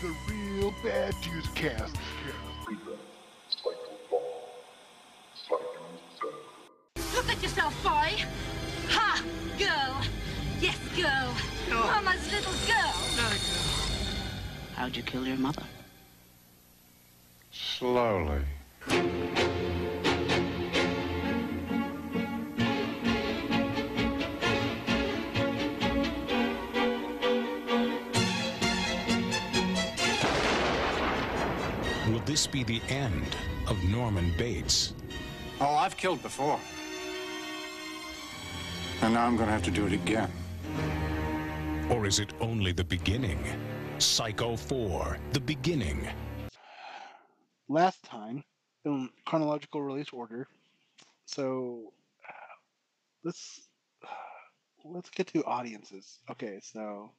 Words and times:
the 0.00 0.14
real 0.32 0.74
bad 0.82 1.14
Jews 1.20 1.46
cast. 1.54 1.94
Look 7.14 7.28
at 7.28 7.42
yourself, 7.42 7.82
boy. 7.82 8.24
Ha! 8.88 9.22
Girl. 9.58 10.02
Yes, 10.58 10.78
girl. 10.96 11.34
Mama's 11.68 12.32
little 12.32 12.52
girl. 12.66 12.94
How'd 14.74 14.96
you 14.96 15.02
kill 15.02 15.26
your 15.26 15.36
mother? 15.36 15.64
Slowly. 17.52 18.40
This 32.30 32.46
be 32.46 32.62
the 32.62 32.80
end 32.88 33.36
of 33.66 33.76
Norman 33.82 34.32
Bates? 34.38 34.94
Oh, 35.60 35.74
I've 35.74 35.96
killed 35.96 36.22
before. 36.22 36.60
And 39.02 39.14
now 39.14 39.26
I'm 39.26 39.34
going 39.34 39.48
to 39.48 39.52
have 39.52 39.64
to 39.64 39.70
do 39.72 39.84
it 39.88 39.92
again. 39.92 40.30
Or 41.90 42.06
is 42.06 42.20
it 42.20 42.32
only 42.40 42.70
the 42.70 42.84
beginning? 42.84 43.44
Psycho 43.98 44.54
4, 44.54 45.18
the 45.32 45.40
beginning. 45.40 46.06
last 47.68 48.00
time 48.04 48.44
in 48.84 49.10
chronological 49.26 49.82
release 49.82 50.10
order. 50.12 50.46
So 51.26 51.92
uh, 52.28 52.54
let's 53.24 53.70
let's 54.84 55.10
get 55.10 55.26
to 55.32 55.42
audiences. 55.46 56.20
Okay, 56.30 56.60
so 56.62 57.10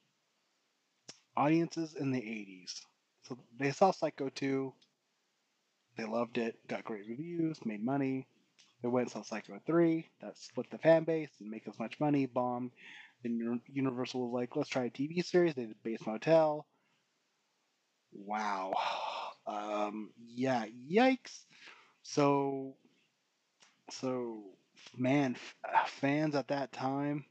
audiences 1.35 1.95
in 1.95 2.11
the 2.11 2.21
80s. 2.21 2.79
So 3.23 3.37
they 3.59 3.71
saw 3.71 3.91
Psycho 3.91 4.29
2. 4.29 4.73
They 5.95 6.03
loved 6.05 6.37
it, 6.37 6.59
got 6.67 6.83
great 6.83 7.07
reviews, 7.07 7.65
made 7.65 7.83
money. 7.83 8.27
They 8.81 8.89
went 8.89 9.05
and 9.07 9.11
saw 9.13 9.23
Psycho 9.23 9.59
3. 9.65 10.09
That 10.21 10.37
split 10.37 10.69
the 10.71 10.77
fan 10.79 11.05
base, 11.05 11.31
didn't 11.37 11.51
make 11.51 11.67
as 11.67 11.79
much 11.79 11.99
money, 11.99 12.25
bombed. 12.27 12.71
Then 13.23 13.61
Universal 13.67 14.21
was 14.21 14.33
like, 14.33 14.55
let's 14.55 14.69
try 14.69 14.85
a 14.85 14.89
TV 14.91 15.21
series. 15.21 15.55
They 15.55 15.65
did 15.67 15.83
Bates 15.83 16.05
Motel. 16.07 16.67
Wow. 18.13 18.73
Um, 19.47 20.11
yeah, 20.17 20.65
yikes. 20.89 21.45
So, 22.03 22.75
so, 23.89 24.43
man, 24.97 25.35
f- 25.35 25.55
uh, 25.73 25.85
fans 25.85 26.35
at 26.35 26.47
that 26.49 26.71
time, 26.71 27.25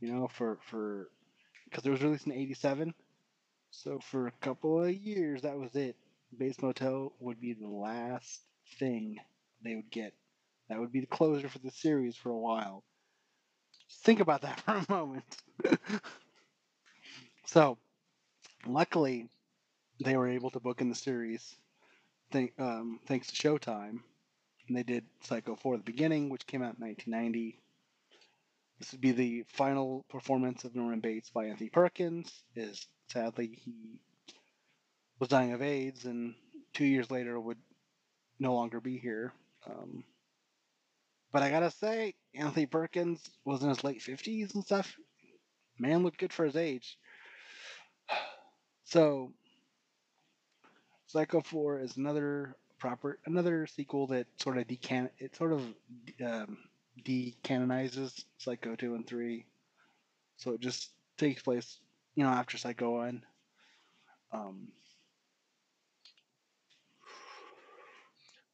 you 0.00 0.12
know, 0.12 0.28
for, 0.28 0.58
for, 0.70 1.10
because 1.64 1.86
it 1.86 1.90
was 1.90 2.02
released 2.02 2.26
in 2.26 2.32
87. 2.32 2.94
So 3.70 4.00
for 4.00 4.28
a 4.28 4.32
couple 4.42 4.82
of 4.82 4.92
years, 4.94 5.42
that 5.42 5.58
was 5.58 5.74
it. 5.76 5.96
Bates 6.38 6.62
Motel 6.62 7.12
would 7.20 7.40
be 7.40 7.52
the 7.52 7.68
last 7.68 8.40
thing 8.78 9.16
they 9.62 9.74
would 9.74 9.90
get. 9.90 10.14
That 10.68 10.78
would 10.78 10.92
be 10.92 11.00
the 11.00 11.06
closure 11.06 11.48
for 11.48 11.58
the 11.58 11.70
series 11.70 12.16
for 12.16 12.30
a 12.30 12.38
while. 12.38 12.84
Just 13.88 14.02
think 14.02 14.20
about 14.20 14.42
that 14.42 14.60
for 14.64 14.72
a 14.72 14.86
moment. 14.88 15.36
so, 17.46 17.78
luckily, 18.66 19.28
they 20.02 20.16
were 20.16 20.28
able 20.28 20.50
to 20.50 20.60
book 20.60 20.80
in 20.80 20.88
the 20.88 20.94
series 20.94 21.56
thank, 22.34 22.52
um, 22.58 23.00
thanks 23.06 23.28
to 23.28 23.34
Showtime. 23.34 24.00
And 24.66 24.76
they 24.76 24.82
did 24.82 25.04
Psycho 25.22 25.56
4 25.56 25.78
the 25.78 25.82
beginning, 25.82 26.28
which 26.28 26.46
came 26.46 26.62
out 26.62 26.76
in 26.78 26.86
1990. 26.86 27.58
This 28.78 28.92
would 28.92 29.00
be 29.00 29.12
the 29.12 29.44
final 29.48 30.04
performance 30.08 30.64
of 30.64 30.74
Norman 30.74 31.00
Bates 31.00 31.30
by 31.30 31.46
Anthony 31.46 31.70
Perkins. 31.70 32.32
Is 32.56 32.86
sadly 33.08 33.58
he 33.62 34.00
was 35.24 35.30
dying 35.30 35.54
of 35.54 35.62
AIDS, 35.62 36.04
and 36.04 36.34
two 36.74 36.84
years 36.84 37.10
later 37.10 37.40
would 37.40 37.56
no 38.38 38.52
longer 38.52 38.78
be 38.78 38.98
here. 38.98 39.32
Um, 39.66 40.04
but 41.32 41.42
I 41.42 41.48
gotta 41.48 41.70
say, 41.70 42.14
Anthony 42.34 42.66
Perkins 42.66 43.30
was 43.42 43.62
in 43.62 43.70
his 43.70 43.82
late 43.82 44.02
50s 44.02 44.54
and 44.54 44.62
stuff. 44.62 44.94
Man 45.78 46.02
looked 46.02 46.18
good 46.18 46.32
for 46.32 46.44
his 46.44 46.56
age. 46.56 46.98
So, 48.84 49.32
Psycho 51.06 51.40
4 51.40 51.80
is 51.80 51.96
another 51.96 52.54
proper 52.78 53.18
another 53.24 53.66
sequel 53.66 54.06
that 54.08 54.26
sort 54.38 54.58
of 54.58 54.66
decan 54.66 55.08
it 55.18 55.34
sort 55.34 55.54
of 55.54 55.62
um, 56.22 56.58
decanonizes 57.02 58.26
Psycho 58.36 58.76
2 58.76 58.94
and 58.94 59.06
3. 59.06 59.46
So 60.36 60.50
it 60.52 60.60
just 60.60 60.90
takes 61.16 61.40
place, 61.40 61.78
you 62.14 62.24
know, 62.24 62.30
after 62.30 62.58
Psycho 62.58 62.96
1. 62.98 63.24
Um, 64.30 64.68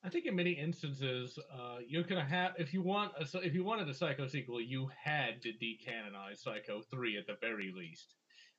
I 0.02 0.08
think 0.08 0.24
in 0.26 0.34
many 0.34 0.52
instances, 0.52 1.38
uh, 1.52 1.78
you're 1.86 2.04
gonna 2.04 2.24
have 2.24 2.52
if 2.58 2.72
you 2.72 2.82
want 2.82 3.12
a, 3.18 3.38
if 3.40 3.54
you 3.54 3.64
wanted 3.64 3.88
a 3.88 3.94
Psycho 3.94 4.26
sequel, 4.26 4.60
you 4.60 4.88
had 5.02 5.42
to 5.42 5.48
decanonize 5.50 6.38
Psycho 6.38 6.80
three 6.90 7.18
at 7.18 7.26
the 7.26 7.36
very 7.40 7.72
least, 7.76 8.14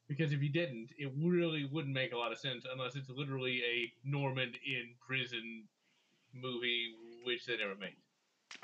because 0.08 0.34
if 0.34 0.42
you 0.42 0.50
didn't, 0.50 0.90
it 0.98 1.12
really 1.18 1.68
wouldn't 1.72 1.94
make 1.94 2.14
a 2.14 2.18
lot 2.18 2.32
of 2.32 2.38
sense 2.38 2.66
unless 2.72 2.96
it's 2.96 3.10
literally 3.10 3.62
a 3.64 3.92
Norman 4.08 4.54
in 4.66 4.94
prison 5.06 5.64
movie, 6.34 6.94
which 7.24 7.46
they 7.46 7.58
never 7.58 7.76
made. 7.76 7.96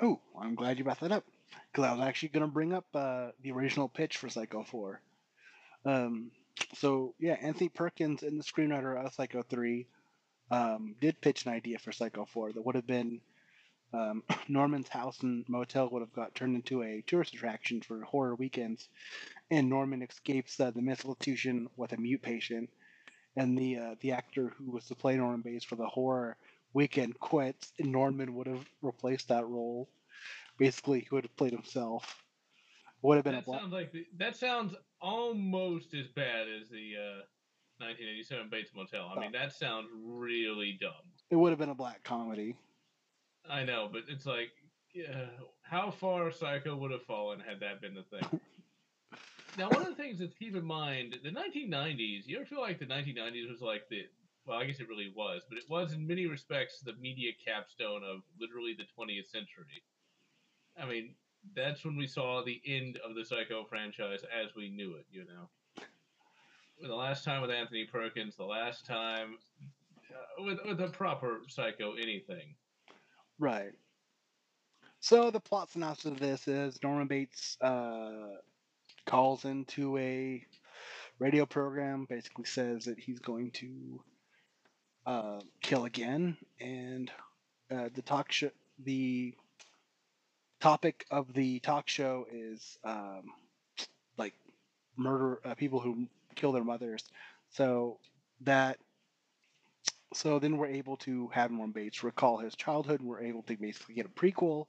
oh, 0.00 0.20
I'm 0.40 0.54
glad 0.54 0.78
you 0.78 0.84
brought 0.84 1.00
that 1.00 1.12
up. 1.12 1.24
Because 1.72 1.84
I 1.84 1.92
was 1.92 2.06
actually 2.06 2.28
to 2.30 2.46
bring 2.46 2.72
up 2.72 2.84
uh, 2.94 3.28
the 3.42 3.52
original 3.52 3.88
pitch 3.88 4.18
for 4.18 4.28
Psycho 4.28 4.62
4. 4.62 5.00
Um, 5.84 6.30
so, 6.74 7.14
yeah, 7.18 7.36
Anthony 7.40 7.68
Perkins 7.68 8.22
and 8.22 8.38
the 8.38 8.44
screenwriter 8.44 9.02
of 9.02 9.14
Psycho 9.14 9.42
3 9.42 9.86
um, 10.50 10.94
did 11.00 11.20
pitch 11.20 11.46
an 11.46 11.52
idea 11.52 11.78
for 11.78 11.92
Psycho 11.92 12.24
4 12.24 12.52
that 12.52 12.64
would 12.64 12.74
have 12.74 12.86
been 12.86 13.20
um, 13.92 14.22
Norman's 14.48 14.88
house 14.88 15.22
and 15.22 15.44
motel 15.48 15.88
would 15.90 16.02
have 16.02 16.12
got 16.12 16.34
turned 16.34 16.56
into 16.56 16.82
a 16.82 17.02
tourist 17.06 17.34
attraction 17.34 17.80
for 17.80 18.02
horror 18.02 18.34
weekends, 18.34 18.88
and 19.50 19.68
Norman 19.68 20.02
escapes 20.02 20.58
uh, 20.60 20.70
the 20.70 20.82
mental 20.82 21.10
institution 21.10 21.68
with 21.76 21.92
a 21.92 21.96
mute 21.96 22.22
patient, 22.22 22.70
and 23.36 23.56
the 23.56 23.76
uh, 23.78 23.94
the 24.00 24.12
actor 24.12 24.52
who 24.56 24.70
was 24.70 24.86
to 24.86 24.94
play 24.94 25.16
Norman 25.16 25.42
Bates 25.42 25.64
for 25.64 25.76
the 25.76 25.86
horror 25.86 26.36
weekend 26.74 27.18
quits, 27.18 27.72
and 27.78 27.90
Norman 27.92 28.34
would 28.34 28.46
have 28.46 28.64
replaced 28.82 29.28
that 29.28 29.46
role. 29.48 29.88
Basically, 30.58 31.00
he 31.00 31.08
would 31.12 31.24
have 31.24 31.36
played 31.36 31.52
himself. 31.52 32.22
Would 33.02 33.16
have 33.16 33.24
been 33.24 33.34
That 33.34 33.42
a 33.42 33.46
black. 33.46 33.60
sounds 33.60 33.72
like 33.72 33.92
the, 33.92 34.06
that 34.16 34.36
sounds 34.36 34.74
almost 35.00 35.94
as 35.94 36.08
bad 36.08 36.46
as 36.48 36.68
the 36.68 36.94
uh, 36.96 37.20
1987 37.80 38.48
Bates 38.50 38.70
Motel. 38.74 39.12
I 39.14 39.20
mean, 39.20 39.32
that 39.32 39.52
sounds 39.52 39.88
really 40.04 40.78
dumb. 40.80 40.92
It 41.30 41.36
would 41.36 41.50
have 41.50 41.58
been 41.58 41.68
a 41.68 41.74
black 41.74 42.02
comedy. 42.04 42.56
I 43.48 43.64
know, 43.64 43.88
but 43.90 44.02
it's 44.08 44.26
like, 44.26 44.50
yeah, 44.94 45.26
how 45.62 45.90
far 45.90 46.30
Psycho 46.30 46.76
would 46.76 46.90
have 46.90 47.02
fallen 47.02 47.40
had 47.40 47.60
that 47.60 47.80
been 47.80 47.94
the 47.94 48.02
thing. 48.02 48.40
now, 49.58 49.68
one 49.68 49.82
of 49.82 49.88
the 49.88 49.94
things 49.94 50.18
to 50.18 50.28
keep 50.28 50.56
in 50.56 50.64
mind, 50.64 51.16
the 51.22 51.30
1990s, 51.30 52.26
you 52.26 52.36
ever 52.36 52.46
feel 52.46 52.60
like 52.60 52.78
the 52.78 52.86
1990s 52.86 53.50
was 53.50 53.60
like 53.60 53.88
the, 53.88 54.02
well, 54.46 54.58
I 54.58 54.64
guess 54.64 54.80
it 54.80 54.88
really 54.88 55.12
was, 55.14 55.42
but 55.48 55.58
it 55.58 55.64
was 55.68 55.92
in 55.92 56.06
many 56.06 56.26
respects 56.26 56.80
the 56.80 56.94
media 56.94 57.32
capstone 57.44 58.02
of 58.02 58.22
literally 58.40 58.74
the 58.76 58.84
20th 58.84 59.30
century. 59.30 59.82
I 60.80 60.86
mean, 60.86 61.14
that's 61.54 61.84
when 61.84 61.96
we 61.96 62.06
saw 62.06 62.42
the 62.42 62.60
end 62.66 62.98
of 63.06 63.14
the 63.14 63.24
Psycho 63.24 63.64
franchise 63.64 64.20
as 64.24 64.54
we 64.54 64.68
knew 64.68 64.94
it, 64.96 65.06
you 65.10 65.24
know? 65.24 65.48
The 66.80 66.94
last 66.94 67.24
time 67.24 67.42
with 67.42 67.50
Anthony 67.50 67.86
Perkins, 67.90 68.36
the 68.36 68.44
last 68.44 68.86
time 68.86 69.36
uh, 70.12 70.44
with, 70.44 70.58
with 70.64 70.80
a 70.80 70.88
proper 70.88 71.40
Psycho 71.48 71.94
anything. 71.94 72.54
Right. 73.38 73.72
So 75.00 75.30
the 75.30 75.40
plot 75.40 75.70
synopsis 75.70 76.12
of 76.12 76.20
this 76.20 76.46
is 76.48 76.78
Norman 76.82 77.06
Bates 77.06 77.56
uh, 77.60 78.36
calls 79.06 79.44
into 79.44 79.96
a 79.98 80.44
radio 81.18 81.46
program, 81.46 82.06
basically 82.08 82.44
says 82.44 82.84
that 82.84 82.98
he's 82.98 83.18
going 83.18 83.50
to 83.52 84.00
uh, 85.06 85.40
kill 85.62 85.84
again, 85.84 86.36
and 86.60 87.10
uh, 87.70 87.88
the 87.94 88.02
talk 88.02 88.30
show, 88.30 88.50
the 88.84 89.34
topic 90.60 91.06
of 91.10 91.32
the 91.32 91.60
talk 91.60 91.88
show 91.88 92.26
is 92.30 92.78
um, 92.84 93.22
like 94.16 94.34
murder, 94.96 95.40
uh, 95.44 95.54
people 95.54 95.80
who 95.80 96.06
kill 96.38 96.52
their 96.52 96.64
mothers. 96.64 97.04
So 97.50 97.98
that 98.42 98.78
so 100.14 100.38
then 100.38 100.56
we're 100.56 100.68
able 100.68 100.96
to 100.98 101.28
have 101.28 101.50
Norman 101.50 101.72
Bates 101.72 102.02
recall 102.02 102.38
his 102.38 102.54
childhood, 102.54 103.00
and 103.00 103.08
we're 103.08 103.22
able 103.22 103.42
to 103.42 103.56
basically 103.56 103.94
get 103.94 104.06
a 104.06 104.08
prequel 104.08 104.66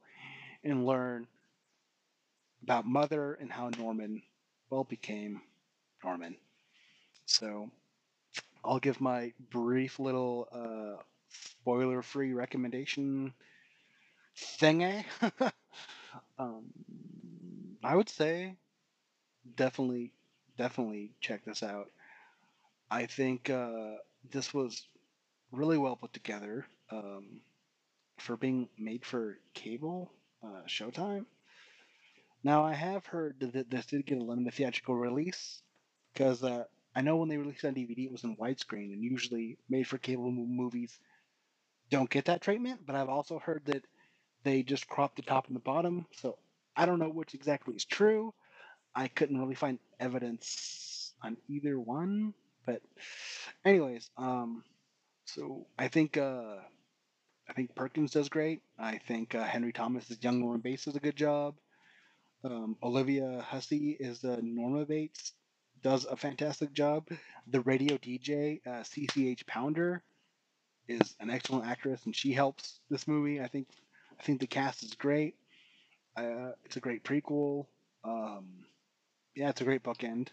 and 0.64 0.86
learn 0.86 1.28
about 2.64 2.86
Mother 2.86 3.36
and 3.36 3.52
how 3.52 3.70
Norman, 3.70 4.22
well, 4.70 4.84
became 4.84 5.42
Norman. 6.04 6.36
So 7.26 7.72
I'll 8.64 8.80
give 8.80 9.00
my 9.00 9.34
brief 9.50 10.00
little 10.00 10.48
uh, 10.52 11.02
spoiler-free 11.30 12.34
recommendation 12.34 13.34
thingy. 14.38 15.06
um, 16.40 16.66
I 17.84 17.96
would 17.96 18.10
say 18.10 18.56
definitely, 19.56 20.12
definitely 20.60 21.14
check 21.22 21.46
this 21.46 21.64
out. 21.64 21.88
I 22.92 23.06
think 23.06 23.50
uh, 23.50 23.94
this 24.30 24.54
was 24.54 24.86
really 25.54 25.78
well 25.78 25.96
put 25.96 26.12
together 26.12 26.66
um, 26.92 27.40
for 28.18 28.36
being 28.36 28.68
made 28.78 29.06
for 29.06 29.40
cable 29.54 30.12
uh, 30.44 30.64
Showtime. 30.68 31.26
Now 32.44 32.66
I 32.66 32.74
have 32.74 33.06
heard 33.06 33.40
that 33.40 33.72
this 33.72 33.86
did 33.86 34.06
get 34.06 34.18
a 34.18 34.24
limited 34.24 34.54
theatrical 34.54 34.96
release 34.96 35.62
because 36.14 36.44
uh, 36.44 36.66
I 36.94 37.02
know 37.02 37.16
when 37.16 37.30
they 37.30 37.38
released 37.38 37.64
on 37.64 37.74
DVD 37.74 38.06
it 38.06 38.12
was 38.12 38.26
in 38.26 38.36
widescreen, 38.36 38.92
and 38.92 39.02
usually 39.02 39.58
made 39.70 39.88
for 39.88 39.98
cable 39.98 40.30
movies 40.30 41.00
don't 41.90 42.10
get 42.10 42.26
that 42.26 42.42
treatment. 42.42 42.82
But 42.86 42.96
I've 42.96 43.10
also 43.10 43.40
heard 43.40 43.64
that 43.66 43.86
they 44.44 44.64
just 44.64 44.90
crop 44.90 45.16
the 45.16 45.22
top 45.22 45.48
and 45.48 45.56
the 45.56 45.62
bottom, 45.62 46.06
so 46.18 46.38
I 46.76 46.86
don't 46.86 47.00
know 47.00 47.10
which 47.10 47.34
exactly 47.34 47.76
is 47.76 47.86
true. 47.86 48.34
I 48.96 49.08
couldn't 49.08 49.40
really 49.40 49.56
find 49.56 49.80
evidence 50.00 51.14
on 51.24 51.38
either 51.48 51.80
one, 51.80 52.34
but 52.66 52.82
anyways, 53.66 54.10
um, 54.18 54.64
so 55.26 55.68
I 55.78 55.88
think 55.88 56.18
uh, 56.18 56.58
I 57.48 57.54
think 57.54 57.76
Perkins 57.76 58.12
does 58.12 58.30
great. 58.30 58.62
I 58.78 58.98
think 58.98 59.36
uh, 59.36 59.44
Henry 59.44 59.72
Thomas's 59.72 60.18
young 60.22 60.40
Norman 60.40 60.62
Bates 60.62 60.86
does 60.86 60.96
a 60.96 61.00
good 61.00 61.16
job. 61.16 61.56
Um, 62.44 62.78
Olivia 62.84 63.46
Hussey 63.48 63.98
is 64.00 64.24
uh, 64.24 64.38
Norma 64.42 64.86
Bates 64.86 65.34
does 65.82 66.06
a 66.06 66.16
fantastic 66.16 66.74
job. 66.74 67.08
The 67.48 67.62
radio 67.62 67.98
DJ 67.98 68.62
uh, 68.66 68.84
CCH 68.84 69.46
Pounder 69.48 70.04
is 70.88 71.16
an 71.20 71.30
excellent 71.30 71.66
actress, 71.66 72.02
and 72.06 72.16
she 72.16 72.34
helps 72.34 72.80
this 72.90 73.08
movie. 73.08 73.42
I 73.42 73.48
think 73.48 73.68
I 74.20 74.24
think 74.24 74.40
the 74.40 74.48
cast 74.48 74.84
is 74.84 74.94
great. 74.94 75.36
Uh, 76.16 76.52
it's 76.66 76.78
a 76.78 76.82
great 76.82 77.04
prequel. 77.04 77.66
Um, 78.04 78.66
yeah, 79.36 79.50
it's 79.50 79.62
a 79.62 79.66
great 79.66 79.84
bookend. 79.84 80.30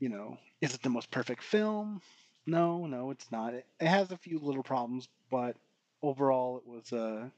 You 0.00 0.08
know, 0.08 0.38
is 0.60 0.74
it 0.74 0.82
the 0.82 0.90
most 0.90 1.10
perfect 1.10 1.42
film? 1.42 2.00
No, 2.46 2.86
no, 2.86 3.10
it's 3.10 3.30
not. 3.30 3.54
It, 3.54 3.66
it 3.80 3.86
has 3.88 4.10
a 4.10 4.16
few 4.16 4.38
little 4.38 4.62
problems, 4.62 5.08
but 5.30 5.56
overall, 6.02 6.58
it 6.58 6.66
was 6.66 6.92
a 6.92 7.30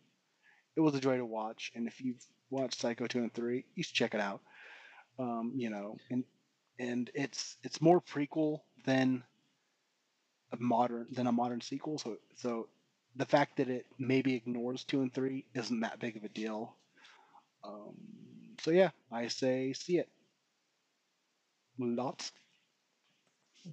it 0.77 0.81
was 0.81 0.95
a 0.95 1.01
joy 1.01 1.17
to 1.19 1.25
watch. 1.25 1.73
And 1.75 1.87
if 1.89 2.01
you've 2.01 2.25
watched 2.51 2.81
Psycho 2.81 3.07
two 3.07 3.21
and 3.21 3.33
three, 3.35 3.65
you 3.75 3.83
should 3.83 3.95
check 3.95 4.15
it 4.15 4.21
out. 4.21 4.41
Um, 5.19 5.53
you 5.57 5.71
know, 5.71 5.97
and 6.11 6.25
and 6.79 7.11
it's 7.15 7.57
it's 7.63 7.81
more 7.83 8.01
prequel 8.01 8.61
than 8.87 9.25
a 10.53 10.57
modern 10.59 11.07
than 11.11 11.27
a 11.27 11.33
modern 11.33 11.61
sequel. 11.61 11.99
So 11.99 12.19
so 12.37 12.69
the 13.17 13.27
fact 13.27 13.57
that 13.57 13.69
it 13.69 13.87
maybe 13.99 14.35
ignores 14.35 14.85
two 14.85 15.03
and 15.03 15.13
three 15.13 15.45
isn't 15.55 15.81
that 15.81 15.99
big 16.01 16.17
of 16.17 16.25
a 16.25 16.29
deal. 16.29 16.77
Um, 17.65 17.97
so 18.61 18.71
yeah, 18.71 18.91
I 19.11 19.29
say 19.29 19.73
see 19.73 19.99
it. 19.99 20.09
Lots. 21.79 22.33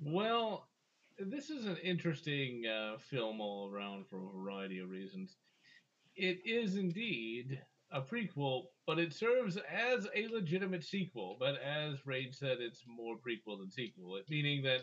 Well, 0.02 0.68
this 1.20 1.50
is 1.50 1.66
an 1.66 1.78
interesting 1.78 2.66
uh, 2.68 2.98
film 2.98 3.42
all 3.42 3.70
around 3.72 4.08
for 4.08 4.18
a 4.18 4.38
variety 4.38 4.80
of 4.80 4.90
reasons. 4.90 5.38
It 6.16 6.40
is 6.46 6.76
indeed 6.78 7.60
a 7.92 8.02
prequel, 8.02 8.66
but 8.86 9.00
it 9.00 9.14
serves 9.14 9.58
as 9.58 10.08
a 10.16 10.28
legitimate 10.28 10.84
sequel. 10.84 11.38
But 11.40 11.62
as 11.62 12.06
Rage 12.06 12.36
said, 12.36 12.58
it's 12.60 12.84
more 12.88 13.16
prequel 13.16 13.60
than 13.60 13.72
sequel, 13.72 14.18
it, 14.18 14.26
meaning 14.30 14.62
that 14.64 14.82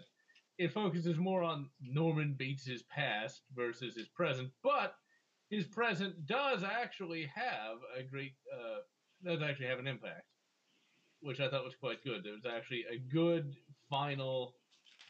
it 0.59 0.73
focuses 0.73 1.19
more 1.19 1.43
on 1.43 1.69
Norman 1.81 2.35
Bates's 2.39 2.83
past 2.85 3.43
versus 3.55 3.97
his 3.97 4.09
present. 4.09 4.51
But 4.63 4.95
his 5.51 5.67
present 5.67 6.27
does 6.27 6.63
actually 6.63 7.31
have 7.35 7.79
a 7.97 8.03
great, 8.03 8.33
uh, 8.53 8.81
does 9.25 9.43
actually 9.43 9.67
have 9.67 9.79
an 9.79 9.87
impact, 9.87 10.27
which 11.21 11.41
I 11.41 11.49
thought 11.49 11.65
was 11.65 11.75
quite 11.75 12.05
good. 12.05 12.23
There 12.25 12.33
was 12.33 12.47
actually 12.47 12.85
a 12.91 12.99
good 12.99 13.57
final 13.89 14.55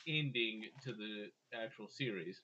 ending 0.06 0.64
to 0.82 0.92
the 0.92 1.30
actual 1.54 1.88
series. 1.88 2.40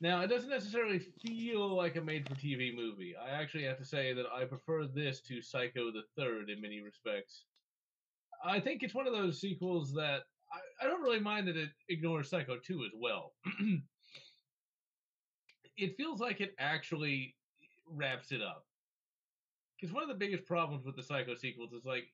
Now, 0.00 0.22
it 0.22 0.28
doesn't 0.28 0.48
necessarily 0.48 0.98
feel 0.98 1.76
like 1.76 1.96
a 1.96 2.00
made 2.00 2.26
for 2.26 2.34
TV 2.34 2.74
movie. 2.74 3.14
I 3.16 3.30
actually 3.30 3.64
have 3.64 3.78
to 3.78 3.84
say 3.84 4.14
that 4.14 4.26
I 4.34 4.44
prefer 4.44 4.86
this 4.86 5.20
to 5.22 5.42
Psycho 5.42 5.90
the 5.90 6.04
Third 6.16 6.48
in 6.48 6.60
many 6.60 6.80
respects. 6.80 7.44
I 8.42 8.60
think 8.60 8.82
it's 8.82 8.94
one 8.94 9.06
of 9.06 9.12
those 9.12 9.38
sequels 9.40 9.92
that 9.94 10.22
I, 10.50 10.84
I 10.84 10.88
don't 10.88 11.02
really 11.02 11.20
mind 11.20 11.48
that 11.48 11.56
it 11.56 11.70
ignores 11.90 12.30
Psycho 12.30 12.56
2 12.56 12.84
as 12.84 12.92
well. 12.98 13.34
it 15.76 15.96
feels 15.96 16.20
like 16.20 16.40
it 16.40 16.54
actually 16.58 17.34
wraps 17.86 18.32
it 18.32 18.40
up. 18.40 18.64
Because 19.80 19.94
one 19.94 20.02
of 20.02 20.08
the 20.08 20.14
biggest 20.14 20.44
problems 20.44 20.84
with 20.84 20.96
the 20.96 21.02
Psycho 21.02 21.34
sequels 21.34 21.72
is 21.72 21.84
like, 21.84 22.12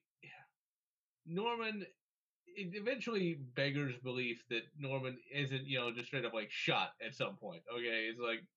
Norman 1.25 1.85
it 2.57 2.73
eventually 2.73 3.35
beggars 3.35 3.95
belief 3.99 4.43
that 4.49 4.63
Norman 4.77 5.19
isn't, 5.31 5.67
you 5.67 5.77
know, 5.77 5.91
just 5.91 6.07
straight 6.07 6.25
up 6.25 6.33
like 6.33 6.49
shot 6.49 6.95
at 7.05 7.13
some 7.13 7.35
point. 7.37 7.63
Okay, 7.71 8.07
it's 8.09 8.19
like 8.19 8.47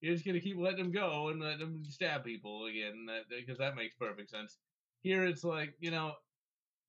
you're 0.00 0.14
just 0.14 0.24
gonna 0.24 0.40
keep 0.40 0.56
letting 0.56 0.78
him 0.78 0.92
go 0.92 1.28
and 1.28 1.40
let 1.40 1.60
him 1.60 1.84
stab 1.84 2.24
people 2.24 2.66
again, 2.66 3.08
because 3.28 3.58
that, 3.58 3.70
that 3.70 3.76
makes 3.76 3.96
perfect 3.96 4.30
sense. 4.30 4.58
Here, 5.00 5.24
it's 5.24 5.42
like 5.44 5.74
you 5.80 5.90
know, 5.90 6.14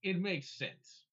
it 0.03 0.19
makes 0.19 0.49
sense. 0.49 1.07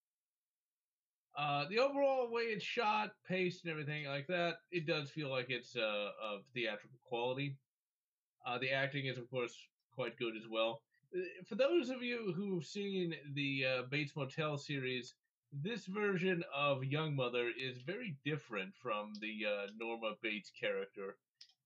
Uh, 1.37 1.69
the 1.69 1.79
overall 1.79 2.31
way 2.31 2.45
it's 2.45 2.65
shot, 2.65 3.11
paced, 3.27 3.65
and 3.65 3.71
everything 3.71 4.07
like 4.07 4.27
that, 4.27 4.57
it 4.71 4.87
does 4.87 5.11
feel 5.11 5.31
like 5.31 5.51
it's 5.51 5.77
uh, 5.77 6.11
of 6.21 6.47
theatrical 6.55 6.99
quality. 7.05 7.59
Uh, 8.45 8.59
the 8.59 8.71
acting 8.71 9.07
is, 9.07 9.19
of 9.19 9.29
course, 9.31 9.69
quite 9.97 10.17
good 10.19 10.37
as 10.37 10.49
well. 10.49 10.83
Uh, 11.17 11.21
for 11.49 11.55
those 11.57 11.89
of 11.89 12.03
you 12.03 12.33
who've 12.37 12.65
seen 12.65 13.15
the 13.35 13.65
uh, 13.65 13.83
Bates 13.91 14.15
Motel 14.15 14.59
series, 14.59 15.15
this 15.53 15.87
version 15.87 16.45
of 16.55 16.85
Young 16.85 17.17
Mother 17.17 17.49
is 17.59 17.79
very 17.79 18.17
different 18.25 18.75
from 18.77 19.13
the 19.21 19.47
uh, 19.49 19.67
Norma 19.81 20.13
Bates 20.23 20.51
character 20.51 21.17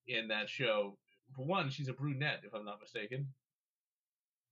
in 0.06 0.28
that 0.28 0.48
show. 0.48 0.96
For 1.34 1.44
one, 1.44 1.70
she's 1.70 1.88
a 1.88 1.92
brunette, 1.92 2.42
if 2.44 2.54
I'm 2.54 2.64
not 2.64 2.80
mistaken. 2.80 3.26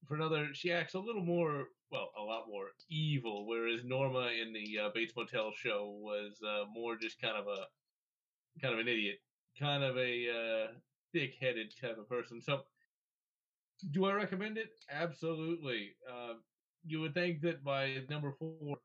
For 0.06 0.14
another, 0.14 0.48
she 0.54 0.72
acts 0.72 0.94
a 0.94 0.98
little 0.98 1.24
more, 1.24 1.66
well, 1.92 2.10
a 2.18 2.22
lot 2.22 2.48
more 2.48 2.68
evil, 2.88 3.46
whereas 3.46 3.84
Norma 3.84 4.30
in 4.42 4.52
the 4.52 4.78
uh, 4.78 4.88
Bates 4.94 5.14
Motel 5.16 5.52
show 5.54 5.98
was 6.00 6.40
uh, 6.42 6.64
more 6.72 6.96
just 6.96 7.20
kind 7.20 7.36
of 7.36 7.46
a, 7.46 7.66
kind 8.60 8.74
of 8.74 8.80
an 8.80 8.88
idiot, 8.88 9.18
kind 9.58 9.84
of 9.84 9.96
a 9.98 10.26
uh, 10.30 10.72
thick-headed 11.12 11.74
type 11.80 11.98
of 11.98 12.08
person. 12.08 12.40
So, 12.40 12.62
do 13.78 14.04
I 14.06 14.12
recommend 14.12 14.58
it? 14.58 14.72
Absolutely. 14.88 15.96
Uh, 16.08 16.34
you 16.84 17.00
would 17.00 17.14
think 17.14 17.40
that 17.42 17.62
by 17.64 18.06
number 18.08 18.32
four, 18.32 18.80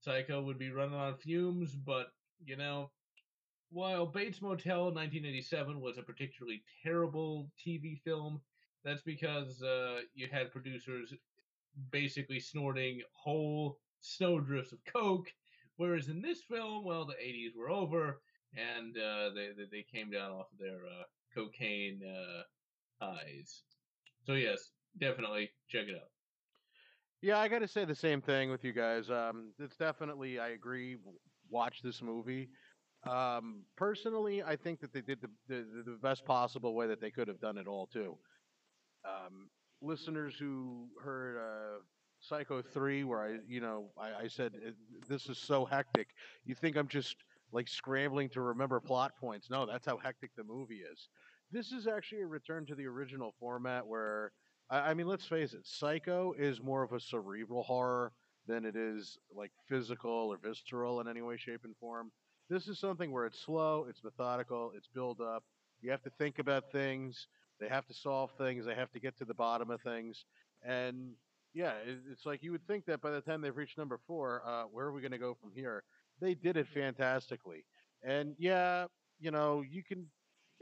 Psycho 0.00 0.42
would 0.42 0.58
be 0.58 0.70
running 0.70 0.94
on 0.94 1.16
fumes, 1.16 1.76
but, 1.76 2.12
you 2.38 2.56
know, 2.56 2.92
while 3.70 4.06
Bates 4.06 4.42
Motel 4.42 4.92
1987 4.92 5.80
was 5.80 5.98
a 5.98 6.02
particularly 6.02 6.64
terrible 6.82 7.52
TV 7.56 7.96
film, 7.96 8.42
that's 8.84 9.02
because 9.02 9.62
uh, 9.62 10.02
you 10.14 10.28
had 10.28 10.52
producers 10.52 11.14
basically 11.90 12.40
snorting 12.40 13.02
whole 13.12 13.80
snowdrifts 14.00 14.72
of 14.72 14.84
coke, 14.84 15.34
whereas 15.76 16.08
in 16.08 16.20
this 16.20 16.42
film, 16.44 16.84
well, 16.84 17.04
the 17.06 17.14
80s 17.14 17.56
were 17.56 17.70
over 17.70 18.22
and 18.52 18.96
uh, 18.98 19.30
they, 19.30 19.52
they 19.70 19.82
came 19.82 20.10
down 20.10 20.32
off 20.32 20.52
of 20.52 20.58
their 20.58 20.86
uh, 20.86 21.04
cocaine 21.32 22.04
uh, 22.04 22.42
highs. 23.00 23.64
So 24.24 24.34
yes, 24.34 24.72
definitely 24.98 25.50
check 25.68 25.88
it 25.88 25.96
out. 25.96 26.10
Yeah, 27.20 27.38
I 27.38 27.48
got 27.48 27.60
to 27.60 27.68
say 27.68 27.84
the 27.84 27.94
same 27.94 28.20
thing 28.20 28.50
with 28.50 28.64
you 28.64 28.72
guys. 28.72 29.10
Um, 29.10 29.52
it's 29.58 29.76
definitely, 29.76 30.38
I 30.40 30.48
agree. 30.50 30.96
Watch 31.48 31.82
this 31.82 32.02
movie. 32.02 32.50
Um, 33.04 33.66
personally, 33.76 34.42
I 34.42 34.56
think 34.56 34.80
that 34.80 34.92
they 34.92 35.00
did 35.02 35.20
the, 35.20 35.30
the 35.48 35.82
the 35.86 35.98
best 36.00 36.24
possible 36.24 36.74
way 36.74 36.86
that 36.88 37.00
they 37.00 37.10
could 37.10 37.28
have 37.28 37.40
done 37.40 37.58
it 37.58 37.66
all 37.66 37.86
too. 37.86 38.18
Um, 39.04 39.50
listeners 39.80 40.36
who 40.38 40.88
heard 41.02 41.36
uh, 41.38 41.80
Psycho 42.20 42.62
three, 42.62 43.04
where 43.04 43.20
I, 43.22 43.38
you 43.46 43.60
know, 43.60 43.92
I, 43.98 44.14
I 44.14 44.28
said 44.28 44.52
this 45.08 45.28
is 45.28 45.38
so 45.38 45.64
hectic. 45.64 46.08
You 46.44 46.54
think 46.54 46.76
I'm 46.76 46.88
just 46.88 47.16
like 47.52 47.68
scrambling 47.68 48.30
to 48.30 48.40
remember 48.40 48.80
plot 48.80 49.16
points? 49.16 49.50
No, 49.50 49.66
that's 49.66 49.86
how 49.86 49.98
hectic 49.98 50.30
the 50.36 50.44
movie 50.44 50.82
is. 50.92 51.08
This 51.52 51.70
is 51.70 51.86
actually 51.86 52.22
a 52.22 52.26
return 52.26 52.64
to 52.66 52.74
the 52.74 52.86
original 52.86 53.34
format 53.38 53.86
where 53.86 54.32
I, 54.70 54.90
I 54.90 54.94
mean, 54.94 55.06
let's 55.06 55.26
face 55.26 55.52
it, 55.52 55.66
Psycho 55.66 56.32
is 56.38 56.62
more 56.62 56.82
of 56.82 56.92
a 56.92 57.00
cerebral 57.00 57.62
horror 57.62 58.12
than 58.46 58.64
it 58.64 58.74
is 58.74 59.18
like 59.34 59.52
physical 59.68 60.32
or 60.32 60.38
visceral 60.38 61.00
in 61.00 61.08
any 61.08 61.20
way, 61.20 61.36
shape, 61.36 61.60
and 61.64 61.76
form. 61.76 62.10
This 62.48 62.68
is 62.68 62.78
something 62.78 63.12
where 63.12 63.26
it's 63.26 63.38
slow, 63.38 63.86
it's 63.88 64.02
methodical, 64.02 64.72
it's 64.74 64.88
build 64.88 65.20
up. 65.20 65.44
You 65.82 65.90
have 65.90 66.02
to 66.02 66.10
think 66.18 66.38
about 66.38 66.72
things. 66.72 67.28
They 67.60 67.68
have 67.68 67.86
to 67.86 67.94
solve 67.94 68.30
things. 68.38 68.64
They 68.64 68.74
have 68.74 68.90
to 68.92 69.00
get 69.00 69.16
to 69.18 69.24
the 69.24 69.34
bottom 69.34 69.70
of 69.70 69.80
things. 69.82 70.24
And 70.64 71.12
yeah, 71.54 71.74
it's 71.84 72.24
like 72.24 72.42
you 72.42 72.50
would 72.52 72.66
think 72.66 72.86
that 72.86 73.02
by 73.02 73.10
the 73.10 73.20
time 73.20 73.42
they've 73.42 73.56
reached 73.56 73.78
number 73.78 74.00
four, 74.06 74.42
uh, 74.46 74.64
where 74.64 74.86
are 74.86 74.92
we 74.92 75.02
going 75.02 75.12
to 75.12 75.18
go 75.18 75.36
from 75.40 75.52
here? 75.54 75.84
They 76.20 76.34
did 76.34 76.56
it 76.56 76.66
fantastically. 76.72 77.64
And 78.02 78.34
yeah, 78.38 78.86
you 79.20 79.30
know, 79.30 79.62
you 79.62 79.82
can. 79.84 80.06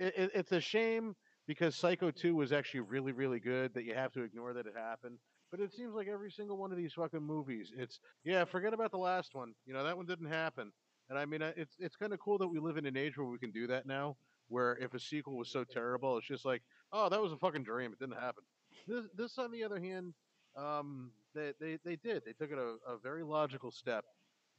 It, 0.00 0.14
it, 0.16 0.30
it's 0.34 0.52
a 0.52 0.60
shame 0.60 1.14
because 1.46 1.76
Psycho 1.76 2.10
2 2.10 2.34
was 2.34 2.52
actually 2.52 2.80
really, 2.80 3.12
really 3.12 3.38
good 3.38 3.74
that 3.74 3.84
you 3.84 3.94
have 3.94 4.12
to 4.12 4.22
ignore 4.22 4.52
that 4.54 4.66
it 4.66 4.74
happened. 4.76 5.18
But 5.50 5.60
it 5.60 5.72
seems 5.72 5.94
like 5.94 6.08
every 6.08 6.30
single 6.30 6.56
one 6.56 6.72
of 6.72 6.78
these 6.78 6.94
fucking 6.94 7.22
movies, 7.22 7.72
it's, 7.76 8.00
yeah, 8.24 8.44
forget 8.44 8.72
about 8.72 8.92
the 8.92 8.98
last 8.98 9.34
one. 9.34 9.52
You 9.66 9.74
know, 9.74 9.84
that 9.84 9.96
one 9.96 10.06
didn't 10.06 10.28
happen. 10.28 10.72
And 11.10 11.18
I 11.18 11.24
mean, 11.26 11.42
uh, 11.42 11.52
it's 11.56 11.74
it's 11.80 11.96
kind 11.96 12.12
of 12.12 12.20
cool 12.20 12.38
that 12.38 12.46
we 12.46 12.60
live 12.60 12.76
in 12.76 12.86
an 12.86 12.96
age 12.96 13.18
where 13.18 13.26
we 13.26 13.38
can 13.38 13.50
do 13.50 13.66
that 13.66 13.84
now. 13.84 14.16
Where 14.48 14.76
if 14.76 14.94
a 14.94 15.00
sequel 15.00 15.36
was 15.36 15.50
so 15.50 15.64
terrible, 15.64 16.16
it's 16.16 16.26
just 16.26 16.44
like, 16.44 16.62
oh, 16.92 17.08
that 17.08 17.20
was 17.20 17.32
a 17.32 17.36
fucking 17.36 17.64
dream. 17.64 17.92
It 17.92 17.98
didn't 17.98 18.20
happen. 18.20 18.44
This, 18.86 19.04
this 19.16 19.38
on 19.38 19.50
the 19.50 19.64
other 19.64 19.80
hand, 19.80 20.14
um, 20.56 21.10
they, 21.34 21.52
they 21.60 21.78
they 21.84 21.96
did. 21.96 22.22
They 22.24 22.32
took 22.32 22.52
it 22.52 22.58
a, 22.58 22.76
a 22.88 22.98
very 23.02 23.24
logical 23.24 23.72
step, 23.72 24.04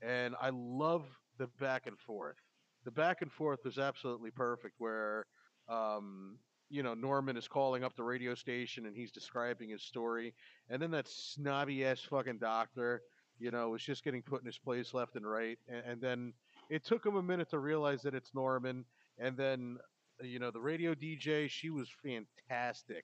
and 0.02 0.36
I 0.42 0.50
love 0.54 1.06
the 1.38 1.48
back 1.60 1.88
and 1.88 1.98
forth. 1.98 2.36
The 2.84 2.92
back 2.92 3.22
and 3.22 3.32
forth 3.32 3.60
was 3.66 3.78
absolutely 3.78 4.32
perfect. 4.32 4.76
Where 4.78 5.26
um, 5.70 6.38
you 6.70 6.84
know, 6.84 6.94
Norman 6.94 7.36
is 7.38 7.48
calling 7.48 7.84
up 7.84 7.96
the 7.96 8.04
radio 8.04 8.34
station 8.34 8.86
and 8.86 8.96
he's 8.96 9.12
describing 9.12 9.70
his 9.70 9.84
story, 9.84 10.34
and 10.70 10.82
then 10.82 10.92
that 10.92 11.08
snobby 11.08 11.86
ass 11.86 12.00
fucking 12.02 12.40
doctor, 12.40 13.02
you 13.40 13.52
know, 13.52 13.70
was 13.70 13.84
just 13.84 14.04
getting 14.04 14.22
put 14.22 14.42
in 14.42 14.46
his 14.46 14.58
place 14.58 14.94
left 14.94 15.16
and 15.16 15.30
right, 15.30 15.60
and, 15.68 15.84
and 15.86 16.02
then 16.02 16.34
it 16.70 16.86
took 16.86 17.06
him 17.06 17.18
a 17.18 17.24
minute 17.24 17.50
to 17.50 17.60
realize 17.60 18.02
that 18.04 18.16
it's 18.16 18.34
Norman, 18.34 18.86
and 19.20 19.36
then 19.36 19.78
you 20.24 20.40
know 20.40 20.52
the 20.52 20.62
radio 20.62 20.94
DJ, 20.94 21.50
she 21.50 21.70
was 21.70 21.90
fantastic. 22.04 23.04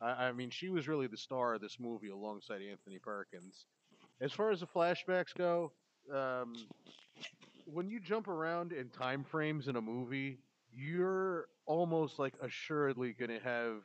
I, 0.00 0.26
I 0.26 0.32
mean, 0.32 0.50
she 0.50 0.68
was 0.68 0.88
really 0.88 1.06
the 1.06 1.16
star 1.16 1.54
of 1.54 1.60
this 1.60 1.78
movie 1.78 2.08
alongside 2.08 2.60
Anthony 2.68 2.98
Perkins. 2.98 3.66
As 4.20 4.32
far 4.32 4.50
as 4.50 4.60
the 4.60 4.66
flashbacks 4.66 5.34
go, 5.36 5.72
um, 6.12 6.54
when 7.72 7.88
you 7.88 8.00
jump 8.00 8.28
around 8.28 8.72
in 8.72 8.88
time 8.88 9.24
frames 9.24 9.68
in 9.68 9.76
a 9.76 9.80
movie, 9.80 10.38
you're 10.72 11.46
almost 11.66 12.18
like 12.18 12.34
assuredly 12.42 13.12
going 13.12 13.30
to 13.30 13.40
have 13.40 13.82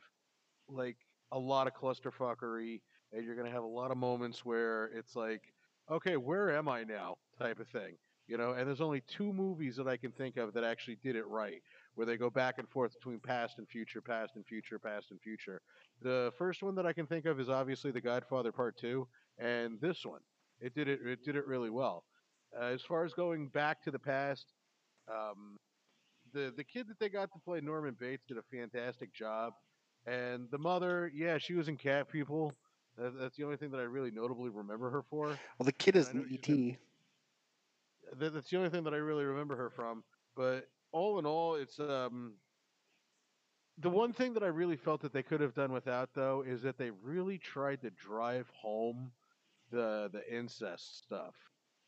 like 0.68 0.96
a 1.32 1.38
lot 1.38 1.66
of 1.66 1.74
clusterfuckery 1.74 2.80
and 3.12 3.24
you're 3.24 3.34
going 3.34 3.46
to 3.46 3.52
have 3.52 3.62
a 3.62 3.66
lot 3.66 3.90
of 3.90 3.96
moments 3.96 4.44
where 4.44 4.86
it's 4.86 5.14
like 5.14 5.42
okay 5.90 6.16
where 6.16 6.56
am 6.56 6.68
i 6.68 6.82
now? 6.84 7.16
type 7.38 7.58
of 7.60 7.68
thing 7.68 7.96
you 8.26 8.38
know? 8.38 8.52
And 8.52 8.66
there's 8.66 8.80
only 8.80 9.02
two 9.02 9.32
movies 9.32 9.76
that 9.76 9.86
i 9.86 9.96
can 9.96 10.10
think 10.12 10.36
of 10.38 10.54
that 10.54 10.64
actually 10.64 10.96
did 11.02 11.16
it 11.16 11.26
right 11.26 11.60
where 11.94 12.06
they 12.06 12.16
go 12.16 12.30
back 12.30 12.54
and 12.58 12.68
forth 12.68 12.94
between 12.94 13.20
past 13.20 13.58
and 13.58 13.68
future 13.68 14.00
past 14.00 14.32
and 14.36 14.46
future 14.46 14.78
past 14.78 15.10
and 15.10 15.20
future. 15.20 15.60
The 16.00 16.32
first 16.38 16.62
one 16.62 16.74
that 16.76 16.86
i 16.86 16.92
can 16.92 17.06
think 17.06 17.26
of 17.26 17.38
is 17.38 17.50
obviously 17.50 17.90
the 17.90 18.00
godfather 18.00 18.52
part 18.52 18.78
2 18.78 19.06
and 19.38 19.80
this 19.80 20.06
one. 20.06 20.20
It 20.60 20.74
did 20.74 20.88
it 20.88 21.00
it 21.04 21.24
did 21.24 21.36
it 21.36 21.46
really 21.46 21.70
well 21.70 22.04
uh, 22.60 22.66
as 22.66 22.82
far 22.82 23.04
as 23.04 23.12
going 23.12 23.48
back 23.48 23.82
to 23.82 23.90
the 23.90 23.98
past 23.98 24.52
um, 25.08 25.56
the 26.32 26.52
the 26.56 26.64
kid 26.64 26.88
that 26.88 26.98
they 26.98 27.08
got 27.08 27.32
to 27.32 27.38
play 27.44 27.60
Norman 27.60 27.96
Bates 27.98 28.24
did 28.26 28.38
a 28.38 28.42
fantastic 28.42 29.12
job, 29.14 29.54
and 30.06 30.48
the 30.50 30.58
mother, 30.58 31.10
yeah, 31.14 31.38
she 31.38 31.54
was 31.54 31.68
in 31.68 31.76
Cat 31.76 32.10
People. 32.10 32.52
That, 32.98 33.18
that's 33.18 33.36
the 33.36 33.44
only 33.44 33.56
thing 33.56 33.70
that 33.72 33.78
I 33.80 33.84
really 33.84 34.10
notably 34.10 34.50
remember 34.50 34.90
her 34.90 35.02
for. 35.02 35.28
Well, 35.28 35.64
the 35.64 35.72
kid 35.72 35.96
is 35.96 36.08
an 36.08 36.26
ET. 36.32 36.78
That, 38.18 38.34
that's 38.34 38.50
the 38.50 38.56
only 38.56 38.70
thing 38.70 38.84
that 38.84 38.94
I 38.94 38.98
really 38.98 39.24
remember 39.24 39.56
her 39.56 39.70
from. 39.70 40.04
But 40.36 40.68
all 40.92 41.18
in 41.18 41.26
all, 41.26 41.54
it's 41.56 41.78
um. 41.80 42.34
The 43.78 43.90
one 43.90 44.12
thing 44.12 44.34
that 44.34 44.44
I 44.44 44.48
really 44.48 44.76
felt 44.76 45.00
that 45.02 45.12
they 45.12 45.24
could 45.24 45.40
have 45.40 45.54
done 45.54 45.72
without, 45.72 46.10
though, 46.14 46.44
is 46.46 46.62
that 46.62 46.78
they 46.78 46.90
really 46.90 47.38
tried 47.38 47.82
to 47.82 47.90
drive 47.90 48.48
home 48.50 49.10
the 49.70 50.08
the 50.12 50.22
incest 50.32 50.98
stuff, 51.04 51.34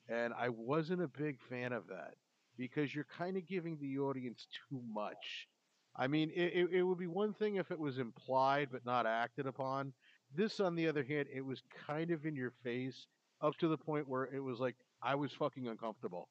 and 0.08 0.32
I 0.34 0.48
wasn't 0.50 1.02
a 1.02 1.08
big 1.08 1.40
fan 1.40 1.72
of 1.72 1.86
that 1.88 2.14
because 2.56 2.94
you're 2.94 3.04
kind 3.04 3.36
of 3.36 3.46
giving 3.46 3.78
the 3.78 3.98
audience 3.98 4.46
too 4.68 4.82
much. 4.92 5.48
I 5.96 6.06
mean, 6.08 6.30
it, 6.34 6.52
it, 6.54 6.68
it 6.72 6.82
would 6.82 6.98
be 6.98 7.06
one 7.06 7.34
thing 7.34 7.56
if 7.56 7.70
it 7.70 7.78
was 7.78 7.98
implied 7.98 8.68
but 8.70 8.84
not 8.84 9.06
acted 9.06 9.46
upon. 9.46 9.92
This, 10.34 10.60
on 10.60 10.74
the 10.74 10.88
other 10.88 11.04
hand, 11.04 11.28
it 11.32 11.40
was 11.44 11.62
kind 11.86 12.10
of 12.10 12.26
in 12.26 12.36
your 12.36 12.52
face 12.62 13.06
up 13.40 13.56
to 13.58 13.68
the 13.68 13.78
point 13.78 14.08
where 14.08 14.24
it 14.24 14.40
was 14.40 14.58
like 14.60 14.76
I 15.02 15.14
was 15.14 15.32
fucking 15.32 15.66
uncomfortable. 15.68 16.28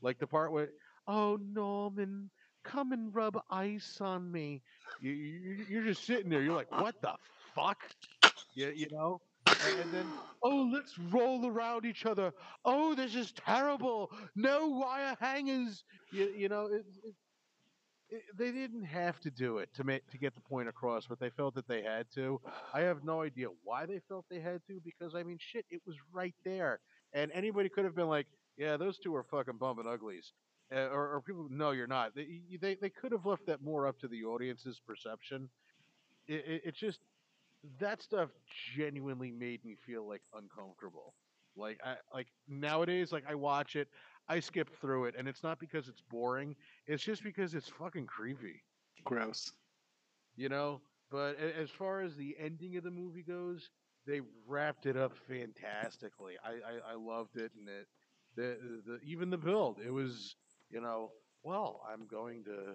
Like 0.00 0.18
the 0.18 0.26
part 0.26 0.52
where, 0.52 0.70
oh 1.06 1.38
Norman, 1.40 2.30
come 2.64 2.92
and 2.92 3.14
rub 3.14 3.38
ice 3.50 4.00
on 4.00 4.30
me. 4.30 4.62
You, 5.00 5.12
you 5.12 5.66
you're 5.68 5.84
just 5.84 6.04
sitting 6.04 6.30
there. 6.30 6.42
You're 6.42 6.56
like, 6.56 6.70
what 6.70 7.00
the 7.02 7.14
fuck? 7.54 7.78
You, 8.54 8.70
you 8.74 8.86
know. 8.90 9.20
And, 9.64 9.92
then, 9.92 10.06
oh, 10.42 10.70
let's 10.72 10.98
roll 11.10 11.46
around 11.46 11.84
each 11.84 12.04
other. 12.06 12.32
Oh, 12.64 12.94
this 12.94 13.14
is 13.14 13.32
terrible. 13.32 14.10
No 14.34 14.68
wire 14.68 15.16
hangers. 15.20 15.84
You, 16.10 16.32
you 16.36 16.48
know, 16.48 16.66
it, 16.66 16.84
it, 17.04 17.14
it, 18.10 18.22
they 18.36 18.50
didn't 18.50 18.84
have 18.84 19.20
to 19.20 19.30
do 19.30 19.58
it 19.58 19.70
to 19.74 19.84
make 19.84 20.08
to 20.10 20.18
get 20.18 20.34
the 20.34 20.40
point 20.40 20.68
across, 20.68 21.06
but 21.06 21.20
they 21.20 21.30
felt 21.30 21.54
that 21.54 21.68
they 21.68 21.82
had 21.82 22.06
to. 22.14 22.40
I 22.74 22.80
have 22.80 23.04
no 23.04 23.22
idea 23.22 23.48
why 23.62 23.86
they 23.86 24.00
felt 24.08 24.26
they 24.30 24.40
had 24.40 24.60
to, 24.66 24.80
because 24.84 25.14
I 25.14 25.22
mean, 25.22 25.38
shit, 25.40 25.64
it 25.70 25.80
was 25.86 25.96
right 26.12 26.34
there, 26.44 26.80
and 27.12 27.30
anybody 27.32 27.68
could 27.68 27.84
have 27.84 27.94
been 27.94 28.08
like, 28.08 28.26
"Yeah, 28.56 28.76
those 28.76 28.98
two 28.98 29.14
are 29.14 29.24
fucking 29.24 29.58
bumping 29.58 29.86
uglies," 29.86 30.32
uh, 30.74 30.88
or, 30.88 31.14
or 31.14 31.22
people, 31.22 31.46
"No, 31.50 31.70
you're 31.70 31.86
not." 31.86 32.14
They, 32.14 32.40
they 32.60 32.74
they 32.74 32.90
could 32.90 33.12
have 33.12 33.24
left 33.24 33.46
that 33.46 33.62
more 33.62 33.86
up 33.86 33.98
to 34.00 34.08
the 34.08 34.24
audience's 34.24 34.80
perception. 34.86 35.48
It, 36.26 36.44
it, 36.46 36.62
it 36.66 36.74
just 36.74 37.00
that 37.78 38.02
stuff 38.02 38.30
genuinely 38.74 39.30
made 39.30 39.64
me 39.64 39.76
feel 39.76 40.06
like 40.08 40.22
uncomfortable. 40.34 41.14
Like 41.56 41.80
I 41.84 41.96
like 42.14 42.28
nowadays, 42.48 43.12
like 43.12 43.24
I 43.28 43.34
watch 43.34 43.76
it, 43.76 43.88
I 44.28 44.40
skip 44.40 44.70
through 44.80 45.06
it, 45.06 45.14
and 45.16 45.28
it's 45.28 45.42
not 45.42 45.58
because 45.58 45.88
it's 45.88 46.02
boring. 46.02 46.56
It's 46.86 47.02
just 47.02 47.22
because 47.22 47.54
it's 47.54 47.68
fucking 47.68 48.06
creepy 48.06 48.62
Gross. 49.04 49.52
you 50.36 50.48
know. 50.48 50.80
But 51.10 51.36
as 51.38 51.70
far 51.70 52.00
as 52.00 52.16
the 52.16 52.36
ending 52.38 52.76
of 52.76 52.84
the 52.84 52.90
movie 52.90 53.22
goes, 53.22 53.70
they 54.06 54.20
wrapped 54.46 54.86
it 54.86 54.96
up 54.96 55.12
fantastically. 55.28 56.34
I 56.44 56.52
I, 56.52 56.92
I 56.92 56.94
loved 56.94 57.36
it, 57.36 57.52
and 57.58 57.68
it 57.68 57.86
the, 58.34 58.82
the 58.86 58.98
even 59.04 59.30
the 59.30 59.38
build. 59.38 59.80
It 59.84 59.90
was 59.90 60.36
you 60.70 60.80
know, 60.80 61.12
well, 61.42 61.82
I'm 61.90 62.06
going 62.06 62.44
to 62.44 62.74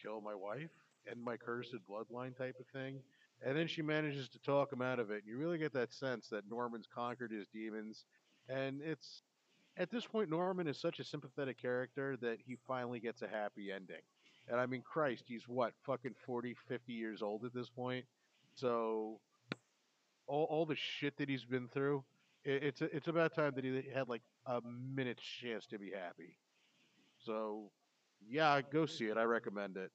kill 0.00 0.20
my 0.20 0.34
wife 0.34 0.70
and 1.06 1.22
my 1.22 1.36
cursed 1.36 1.74
bloodline 1.88 2.36
type 2.36 2.56
of 2.60 2.66
thing. 2.68 3.02
And 3.44 3.56
then 3.56 3.68
she 3.68 3.82
manages 3.82 4.28
to 4.30 4.38
talk 4.40 4.72
him 4.72 4.82
out 4.82 4.98
of 4.98 5.10
it. 5.10 5.22
And 5.22 5.26
You 5.26 5.38
really 5.38 5.58
get 5.58 5.72
that 5.74 5.92
sense 5.92 6.28
that 6.28 6.50
Norman's 6.50 6.86
conquered 6.92 7.30
his 7.30 7.46
demons, 7.52 8.04
and 8.48 8.80
it's 8.82 9.22
at 9.76 9.90
this 9.90 10.04
point 10.04 10.28
Norman 10.28 10.66
is 10.66 10.80
such 10.80 10.98
a 10.98 11.04
sympathetic 11.04 11.60
character 11.60 12.16
that 12.20 12.38
he 12.44 12.56
finally 12.66 12.98
gets 12.98 13.22
a 13.22 13.28
happy 13.28 13.70
ending. 13.70 14.02
And 14.48 14.58
I 14.60 14.66
mean, 14.66 14.82
Christ, 14.82 15.24
he's 15.26 15.46
what, 15.46 15.72
fucking 15.84 16.14
40, 16.26 16.56
50 16.68 16.92
years 16.92 17.22
old 17.22 17.44
at 17.44 17.54
this 17.54 17.68
point. 17.68 18.04
So, 18.54 19.20
all, 20.26 20.44
all 20.50 20.66
the 20.66 20.76
shit 20.76 21.16
that 21.18 21.28
he's 21.28 21.44
been 21.44 21.68
through, 21.68 22.02
it, 22.44 22.62
it's 22.62 22.82
it's 22.82 23.08
about 23.08 23.34
time 23.34 23.52
that 23.54 23.64
he 23.64 23.82
had 23.94 24.08
like 24.08 24.22
a 24.46 24.60
minute's 24.64 25.22
chance 25.22 25.66
to 25.66 25.78
be 25.78 25.90
happy. 25.90 26.36
So, 27.24 27.70
yeah, 28.26 28.60
go 28.72 28.86
see 28.86 29.04
it. 29.06 29.16
I 29.16 29.24
recommend 29.24 29.76
it. 29.76 29.90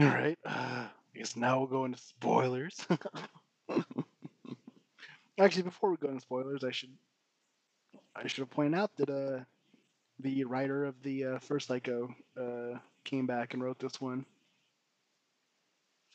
All 0.00 0.06
right. 0.06 0.38
Uh, 0.46 0.86
I 1.18 1.20
guess 1.20 1.34
now 1.34 1.58
we'll 1.58 1.66
go 1.66 1.84
into 1.84 1.98
spoilers. 1.98 2.86
Actually, 5.40 5.64
before 5.64 5.90
we 5.90 5.96
go 5.96 6.10
into 6.10 6.20
spoilers, 6.20 6.62
I 6.62 6.70
should 6.70 6.92
I 8.14 8.28
should 8.28 8.48
point 8.50 8.76
out 8.76 8.94
that 8.98 9.10
uh, 9.10 9.40
the 10.20 10.44
writer 10.44 10.84
of 10.84 10.94
the 11.02 11.24
uh, 11.24 11.38
first 11.40 11.66
Psycho 11.66 12.14
uh, 12.40 12.78
came 13.02 13.26
back 13.26 13.52
and 13.52 13.64
wrote 13.64 13.80
this 13.80 14.00
one. 14.00 14.24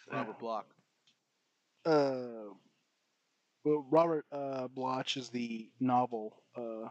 Robert 0.10 0.40
Bloch. 0.40 0.68
Uh, 1.86 2.54
well, 3.66 3.86
Robert 3.90 4.26
uh, 4.32 4.70
Bloch 4.70 5.18
is 5.18 5.28
the 5.28 5.70
novel. 5.82 6.42
Uh, 6.56 6.88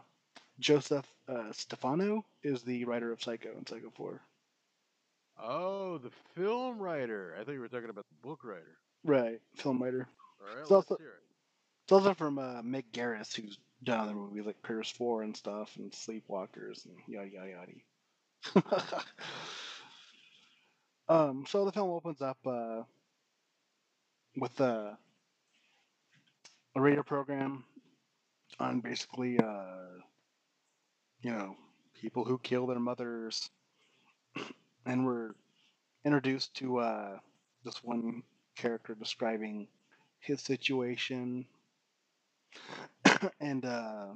Joseph 0.59 1.07
uh, 1.27 1.51
Stefano 1.51 2.23
is 2.43 2.61
the 2.61 2.85
writer 2.85 3.11
of 3.11 3.23
Psycho 3.23 3.49
and 3.57 3.67
Psycho 3.67 3.89
4. 3.95 4.21
Oh, 5.45 5.97
the 5.97 6.11
film 6.35 6.79
writer. 6.79 7.35
I 7.39 7.43
thought 7.43 7.51
you 7.51 7.59
were 7.59 7.67
talking 7.67 7.89
about 7.89 8.05
the 8.07 8.27
book 8.27 8.43
writer. 8.43 8.77
Right, 9.03 9.41
film 9.57 9.83
writer. 9.83 10.07
All 10.41 10.47
right, 10.47 10.61
It's 10.61 10.71
let's 10.71 10.89
also- 10.89 10.97
hear 10.97 11.09
it. 11.09 11.19
It's 11.83 11.91
also 11.91 12.13
from 12.13 12.39
uh, 12.39 12.61
Mick 12.61 12.85
Garris, 12.93 13.35
who's 13.35 13.57
done 13.83 13.99
other 13.99 14.13
movies 14.13 14.45
like 14.45 14.61
Pierce 14.63 14.89
4 14.91 15.23
and 15.23 15.35
stuff, 15.35 15.75
and 15.75 15.91
Sleepwalkers, 15.91 16.85
and 16.85 16.95
yada 17.07 17.29
yada 17.29 17.49
yada. 18.55 19.03
um, 21.09 21.45
so 21.45 21.65
the 21.65 21.73
film 21.73 21.89
opens 21.89 22.21
up 22.21 22.37
uh, 22.45 22.83
with 24.37 24.61
uh, 24.61 24.91
a 26.75 26.81
radio 26.81 27.03
program 27.03 27.65
on 28.61 28.79
basically, 28.79 29.37
uh, 29.39 29.99
you 31.21 31.31
know, 31.31 31.57
people 31.99 32.23
who 32.23 32.37
kill 32.39 32.65
their 32.65 32.79
mothers, 32.79 33.49
and 34.85 35.05
we're 35.05 35.33
introduced 36.05 36.55
to 36.55 36.79
uh, 36.79 37.19
this 37.63 37.83
one 37.83 38.23
character 38.55 38.95
describing 38.95 39.67
his 40.19 40.41
situation 40.41 41.45
and 43.39 43.65
uh 43.65 44.07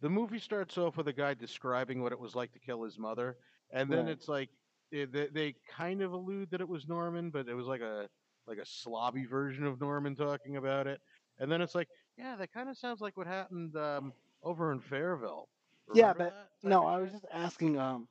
The 0.00 0.08
movie 0.10 0.38
starts 0.38 0.76
off 0.78 0.96
with 0.96 1.08
a 1.08 1.12
guy 1.12 1.34
describing 1.34 2.02
what 2.02 2.12
it 2.12 2.18
was 2.18 2.34
like 2.34 2.52
to 2.52 2.58
kill 2.58 2.82
his 2.84 2.98
mother, 2.98 3.36
and 3.70 3.90
then 3.92 4.06
Right. 4.06 4.08
it's 4.08 4.28
like 4.28 4.50
it, 4.90 5.12
they, 5.12 5.26
they 5.28 5.54
kind 5.68 6.02
of 6.02 6.12
allude 6.12 6.50
that 6.50 6.60
it 6.60 6.68
was 6.68 6.88
Norman, 6.88 7.30
but 7.30 7.48
it 7.48 7.54
was 7.54 7.66
like 7.66 7.80
a 7.80 8.08
like 8.46 8.58
a 8.58 8.62
slobby 8.66 9.28
version 9.28 9.64
of 9.64 9.80
Norman 9.80 10.14
talking 10.16 10.56
about 10.56 10.86
it. 10.86 11.00
And 11.38 11.50
then 11.50 11.60
it's 11.62 11.74
like, 11.74 11.88
yeah, 12.16 12.36
that 12.36 12.52
kind 12.52 12.68
of 12.68 12.76
sounds 12.76 13.00
like 13.00 13.16
what 13.16 13.26
happened 13.26 13.76
um, 13.76 14.12
over 14.42 14.72
in 14.72 14.80
Fairvale, 14.80 15.46
Yeah, 15.92 16.12
but 16.14 16.34
no, 16.62 16.86
I 16.86 16.98
was 16.98 17.12
just 17.12 17.24
asking. 17.32 17.78
Um, 17.78 18.08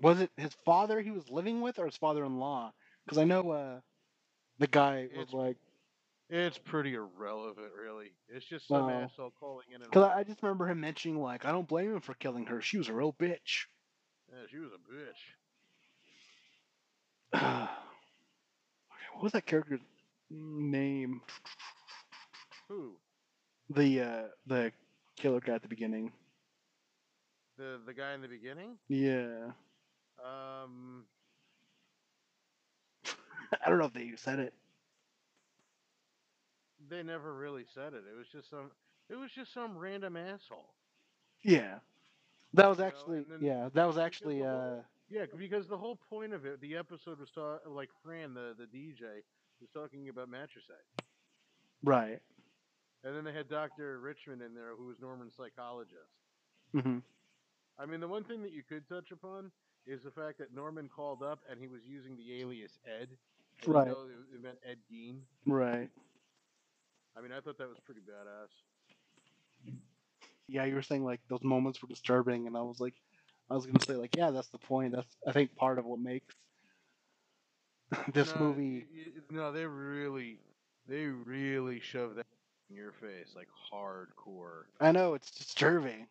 was 0.00 0.20
it 0.20 0.30
his 0.36 0.54
father 0.64 1.00
he 1.00 1.10
was 1.10 1.28
living 1.30 1.60
with, 1.60 1.78
or 1.78 1.86
his 1.86 1.96
father-in-law? 1.96 2.72
Because 3.04 3.18
I 3.18 3.24
know 3.24 3.50
uh, 3.50 3.80
the 4.58 4.66
guy 4.66 5.08
was 5.14 5.28
It's- 5.28 5.32
like, 5.34 5.56
It's 6.30 6.58
pretty 6.58 6.94
irrelevant, 6.94 7.72
really. 7.80 8.12
It's 8.28 8.46
just 8.46 8.68
some 8.68 8.86
Well, 8.86 9.00
asshole 9.02 9.32
calling 9.38 9.66
in 9.74 9.80
because 9.82 10.04
I, 10.04 10.20
I 10.20 10.22
just 10.24 10.42
remember 10.42 10.66
him 10.68 10.80
mentioning 10.80 11.20
like, 11.20 11.44
I 11.44 11.52
don't 11.52 11.68
blame 11.68 11.92
him 11.94 12.00
for 12.00 12.14
killing 12.14 12.46
her. 12.46 12.60
She 12.62 12.78
was 12.78 12.88
a 12.88 12.92
real 12.94 13.12
bitch. 13.12 13.66
Yeah, 14.30 14.46
she 14.50 14.58
was 14.58 14.70
a 14.72 14.78
bitch. 14.92 15.20
okay, 17.34 17.68
what 19.14 19.22
was 19.22 19.32
that 19.32 19.46
character's 19.46 19.80
name? 20.30 21.20
Who? 22.68 22.92
The 23.70 24.00
uh, 24.00 24.22
the 24.46 24.72
killer 25.16 25.40
guy 25.40 25.54
at 25.54 25.62
the 25.62 25.68
beginning. 25.68 26.12
The 27.58 27.80
the 27.86 27.94
guy 27.94 28.14
in 28.14 28.20
the 28.22 28.28
beginning? 28.28 28.78
Yeah, 28.88 29.52
Um, 30.18 31.06
I 33.64 33.68
don't 33.68 33.78
know 33.78 33.86
if 33.86 33.92
they 33.92 34.12
said 34.16 34.38
it. 34.38 34.54
they 36.88 37.02
never 37.02 37.34
really 37.34 37.64
said 37.74 37.92
it. 37.94 38.04
It 38.10 38.16
was 38.16 38.26
just 38.32 38.50
some. 38.50 38.70
It 39.08 39.16
was 39.16 39.30
just 39.32 39.52
some 39.52 39.76
random 39.76 40.16
asshole. 40.16 40.74
Yeah, 41.42 41.78
that 42.54 42.68
was 42.68 42.78
You 42.78 42.82
know, 42.84 42.88
actually 42.88 43.20
then- 43.28 43.42
yeah, 43.42 43.68
that 43.74 43.86
was 43.86 43.98
actually 43.98 44.42
uh, 44.44 44.76
Yeah, 45.08 45.26
because 45.36 45.68
the 45.68 45.76
whole 45.76 45.96
point 46.08 46.32
of 46.32 46.44
it, 46.46 46.60
the 46.60 46.76
episode 46.76 47.18
was 47.18 47.30
ta- 47.30 47.58
like 47.66 47.90
Fran, 48.02 48.34
the 48.34 48.54
the 48.56 48.66
DJ, 48.66 49.22
was 49.60 49.70
talking 49.72 50.08
about 50.08 50.28
matricide, 50.28 50.86
right. 51.82 52.20
and 53.04 53.14
then 53.16 53.24
they 53.24 53.32
had 53.32 53.48
Doctor 53.48 54.00
Richmond 54.00 54.42
in 54.42 54.54
there, 54.54 54.74
who 54.76 54.86
was 54.86 54.96
Norman's 55.00 55.34
psychologist. 55.36 56.12
hmm 56.72 56.98
I 57.78 57.86
mean, 57.86 58.00
the 58.00 58.08
one 58.08 58.24
thing 58.24 58.42
that 58.42 58.52
you 58.52 58.62
could 58.62 58.86
touch 58.88 59.10
upon 59.10 59.50
is 59.86 60.02
the 60.02 60.10
fact 60.10 60.38
that 60.38 60.52
Norman 60.54 60.88
called 60.88 61.22
up 61.22 61.40
and 61.50 61.58
he 61.60 61.68
was 61.68 61.84
using 61.86 62.16
the 62.16 62.40
alias 62.40 62.78
Ed, 62.86 63.16
Right. 63.66 63.96
it, 64.06 64.34
it 64.34 64.42
meant 64.42 64.58
Ed 64.64 64.78
Gein. 64.90 65.22
Right. 65.46 65.90
I 67.16 67.20
mean, 67.20 67.32
I 67.32 67.40
thought 67.40 67.58
that 67.58 67.68
was 67.68 67.78
pretty 67.80 68.00
badass. 68.00 68.50
yeah, 70.48 70.64
you 70.64 70.74
were 70.74 70.82
saying 70.82 71.04
like 71.04 71.20
those 71.28 71.42
moments 71.42 71.82
were 71.82 71.88
disturbing, 71.88 72.46
and 72.46 72.56
I 72.56 72.62
was 72.62 72.80
like, 72.80 72.94
I 73.50 73.54
was 73.54 73.66
gonna 73.66 73.80
say 73.80 73.94
like, 73.94 74.16
yeah, 74.16 74.30
that's 74.30 74.48
the 74.48 74.58
point. 74.58 74.92
That's 74.94 75.16
I 75.26 75.32
think 75.32 75.54
part 75.56 75.78
of 75.78 75.84
what 75.84 76.00
makes 76.00 76.34
this 78.14 78.34
No, 78.34 78.36
movie. 78.36 78.86
y- 78.92 79.12
no, 79.30 79.52
they 79.52 79.66
really, 79.66 80.40
they 80.86 81.06
really 81.06 81.80
shove 81.80 82.14
that 82.16 82.26
in 82.70 82.76
your 82.76 82.92
face 82.92 83.34
like 83.34 83.48
hardcore. 83.72 84.64
I 84.80 84.92
know 84.92 85.14
it's 85.14 85.30
disturbing. 85.30 86.08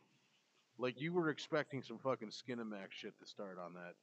Like 0.81 0.99
you 0.99 1.13
were 1.13 1.29
expecting 1.29 1.83
some 1.83 1.99
fucking 1.99 2.29
Skinamax 2.29 2.87
shit 2.89 3.13
to 3.19 3.25
start 3.25 3.59
on 3.63 3.75
that, 3.75 3.93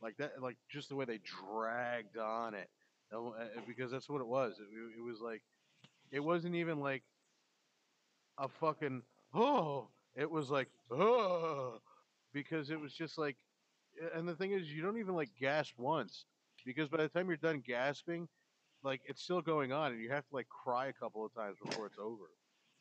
like 0.00 0.16
that, 0.18 0.40
like 0.40 0.56
just 0.70 0.88
the 0.88 0.94
way 0.94 1.04
they 1.04 1.18
dragged 1.18 2.16
on 2.16 2.54
it, 2.54 2.70
Uh, 3.12 3.30
uh, 3.30 3.44
because 3.66 3.90
that's 3.90 4.08
what 4.08 4.20
it 4.20 4.28
was. 4.28 4.52
It, 4.60 5.00
it 5.00 5.02
was 5.02 5.20
like, 5.20 5.42
it 6.12 6.20
wasn't 6.20 6.54
even 6.54 6.78
like 6.78 7.02
a 8.38 8.48
fucking 8.48 9.02
oh. 9.34 9.88
It 10.14 10.30
was 10.30 10.50
like 10.50 10.68
oh, 10.90 11.80
because 12.32 12.70
it 12.70 12.80
was 12.80 12.92
just 12.92 13.18
like, 13.18 13.36
and 14.14 14.28
the 14.28 14.36
thing 14.36 14.52
is, 14.52 14.72
you 14.72 14.82
don't 14.82 14.98
even 14.98 15.16
like 15.16 15.30
gasp 15.40 15.74
once, 15.78 16.26
because 16.64 16.88
by 16.88 16.98
the 16.98 17.08
time 17.08 17.26
you're 17.26 17.36
done 17.36 17.62
gasping, 17.66 18.28
like 18.84 19.00
it's 19.06 19.22
still 19.22 19.42
going 19.42 19.72
on, 19.72 19.92
and 19.92 20.00
you 20.00 20.10
have 20.10 20.26
to 20.28 20.34
like 20.34 20.48
cry 20.48 20.86
a 20.86 20.92
couple 20.92 21.24
of 21.24 21.34
times 21.34 21.56
before 21.64 21.86
it's 21.86 21.98
over, 21.98 22.30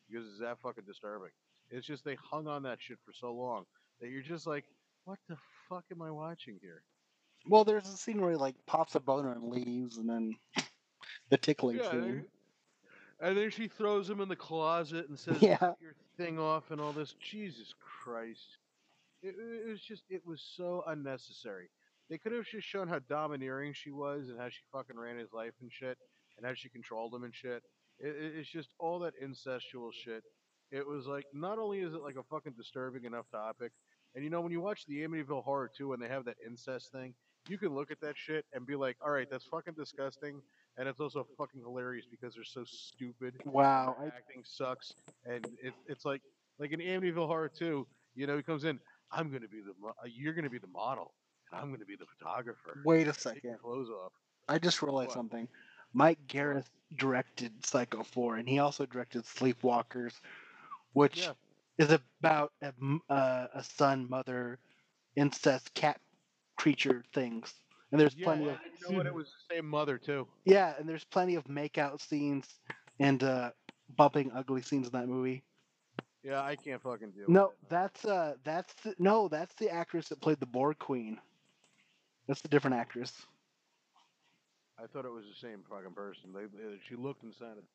because 0.08 0.27
it's 0.27 0.39
that 0.39 0.60
fucking 0.62 0.86
disturbing. 0.86 1.32
It's 1.72 1.86
just 1.86 2.04
they 2.04 2.16
hung 2.16 2.48
on 2.48 2.64
that 2.64 2.80
shit 2.82 2.98
for 3.06 3.14
so 3.14 3.34
long 3.34 3.66
that 4.02 4.10
you're 4.10 4.22
just 4.22 4.48
like, 4.48 4.66
what 5.06 5.20
the 5.28 5.38
fuck 5.68 5.86
am 5.92 6.02
I 6.02 6.12
watching 6.12 6.58
here? 6.62 6.84
Well, 7.48 7.64
there's 7.64 7.88
a 7.88 7.98
scene 7.98 8.22
where 8.22 8.32
he 8.32 8.38
like 8.38 8.56
pops 8.65 8.96
a 8.96 9.00
boner 9.00 9.32
and 9.32 9.50
leaves, 9.50 9.98
and 9.98 10.10
then 10.10 10.36
the 11.30 11.38
tickling 11.38 11.78
Yeah, 11.78 11.89
scene. 11.91 12.26
and 13.22 13.38
then 13.38 13.50
she 13.50 13.67
throws 13.67 14.10
him 14.10 14.20
in 14.20 14.28
the 14.30 14.36
closet 14.36 15.08
and 15.10 15.17
says, 15.17 15.41
Yeah. 15.41 15.58
"Cut 15.58 15.78
your 15.82 15.96
thing 16.17 16.38
off," 16.39 16.72
and 16.72 16.82
all 16.82 16.91
this. 16.91 17.13
Jesus 17.13 17.74
Christ! 17.80 18.58
It, 19.22 19.36
it 19.38 19.67
was 19.70 19.82
just, 19.82 20.04
it 20.10 20.26
was 20.26 20.41
so 20.56 20.84
unnecessary. 20.88 21.70
They 22.10 22.17
could 22.17 22.32
have 22.32 22.46
just 22.46 22.67
shown 22.67 22.88
how 22.88 23.00
domineering 23.00 23.74
she 23.74 23.91
was 23.91 24.30
and 24.30 24.39
how 24.39 24.50
she 24.50 24.62
fucking 24.72 24.98
ran 24.98 25.17
his 25.17 25.32
life 25.34 25.54
and 25.62 25.72
shit, 25.72 25.98
and 26.38 26.46
how 26.46 26.54
she 26.54 26.70
controlled 26.70 27.13
him 27.13 27.24
and 27.24 27.34
shit. 27.36 27.63
It, 28.00 28.15
it, 28.15 28.36
it's 28.38 28.50
just 28.50 28.70
all 28.80 29.00
that 29.00 29.13
incestual 29.22 29.91
shit. 29.93 30.24
It 30.71 30.86
was 30.88 31.08
like, 31.08 31.25
not 31.34 31.58
only 31.58 31.79
is 31.79 31.93
it 31.93 32.01
like 32.01 32.15
a 32.15 32.23
fucking 32.23 32.53
disturbing 32.58 33.05
enough 33.05 33.25
topic, 33.32 33.71
and 34.15 34.23
you 34.23 34.29
know 34.29 34.41
when 34.41 34.51
you 34.51 34.62
watch 34.62 34.86
the 34.88 35.03
Amityville 35.03 35.43
Horror 35.43 35.69
2 35.75 35.93
and 35.93 36.01
they 36.01 36.08
have 36.08 36.25
that 36.25 36.36
incest 36.45 36.91
thing, 36.91 37.13
you 37.47 37.58
can 37.58 37.69
look 37.73 37.89
at 37.91 37.99
that 38.01 38.15
shit 38.17 38.45
and 38.53 38.65
be 38.65 38.75
like, 38.75 38.97
all 39.03 39.12
right, 39.12 39.27
that's 39.29 39.45
fucking 39.45 39.73
disgusting, 39.73 40.41
and 40.77 40.88
it's 40.88 40.99
also 40.99 41.25
fucking 41.38 41.62
hilarious 41.62 42.05
because 42.10 42.36
they're 42.36 42.43
so 42.43 42.63
stupid. 42.65 43.34
Wow, 43.45 43.95
Their 43.99 44.12
I, 44.12 44.15
acting 44.17 44.43
sucks, 44.43 44.93
and 45.25 45.45
it, 45.62 45.73
it's 45.88 46.05
like 46.05 46.21
like 46.60 46.71
in 46.71 46.79
Amityville 46.79 47.27
Horror 47.27 47.49
2, 47.49 47.88
you 48.15 48.27
know, 48.27 48.36
he 48.36 48.43
comes 48.43 48.65
in, 48.65 48.79
I'm 49.12 49.32
gonna 49.32 49.47
be 49.47 49.62
the, 49.62 49.73
you're 50.10 50.34
gonna 50.34 50.49
be 50.49 50.60
the 50.60 50.67
model, 50.67 51.13
and 51.51 51.60
I'm 51.60 51.71
gonna 51.71 51.86
be 51.86 51.95
the 51.95 52.05
photographer. 52.17 52.82
wait 52.84 53.08
a 53.08 53.13
second. 53.13 53.58
clothes 53.62 53.89
off. 53.89 54.12
I 54.47 54.60
just 54.60 54.82
realized 54.82 55.10
What? 55.10 55.15
something. 55.15 55.47
Mick 55.95 56.17
Garris 56.27 56.65
directed 56.97 57.65
Psycho 57.65 58.03
4, 58.03 58.38
and 58.38 58.47
he 58.49 58.60
also 58.60 58.86
directed 58.86 59.23
Sleepwalkers, 59.23 60.19
which 60.93 61.30
Yeah. 61.30 61.34
is 61.78 61.91
about 61.91 62.52
a, 62.62 62.73
uh, 63.10 63.47
a 63.54 63.63
son, 63.63 64.08
mother, 64.10 64.60
incest, 65.15 65.73
cat 65.73 65.99
creature 66.58 67.04
things. 67.13 67.54
And 67.91 67.99
there's 67.99 68.15
Yeah, 68.15 68.25
plenty 68.25 68.47
of 68.49 68.60
you 68.63 68.88
know 68.89 68.91
what? 68.95 69.06
It 69.06 69.13
was 69.13 69.28
the 69.28 69.56
same 69.56 69.67
mother 69.67 69.97
too. 69.97 70.28
yeah, 70.45 70.73
and 70.78 70.88
there's 70.88 71.04
plenty 71.06 71.36
of 71.36 71.45
makeout 71.45 72.02
scenes 72.02 72.60
and 72.99 73.23
uh, 73.23 73.52
bumping 73.97 74.32
ugly 74.32 74.62
scenes 74.62 74.88
in 74.88 74.93
that 74.93 75.08
movie. 75.08 75.43
Yeah, 76.23 76.41
I 76.43 76.56
can't 76.56 76.82
fucking 76.82 77.12
do 77.12 77.34
No, 77.34 77.52
it. 77.52 77.58
that's 77.69 78.06
uh, 78.06 78.36
that's 78.43 78.73
the, 78.84 78.95
no, 78.99 79.28
that's 79.30 79.56
the 79.56 79.69
actress 79.69 80.10
that 80.10 80.21
played 80.21 80.39
the 80.39 80.45
Borg 80.45 80.78
Queen. 80.80 81.19
That's 82.28 82.43
a 82.45 82.49
different 82.49 82.78
actress. 82.78 83.25
I 84.78 84.88
thought 84.88 85.06
it 85.06 85.12
was 85.12 85.25
the 85.28 85.34
same 85.47 85.63
fucking 85.69 85.93
person. 85.93 86.34
They, 86.34 86.45
they 86.45 86.80
she 86.88 86.95
looked 86.95 87.23
and 87.23 87.34
sounded. 87.34 87.65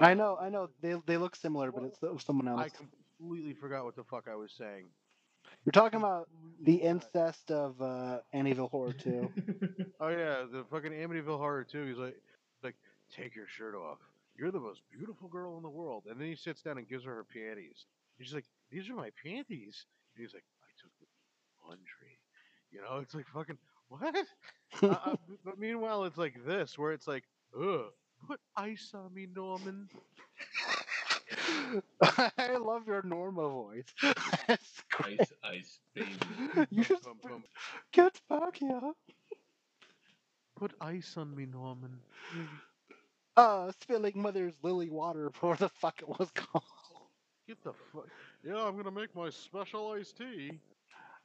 I 0.00 0.14
know, 0.14 0.36
I 0.40 0.48
know. 0.48 0.68
They 0.80 0.94
they 1.06 1.16
look 1.16 1.34
similar, 1.36 1.72
but 1.72 1.84
it's 1.84 2.24
someone 2.24 2.48
else. 2.48 2.60
I 2.60 2.68
completely 2.68 3.54
forgot 3.54 3.84
what 3.84 3.96
the 3.96 4.04
fuck 4.04 4.26
I 4.30 4.36
was 4.36 4.52
saying. 4.52 4.86
You're 5.64 5.72
talking 5.72 5.98
about 6.00 6.28
the 6.62 6.76
incest 6.76 7.50
of 7.50 7.80
uh, 7.80 8.18
Amityville 8.34 8.70
Horror 8.70 8.92
2. 8.92 9.30
Oh 10.00 10.08
yeah, 10.08 10.46
the 10.50 10.64
fucking 10.70 10.92
Amityville 10.92 11.36
Horror 11.38 11.64
too. 11.64 11.84
He's 11.84 11.98
like, 11.98 12.16
like, 12.62 12.76
take 13.14 13.36
your 13.36 13.46
shirt 13.46 13.74
off. 13.74 13.98
You're 14.38 14.50
the 14.50 14.58
most 14.60 14.80
beautiful 14.96 15.28
girl 15.28 15.58
in 15.58 15.62
the 15.62 15.68
world. 15.68 16.04
And 16.08 16.18
then 16.18 16.28
he 16.28 16.36
sits 16.36 16.62
down 16.62 16.78
and 16.78 16.88
gives 16.88 17.04
her 17.04 17.14
her 17.14 17.24
panties. 17.24 17.84
And 18.18 18.26
she's 18.26 18.34
like, 18.34 18.46
these 18.70 18.88
are 18.88 18.94
my 18.94 19.10
panties. 19.22 19.84
And 20.16 20.24
he's 20.24 20.32
like, 20.32 20.44
I 20.62 20.72
took 20.80 20.90
the 21.00 21.06
laundry. 21.66 22.18
You 22.70 22.80
know, 22.80 22.98
it's 23.02 23.14
like 23.14 23.26
fucking 23.26 23.58
what? 23.88 24.16
uh, 24.82 25.10
uh, 25.10 25.16
but 25.44 25.58
meanwhile, 25.58 26.04
it's 26.04 26.16
like 26.16 26.34
this, 26.46 26.78
where 26.78 26.92
it's 26.92 27.06
like, 27.06 27.24
ugh, 27.54 27.90
put 28.26 28.40
ice 28.56 28.92
on 28.94 29.14
me, 29.14 29.26
Norman. 29.34 29.88
I 32.02 32.56
love 32.56 32.86
your 32.86 33.02
Norma 33.02 33.48
voice. 33.48 33.84
ice, 35.04 35.32
ice, 35.44 35.80
baby. 35.94 36.10
you 36.70 36.84
just 36.84 37.04
Bum, 37.04 37.18
bum, 37.22 37.32
bum. 37.32 37.44
get 37.92 38.20
back 38.28 38.56
here. 38.58 38.92
Put 40.56 40.74
ice 40.80 41.16
on 41.16 41.34
me, 41.34 41.46
Norman. 41.46 42.00
Uh, 43.36 43.72
spilling 43.80 44.12
mother's 44.20 44.54
lily 44.62 44.90
water, 44.90 45.30
or 45.42 45.56
the 45.56 45.68
fuck 45.68 46.00
it 46.02 46.08
was 46.08 46.30
called. 46.34 46.64
Get 47.46 47.62
the 47.62 47.72
fuck. 47.92 48.08
Yeah, 48.44 48.62
I'm 48.64 48.76
gonna 48.76 48.90
make 48.90 49.14
my 49.14 49.30
special 49.30 49.92
iced 49.92 50.16
tea. 50.18 50.60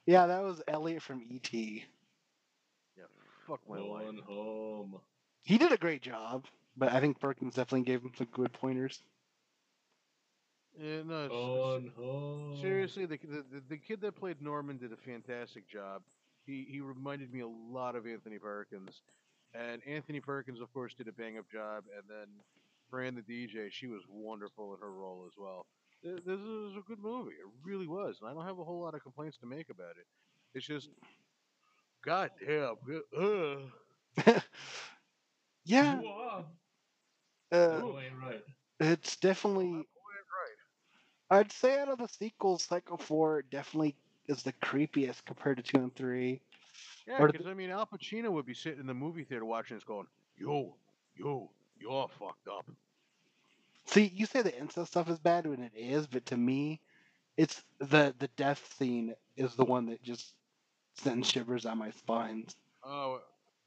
Yeah, 0.06 0.26
that 0.26 0.42
was 0.42 0.62
Elliot 0.68 1.02
from 1.02 1.22
ET. 1.32 1.52
Yeah, 2.96 3.04
fuck 3.46 3.60
my 3.68 3.78
life. 3.78 4.04
Going 4.04 4.18
home. 4.26 5.00
He 5.44 5.58
did 5.58 5.72
a 5.72 5.76
great 5.78 6.02
job, 6.02 6.46
but 6.76 6.92
I 6.92 7.00
think 7.00 7.18
Perkins 7.20 7.54
definitely 7.54 7.82
gave 7.86 8.02
him 8.02 8.12
some 8.16 8.28
good 8.32 8.52
pointers. 8.52 9.02
Yeah, 10.78 11.02
no, 11.04 11.24
it's- 11.24 11.32
it's- 11.84 11.94
home. 11.96 12.56
Seriously, 12.60 13.06
the, 13.06 13.16
the 13.16 13.42
the- 13.42 13.60
the 13.68 13.78
kid 13.78 14.00
that 14.02 14.12
played 14.16 14.42
Norman 14.42 14.76
did 14.78 14.92
a 14.92 14.96
fantastic 14.96 15.66
job. 15.66 16.02
He 16.44 16.64
he 16.64 16.80
reminded 16.80 17.32
me 17.32 17.40
a 17.40 17.46
lot 17.48 17.96
of 17.96 18.06
Anthony 18.06 18.38
Perkins, 18.38 19.02
and 19.54 19.82
Anthony 19.86 20.20
Perkins, 20.20 20.60
of 20.60 20.72
course, 20.72 20.94
did 20.94 21.08
a 21.08 21.12
bang 21.12 21.38
up 21.38 21.48
job. 21.50 21.84
And 21.96 22.04
then 22.08 22.26
Fran 22.90 23.14
the 23.14 23.22
DJ, 23.22 23.70
she 23.70 23.86
was 23.86 24.02
wonderful 24.08 24.74
in 24.74 24.80
her 24.80 24.92
role 24.92 25.24
as 25.26 25.32
well. 25.36 25.66
This 26.02 26.20
is 26.40 26.76
a 26.76 26.82
good 26.86 27.00
movie. 27.00 27.34
It 27.34 27.46
really 27.64 27.86
was, 27.88 28.20
and 28.20 28.28
I 28.30 28.34
don't 28.34 28.44
have 28.44 28.58
a 28.58 28.64
whole 28.64 28.80
lot 28.80 28.94
of 28.94 29.02
complaints 29.02 29.38
to 29.38 29.46
make 29.46 29.70
about 29.70 29.96
it. 29.96 30.06
It's 30.54 30.66
just, 30.66 30.90
goddamn, 32.04 32.76
good- 32.84 33.02
ugh. 33.16 33.72
yeah, 35.64 35.98
Wow. 36.00 36.46
Uh, 37.52 37.80
right. 38.24 38.42
it's 38.80 39.16
definitely 39.16 39.70
Right. 39.70 39.84
I'd 41.30 41.52
say 41.52 41.78
out 41.78 41.88
of 41.88 41.98
the 41.98 42.08
sequels, 42.08 42.64
Psycho 42.64 42.96
4 42.96 43.42
definitely 43.42 43.96
is 44.28 44.42
the 44.42 44.52
creepiest 44.54 45.24
compared 45.24 45.56
to 45.58 45.62
2 45.62 45.78
and 45.78 45.94
3. 45.94 46.40
Yeah, 47.06 47.20
Or 47.20 47.28
because 47.28 47.46
I 47.46 47.54
mean, 47.54 47.70
Al 47.70 47.86
Pacino 47.86 48.30
would 48.32 48.46
be 48.46 48.54
sitting 48.54 48.80
in 48.80 48.86
the 48.86 48.94
movie 48.94 49.24
theater 49.24 49.44
watching 49.44 49.76
this, 49.76 49.84
going, 49.84 50.06
"Yo, 50.36 50.76
yo, 51.16 51.50
you're 51.78 52.08
fucked 52.08 52.48
up." 52.48 52.66
See, 53.86 54.06
you 54.06 54.26
say 54.26 54.42
the 54.42 54.56
incest 54.56 54.92
stuff 54.92 55.08
is 55.08 55.18
bad 55.18 55.46
when 55.46 55.62
it 55.62 55.72
is, 55.74 56.06
but 56.06 56.26
to 56.26 56.36
me, 56.36 56.80
it's 57.36 57.62
the 57.78 58.14
the 58.18 58.28
death 58.36 58.74
scene 58.74 59.14
is 59.36 59.54
the 59.54 59.64
one 59.64 59.86
that 59.86 60.02
just 60.02 60.34
sends 60.94 61.28
shivers 61.30 61.64
down 61.64 61.78
my 61.78 61.90
spines. 61.90 62.56
Oh, 62.84 63.20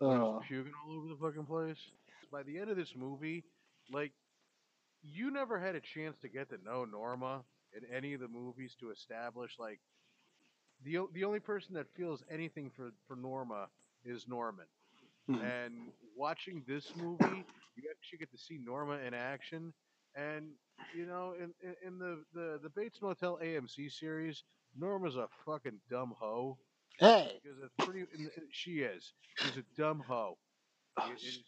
when 0.05 0.19
he's 0.19 0.29
Ugh. 0.29 0.43
puking 0.47 0.73
all 0.85 0.97
over 0.97 1.07
the 1.07 1.15
fucking 1.15 1.45
place. 1.45 1.77
By 2.31 2.43
the 2.43 2.57
end 2.59 2.69
of 2.69 2.77
this 2.77 2.95
movie, 2.95 3.43
like, 3.91 4.13
you 5.02 5.32
never 5.32 5.60
had 5.60 5.75
a 5.75 5.80
chance 5.82 6.17
to 6.19 6.30
get 6.30 6.49
to 6.49 6.58
know 6.63 6.86
Norma 6.86 7.43
in 7.75 7.84
any 7.95 8.13
of 8.13 8.21
the 8.21 8.28
movies 8.28 8.75
to 8.80 8.91
establish 8.91 9.58
like 9.60 9.80
the 10.84 10.99
the 11.13 11.23
only 11.23 11.39
person 11.39 11.73
that 11.75 11.88
feels 11.95 12.23
anything 12.30 12.69
for 12.69 12.91
for 13.08 13.15
Norma 13.15 13.67
is 14.06 14.28
Norman. 14.28 14.65
Mhm. 15.30 15.41
And 15.43 15.91
watching 16.15 16.63
this 16.67 16.95
movie, 16.95 17.45
you 17.75 17.84
actually 17.91 18.19
get 18.19 18.32
to 18.32 18.38
see 18.38 18.58
Norma 18.58 18.97
in 18.99 19.13
action. 19.13 19.73
And 20.15 20.52
you 20.95 21.06
know, 21.06 21.34
in 21.34 21.54
in, 21.86 21.99
the, 21.99 22.23
the 22.34 22.60
the 22.63 22.69
Bates 22.69 23.02
Motel 23.02 23.38
AMC 23.41 23.91
series, 23.91 24.43
Norma's 24.75 25.15
a 25.15 25.28
fucking 25.45 25.80
dumb 25.89 26.15
hoe 26.17 26.58
Hey, 26.99 27.39
because 27.41 27.60
it's 27.63 27.73
pretty. 27.86 28.06
She 28.52 28.80
is. 28.82 29.13
She's 29.36 29.58
a 29.58 29.63
dumb 29.78 29.99
hoe. 30.06 30.38
Oh, 30.97 31.12
it's 31.12 31.39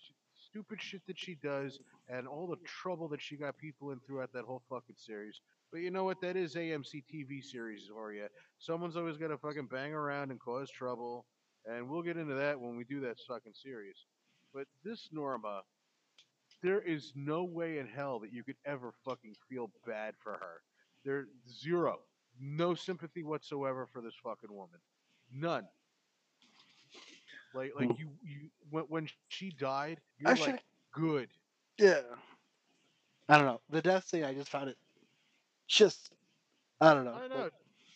stupid 0.52 0.82
shit 0.82 1.02
that 1.08 1.18
she 1.18 1.36
does, 1.36 1.80
and 2.10 2.28
all 2.28 2.48
the 2.48 2.58
trouble 2.66 3.08
that 3.08 3.22
she 3.22 3.38
got 3.38 3.58
people 3.58 3.92
in 3.92 4.00
throughout 4.00 4.34
that 4.34 4.44
whole 4.44 4.62
fucking 4.70 4.96
series. 4.98 5.40
But 5.72 5.80
you 5.80 5.92
know 5.92 6.04
what? 6.04 6.22
That 6.22 6.36
is 6.36 6.56
AMC 6.56 7.04
TV 7.12 7.44
series 7.44 7.90
for 7.92 8.12
you. 8.12 8.28
Someone's 8.60 8.98
always 8.98 9.18
got 9.18 9.28
to 9.30 9.38
fucking 9.38 9.68
bang 9.72 9.94
around 9.94 10.32
and 10.32 10.40
cause 10.40 10.70
trouble, 10.70 11.26
and 11.66 11.90
we'll 11.90 12.02
get 12.02 12.18
into 12.18 12.36
that 12.36 12.60
when 12.60 12.76
we 12.76 12.84
do 12.84 13.00
that 13.02 13.18
fucking 13.28 13.54
series. 13.54 13.96
But 14.54 14.68
this 14.84 15.10
Norma, 15.14 15.62
there 16.62 16.82
is 16.82 17.14
no 17.16 17.44
way 17.44 17.80
in 17.80 17.88
hell 17.88 18.20
that 18.20 18.34
you 18.34 18.44
could 18.44 18.58
ever 18.66 18.94
fucking 19.06 19.36
feel 19.50 19.72
bad 19.88 20.16
for 20.22 20.34
her. 20.34 20.62
There's 21.06 21.28
zero, 21.50 22.00
no 22.40 22.76
sympathy 22.76 23.24
whatsoever 23.24 23.88
for 23.92 24.02
this 24.02 24.16
fucking 24.22 24.54
woman, 24.54 24.80
none. 25.34 25.64
Like, 27.54 27.74
like 27.76 27.88
Hmm. 27.90 27.94
you, 27.98 28.10
you 28.24 28.50
when, 28.70 28.84
when 28.86 29.10
she 29.30 29.52
died, 29.52 30.00
you're 30.20 30.36
should. 30.36 30.48
like, 30.48 30.64
good. 30.94 31.30
yeah. 31.78 32.02
I 33.30 33.38
don't 33.38 33.46
know. 33.46 33.62
The 33.70 33.82
death 33.82 34.08
scene, 34.08 34.24
I 34.24 34.34
just 34.34 34.50
found 34.50 34.70
it 34.70 34.78
just. 35.68 36.12
I 36.82 36.94
don't 36.94 37.06
know. 37.06 37.14
I 37.14 37.28
know 37.28 37.50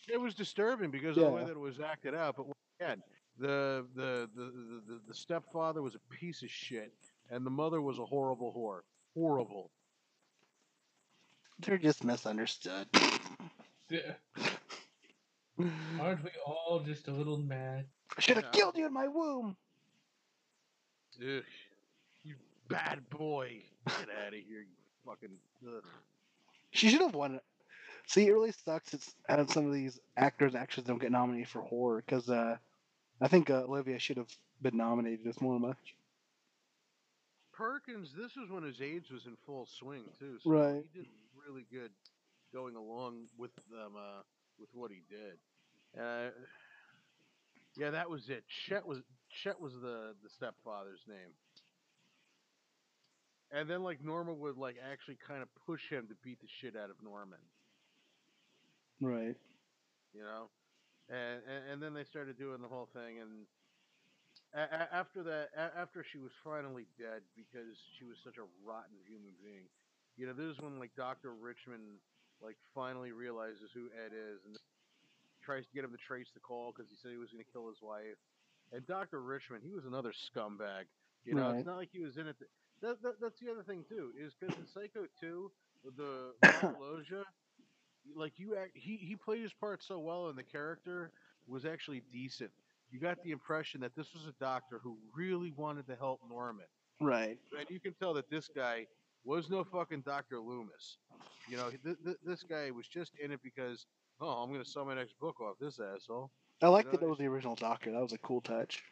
it 0.08 0.20
was 0.20 0.34
disturbing 0.34 0.90
because 0.90 1.16
of 1.16 1.24
the 1.24 1.30
way 1.30 1.42
that 1.44 1.50
it 1.50 1.58
was 1.58 1.80
acted 1.80 2.14
out. 2.14 2.36
But 2.36 2.46
again, 2.80 3.02
the 3.38 3.84
the, 3.94 4.30
the 4.34 4.42
the 4.52 4.82
the 4.86 5.00
the 5.08 5.14
stepfather 5.14 5.82
was 5.82 5.94
a 5.94 6.14
piece 6.14 6.42
of 6.42 6.50
shit, 6.50 6.92
and 7.30 7.44
the 7.44 7.50
mother 7.50 7.82
was 7.82 7.98
a 7.98 8.04
horrible 8.04 8.52
whore. 8.56 8.80
Horrible. 9.14 9.70
They're 11.58 11.78
just 11.78 12.04
misunderstood. 12.04 12.86
Yeah. 13.90 14.12
Aren't 16.00 16.22
we 16.22 16.30
all 16.46 16.82
just 16.84 17.08
a 17.08 17.12
little 17.12 17.38
mad? 17.38 17.86
I 18.16 18.20
should 18.20 18.36
have 18.36 18.52
killed 18.52 18.76
you 18.76 18.86
in 18.86 18.92
my 18.92 19.08
womb. 19.08 19.56
Ugh, 21.20 21.42
you 22.22 22.34
bad 22.68 23.08
boy. 23.10 23.62
Get 23.86 24.08
out 24.24 24.28
of 24.28 24.34
here, 24.34 24.60
you 24.60 24.76
fucking. 25.04 25.30
Ugh. 25.66 25.84
She 26.70 26.88
should 26.88 27.00
have 27.00 27.14
won 27.14 27.36
it. 27.36 27.44
See, 28.06 28.26
it 28.26 28.32
really 28.32 28.52
sucks. 28.52 28.94
It's 28.94 29.14
how 29.28 29.44
some 29.46 29.66
of 29.66 29.72
these 29.72 29.98
actors 30.16 30.54
and 30.54 30.62
actors 30.62 30.84
don't 30.84 31.00
get 31.00 31.10
nominated 31.10 31.48
for 31.48 31.62
horror 31.62 32.02
because 32.04 32.28
uh, 32.30 32.56
I 33.20 33.28
think 33.28 33.50
uh, 33.50 33.64
Olivia 33.64 33.98
should 33.98 34.16
have 34.16 34.30
been 34.62 34.76
nominated 34.76 35.26
as 35.26 35.40
Norma. 35.40 35.76
Perkins, 37.52 38.12
this 38.16 38.36
was 38.36 38.50
when 38.50 38.62
his 38.62 38.80
AIDS 38.80 39.10
was 39.10 39.26
in 39.26 39.36
full 39.46 39.66
swing 39.66 40.04
too. 40.18 40.38
So 40.42 40.50
Right. 40.50 40.84
He 40.92 41.00
did 41.00 41.08
really 41.48 41.66
good 41.72 41.90
going 42.52 42.76
along 42.76 43.26
with 43.38 43.54
them, 43.70 43.92
uh, 43.96 44.22
with 44.60 44.68
what 44.72 44.90
he 44.90 45.02
did. 45.08 45.38
Uh, 46.00 46.30
yeah, 47.76 47.90
that 47.90 48.08
was 48.10 48.28
it. 48.28 48.44
Chet 48.68 48.86
was 48.86 48.98
Chet 49.42 49.60
was 49.60 49.72
the 49.74 50.14
the 50.22 50.30
stepfather's 50.36 51.00
name. 51.08 51.32
And 53.52 53.70
then 53.70 53.82
like 53.82 54.02
Norma 54.02 54.32
would 54.34 54.56
like 54.56 54.76
actually 54.82 55.18
kind 55.26 55.42
of 55.42 55.48
push 55.66 55.82
him 55.88 56.08
to 56.08 56.14
beat 56.24 56.40
the 56.40 56.48
shit 56.60 56.74
out 56.76 56.90
of 56.90 56.96
Norman, 57.02 57.38
Right. 59.00 59.36
you 60.12 60.22
know. 60.22 60.50
And 61.08 61.42
and, 61.46 61.62
and 61.72 61.82
then 61.82 61.94
they 61.94 62.04
started 62.04 62.38
doing 62.38 62.60
the 62.60 62.68
whole 62.68 62.88
thing 62.92 63.20
and 63.20 63.46
a- 64.54 64.74
a- 64.74 64.94
after 64.94 65.22
that, 65.22 65.50
a- 65.56 65.76
after 65.78 66.02
she 66.02 66.18
was 66.18 66.32
finally 66.42 66.86
dead 66.98 67.22
because 67.36 67.76
she 67.98 68.04
was 68.04 68.16
such 68.24 68.36
a 68.38 68.46
rotten 68.64 68.96
human 69.06 69.34
being, 69.42 69.68
you 70.16 70.26
know, 70.26 70.32
this 70.32 70.46
is 70.56 70.60
when 70.60 70.78
like 70.80 70.94
Doctor 70.96 71.32
Richmond 71.34 72.00
like 72.42 72.56
finally 72.74 73.12
realizes 73.12 73.70
who 73.74 73.86
Ed 73.94 74.12
is 74.12 74.40
and 74.44 74.56
tries 75.46 75.64
to 75.66 75.72
get 75.72 75.84
him 75.84 75.92
to 75.92 75.96
trace 75.96 76.28
the 76.34 76.40
call 76.40 76.72
because 76.74 76.90
he 76.90 76.96
said 76.96 77.12
he 77.12 77.16
was 77.18 77.30
going 77.30 77.44
to 77.44 77.50
kill 77.52 77.68
his 77.68 77.78
wife. 77.80 78.18
And 78.72 78.84
Doctor 78.86 79.22
Richmond, 79.22 79.62
he 79.64 79.72
was 79.72 79.84
another 79.86 80.10
scumbag. 80.12 80.90
You 81.24 81.34
know, 81.34 81.48
Right. 81.50 81.56
it's 81.58 81.66
not 81.66 81.76
like 81.76 81.90
he 81.92 82.00
was 82.04 82.16
in 82.18 82.26
it. 82.26 82.36
th- 82.38 82.50
that, 82.82 83.00
that, 83.02 83.20
that's 83.20 83.38
the 83.40 83.50
other 83.50 83.62
thing 83.62 83.84
too, 83.88 84.10
is 84.18 84.34
because 84.34 84.56
in 84.58 84.66
Psycho 84.66 85.06
Two, 85.20 85.50
the 85.96 86.34
Mark 86.42 86.76
Loggia, 86.80 87.24
like 88.14 88.32
you, 88.36 88.56
act, 88.56 88.72
he 88.74 88.96
he 88.96 89.14
played 89.16 89.42
his 89.42 89.52
part 89.54 89.82
so 89.82 89.98
well, 89.98 90.28
and 90.28 90.36
the 90.36 90.42
character 90.42 91.12
was 91.46 91.64
actually 91.64 92.02
decent 92.12 92.50
you 92.90 93.00
got 93.00 93.20
the 93.24 93.32
impression 93.32 93.80
that 93.80 93.96
this 93.96 94.14
was 94.14 94.26
a 94.28 94.32
doctor 94.38 94.78
who 94.82 94.96
really 95.12 95.50
wanted 95.56 95.86
to 95.88 95.96
help 95.96 96.20
Norman. 96.28 96.66
Right. 97.00 97.36
And 97.58 97.68
you 97.68 97.80
can 97.80 97.94
tell 97.94 98.14
that 98.14 98.30
this 98.30 98.48
guy 98.54 98.86
was 99.24 99.50
no 99.50 99.64
fucking 99.64 100.02
Dr. 100.02 100.38
Loomis. 100.38 100.98
You 101.48 101.56
know, 101.56 101.70
th- 101.70 101.96
th- 102.04 102.16
this 102.24 102.44
guy 102.44 102.70
was 102.70 102.86
just 102.86 103.10
in 103.22 103.32
it 103.32 103.40
because, 103.42 103.86
oh, 104.20 104.28
I'm 104.42 104.50
going 104.50 104.62
to 104.62 104.68
sell 104.68 104.84
my 104.84 104.94
next 104.94 105.18
book 105.20 105.40
off 105.40 105.56
this 105.60 105.78
asshole. 105.80 106.30
I 106.62 106.68
like 106.68 106.90
that 106.90 107.02
it 107.02 107.08
was 107.08 107.18
the 107.18 107.26
original 107.26 107.54
Doctor. 107.54 107.92
That 107.92 108.00
was 108.00 108.12
a 108.12 108.18
cool 108.18 108.40
touch. 108.40 108.82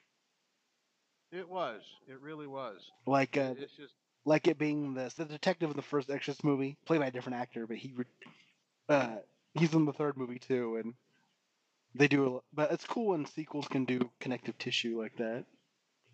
It 1.33 1.49
was. 1.49 1.81
It 2.07 2.21
really 2.21 2.47
was. 2.47 2.91
Like 3.07 3.37
uh, 3.37 3.55
It- 3.57 3.63
it's 3.63 3.77
just, 3.77 3.95
like 4.27 4.47
it 4.49 4.59
being 4.59 4.95
this 4.95 5.15
the 5.15 5.25
detective 5.25 5.71
in 5.71 5.77
the 5.77 5.83
first 5.83 6.11
Exorcist 6.11 6.45
movie, 6.45 6.77
played 6.87 7.01
by 7.01 7.09
a 7.09 7.11
different 7.11 7.39
actor, 7.39 7.67
but 7.67 7.77
he 7.77 7.93
uh 8.89 9.17
he's 9.55 9.75
in 9.75 9.85
the 9.85 9.93
third 9.93 10.17
movie 10.17 10.39
too, 10.39 10.77
and 10.77 10.95
they 11.95 12.09
do. 12.09 12.37
A, 12.37 12.41
but 12.55 12.73
it's 12.73 12.87
cool 12.87 13.09
when 13.09 13.27
sequels 13.27 13.69
can 13.69 13.85
do 13.85 14.11
connective 14.21 14.57
tissue 14.59 14.99
like 15.01 15.17
that. 15.19 15.45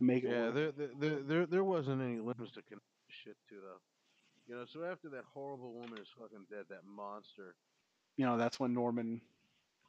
Make 0.00 0.24
it 0.24 0.30
yeah, 0.30 0.46
work. 0.46 0.54
there, 0.54 0.72
there, 0.72 0.88
there, 0.98 1.22
there, 1.22 1.46
there 1.46 1.64
wasn't 1.64 2.02
any 2.02 2.18
limits 2.18 2.52
to 2.52 2.62
connect 2.62 2.84
shit 3.08 3.36
to, 3.50 3.56
though. 3.56 3.80
You 4.48 4.56
know, 4.56 4.64
so 4.66 4.82
after 4.84 5.08
that 5.10 5.24
horrible 5.32 5.72
woman 5.74 5.98
is 5.98 6.08
fucking 6.18 6.46
dead, 6.50 6.64
that 6.70 6.84
monster, 6.84 7.54
you 8.20 8.26
know 8.26 8.36
that's 8.36 8.60
when 8.60 8.74
Norman 8.74 9.22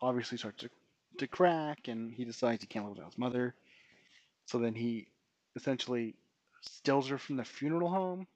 obviously 0.01 0.37
starts 0.37 0.63
to 0.63 0.69
to 1.17 1.27
crack, 1.27 1.89
and 1.89 2.13
he 2.13 2.23
decides 2.23 2.63
he 2.63 2.67
can't 2.67 2.85
live 2.85 2.95
without 2.95 3.11
his 3.11 3.17
mother. 3.17 3.55
So 4.45 4.57
then 4.59 4.73
he 4.73 5.07
essentially 5.57 6.15
steals 6.61 7.09
her 7.09 7.17
from 7.17 7.35
the 7.35 7.43
funeral 7.43 7.89
home, 7.89 8.27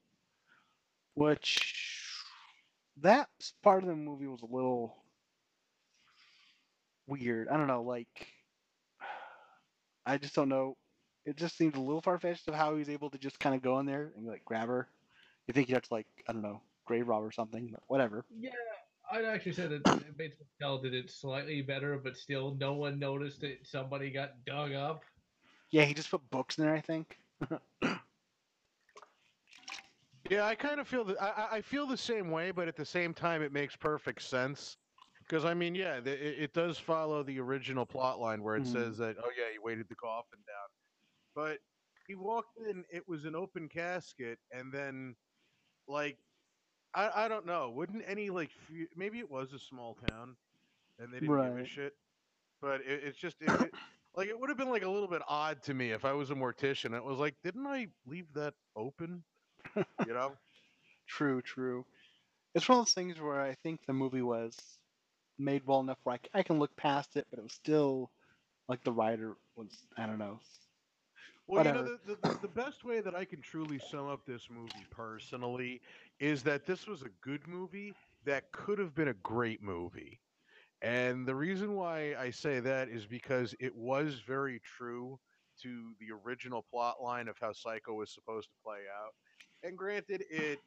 which 1.14 2.24
that 2.98 3.30
part 3.64 3.84
of 3.84 3.90
the 3.90 3.96
movie 3.96 4.28
was 4.28 4.42
a 4.42 4.54
little 4.54 4.98
weird. 7.08 7.48
I 7.50 7.58
don't 7.58 7.68
know, 7.68 7.84
like 7.84 8.28
I 10.06 10.18
just 10.18 10.36
don't 10.36 10.50
know. 10.50 10.78
It 11.26 11.38
just 11.38 11.58
seems 11.58 11.76
a 11.76 11.82
little 11.82 12.02
far 12.02 12.20
fetched 12.20 12.48
of 12.48 12.56
how 12.56 12.74
he 12.74 12.80
was 12.80 12.90
able 12.90 13.10
to 13.12 13.18
just 13.18 13.40
kind 13.40 13.56
of 13.56 13.62
go 13.62 13.80
in 13.80 13.86
there 13.86 14.14
and 14.16 14.28
like 14.28 14.46
grab 14.46 14.68
her. 14.68 14.90
You 15.48 15.54
think 15.54 15.70
you 15.70 15.76
have 15.76 15.84
to 15.88 15.94
like 15.94 16.08
I 16.28 16.34
don't 16.34 16.44
know 16.44 16.62
grave 16.86 17.08
rob 17.08 17.24
or 17.24 17.32
something, 17.32 17.70
but 17.72 17.84
whatever. 17.88 18.26
Yeah, 18.30 18.52
I'd 19.12 19.26
actually 19.26 19.54
say 19.54 19.68
that 19.68 20.16
Bates 20.18 20.38
Motel 20.40 20.82
did 20.82 20.94
it 20.94 21.10
slightly 21.12 21.62
better, 21.62 21.98
but 22.00 22.18
still, 22.18 22.56
no 22.56 22.74
one 22.74 23.00
noticed 23.00 23.42
that 23.42 23.66
somebody 23.68 24.12
got 24.12 24.46
dug 24.46 24.74
up. 24.74 25.06
Yeah, 25.72 25.84
he 25.86 25.94
just 25.94 26.10
put 26.12 26.30
books 26.30 26.58
in 26.58 26.66
there. 26.66 26.76
I 26.76 26.82
think. 26.82 27.20
Yeah, 30.30 30.46
I 30.46 30.56
kind 30.56 30.80
of 30.80 30.88
feel 30.88 31.04
that. 31.06 31.22
I, 31.22 31.30
I- 31.30 31.56
I 31.58 31.62
feel 31.62 31.86
the 31.86 31.98
same 31.98 32.32
way, 32.32 32.52
but 32.52 32.68
at 32.68 32.76
the 32.76 32.86
same 32.86 33.14
time, 33.14 33.42
it 33.44 33.52
makes 33.52 33.76
perfect 33.76 34.24
sense. 34.24 34.78
Because 35.20 35.46
I 35.46 35.54
mean, 35.54 35.76
yeah, 35.76 36.00
the, 36.00 36.12
it, 36.12 36.44
it 36.44 36.54
does 36.54 36.80
follow 36.80 37.24
the 37.24 37.40
original 37.40 37.86
plot 37.86 38.20
line 38.20 38.44
where 38.44 38.56
it 38.56 38.64
Mhm. 38.64 38.68
says 38.68 38.98
that, 39.00 39.18
oh 39.20 39.32
yeah, 39.38 39.52
he 39.52 39.60
weighted 39.60 39.88
the 39.90 39.96
coffin 39.96 40.40
down, 40.48 40.70
but 41.36 41.62
he 42.08 42.16
walked 42.16 42.58
in, 42.58 42.86
it 42.92 43.08
was 43.08 43.26
an 43.26 43.36
open 43.36 43.70
casket, 43.70 44.40
and 44.52 44.74
then, 44.74 45.16
like, 45.88 46.25
I 46.96 47.26
I 47.26 47.30
don't 47.30 47.46
know, 47.48 47.72
wouldn't 47.72 48.04
any 48.08 48.32
like 48.32 48.52
few, 48.52 48.88
maybe 48.96 49.20
it 49.20 49.30
was 49.30 49.54
a 49.54 49.60
small 49.60 49.96
town, 49.96 50.38
and 51.00 51.14
they 51.14 51.20
didn't 51.22 51.42
give 51.42 51.56
a 51.58 51.64
Right. 51.64 51.66
shit, 51.66 51.94
but 52.62 52.82
it, 52.82 53.04
it's 53.04 53.20
just 53.20 53.42
it, 53.42 53.56
it, 53.62 53.74
like 54.16 54.30
it 54.30 54.40
would 54.40 54.50
have 54.50 54.58
been 54.58 54.70
like 54.70 54.84
a 54.84 54.90
little 54.90 55.10
bit 55.10 55.24
odd 55.28 55.64
to 55.64 55.76
me 55.76 55.92
if 55.92 56.06
I 56.06 56.14
was 56.14 56.32
a 56.32 56.36
mortician. 56.36 56.96
It 56.98 57.04
was 57.06 57.20
like, 57.20 57.36
didn't 57.44 57.68
I 57.68 57.88
leave 58.06 58.34
that 58.34 58.56
open? 58.76 59.26
You 60.04 60.14
know. 60.16 60.40
True, 61.08 61.42
true. 61.42 61.86
it's 62.56 62.68
one 62.70 62.80
of 62.80 62.86
those 62.86 62.94
things 62.94 63.20
where 63.20 63.42
I 63.42 63.56
think 63.56 63.86
the 63.86 63.94
movie 63.94 64.22
was 64.22 64.80
made 65.38 65.66
well 65.66 65.82
enough 65.82 66.00
where 66.04 66.16
I, 66.16 66.18
c- 66.20 66.32
I 66.34 66.44
can 66.44 66.60
look 66.60 66.76
past 66.78 67.18
it, 67.18 67.28
but 67.30 67.40
it 67.40 67.44
was 67.44 67.54
still 67.54 68.12
like 68.68 68.84
the 68.84 68.92
writer 68.94 69.36
was 69.56 69.88
I 69.98 70.08
don't 70.08 70.20
know. 70.20 70.40
Well, 71.48 71.62
you 71.64 71.72
know, 71.72 71.84
the, 71.84 72.00
the, 72.06 72.16
the- 72.42 72.48
best 72.48 72.84
way 72.84 73.02
that 73.02 73.16
I 73.16 73.26
can 73.26 73.42
truly 73.42 73.80
sum 73.80 74.08
up 74.08 74.26
this 74.26 74.50
movie 74.50 74.86
personally 74.90 75.82
is 76.20 76.44
that 76.44 76.66
this 76.66 76.88
was 76.88 77.02
a 77.04 77.10
good 77.22 77.48
movie 77.48 77.94
that 78.24 78.52
could 78.52 78.80
have 78.80 78.94
been 78.96 79.08
a 79.10 79.14
great 79.14 79.62
movie. 79.62 80.22
And 80.82 81.28
the 81.28 81.36
reason 81.36 81.76
why 81.76 82.16
I 82.16 82.32
say 82.32 82.60
that 82.62 82.90
is 82.90 83.06
because 83.08 83.56
it 83.60 83.76
was 83.76 84.20
very 84.22 84.60
true 84.60 85.20
to 85.62 85.94
the 86.00 86.12
original 86.12 86.64
plot 86.64 87.02
line 87.02 87.28
of 87.28 87.38
how 87.40 87.52
Psycho 87.54 87.94
was 87.94 88.14
supposed 88.14 88.50
to 88.50 88.56
play 88.64 88.84
out. 88.94 89.14
And 89.64 89.78
granted, 89.78 90.24
it, 90.30 90.60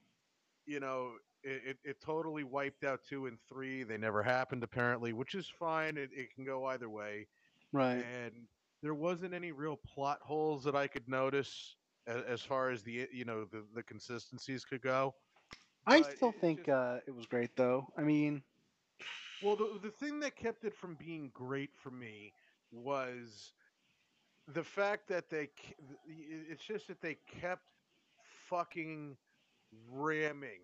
you 0.66 0.80
know, 0.80 1.14
it, 1.42 1.62
it, 1.64 1.78
it 1.84 2.00
totally 2.00 2.44
wiped 2.44 2.84
out 2.84 3.00
two 3.04 3.26
and 3.26 3.38
three. 3.48 3.82
They 3.84 3.98
never 3.98 4.22
happened, 4.22 4.62
apparently, 4.62 5.12
which 5.12 5.34
is 5.34 5.48
fine. 5.48 5.96
It, 5.96 6.10
it 6.12 6.30
can 6.34 6.44
go 6.44 6.66
either 6.66 6.88
way 6.88 7.28
Right. 7.72 8.06
and 8.06 8.48
there 8.82 8.94
wasn't 8.94 9.34
any 9.34 9.52
real 9.52 9.76
plot 9.76 10.20
holes 10.22 10.64
that 10.64 10.74
I 10.74 10.86
could 10.86 11.08
notice 11.08 11.76
as, 12.06 12.22
as 12.24 12.42
far 12.42 12.70
as 12.70 12.82
the 12.82 13.08
you 13.12 13.24
know 13.24 13.44
the, 13.44 13.64
the 13.74 13.82
consistencies 13.82 14.64
could 14.64 14.82
go. 14.82 15.14
I 15.86 16.00
but 16.00 16.16
still 16.16 16.32
think 16.32 16.66
just- 16.66 16.68
uh, 16.68 16.98
it 17.06 17.14
was 17.14 17.26
great 17.26 17.56
though. 17.56 17.88
I 17.96 18.02
mean, 18.02 18.42
Well, 19.40 19.56
the 19.56 19.78
the 19.82 19.90
thing 19.90 20.20
that 20.20 20.36
kept 20.36 20.64
it 20.64 20.74
from 20.74 20.94
being 20.94 21.30
great 21.32 21.74
for 21.74 21.90
me 21.90 22.32
was 22.70 23.52
the 24.46 24.62
fact 24.64 25.08
that 25.08 25.28
they 25.30 25.48
it's 26.06 26.64
just 26.64 26.88
that 26.88 27.00
they 27.00 27.16
kept 27.26 27.64
fucking 28.48 29.16
ramming 29.90 30.62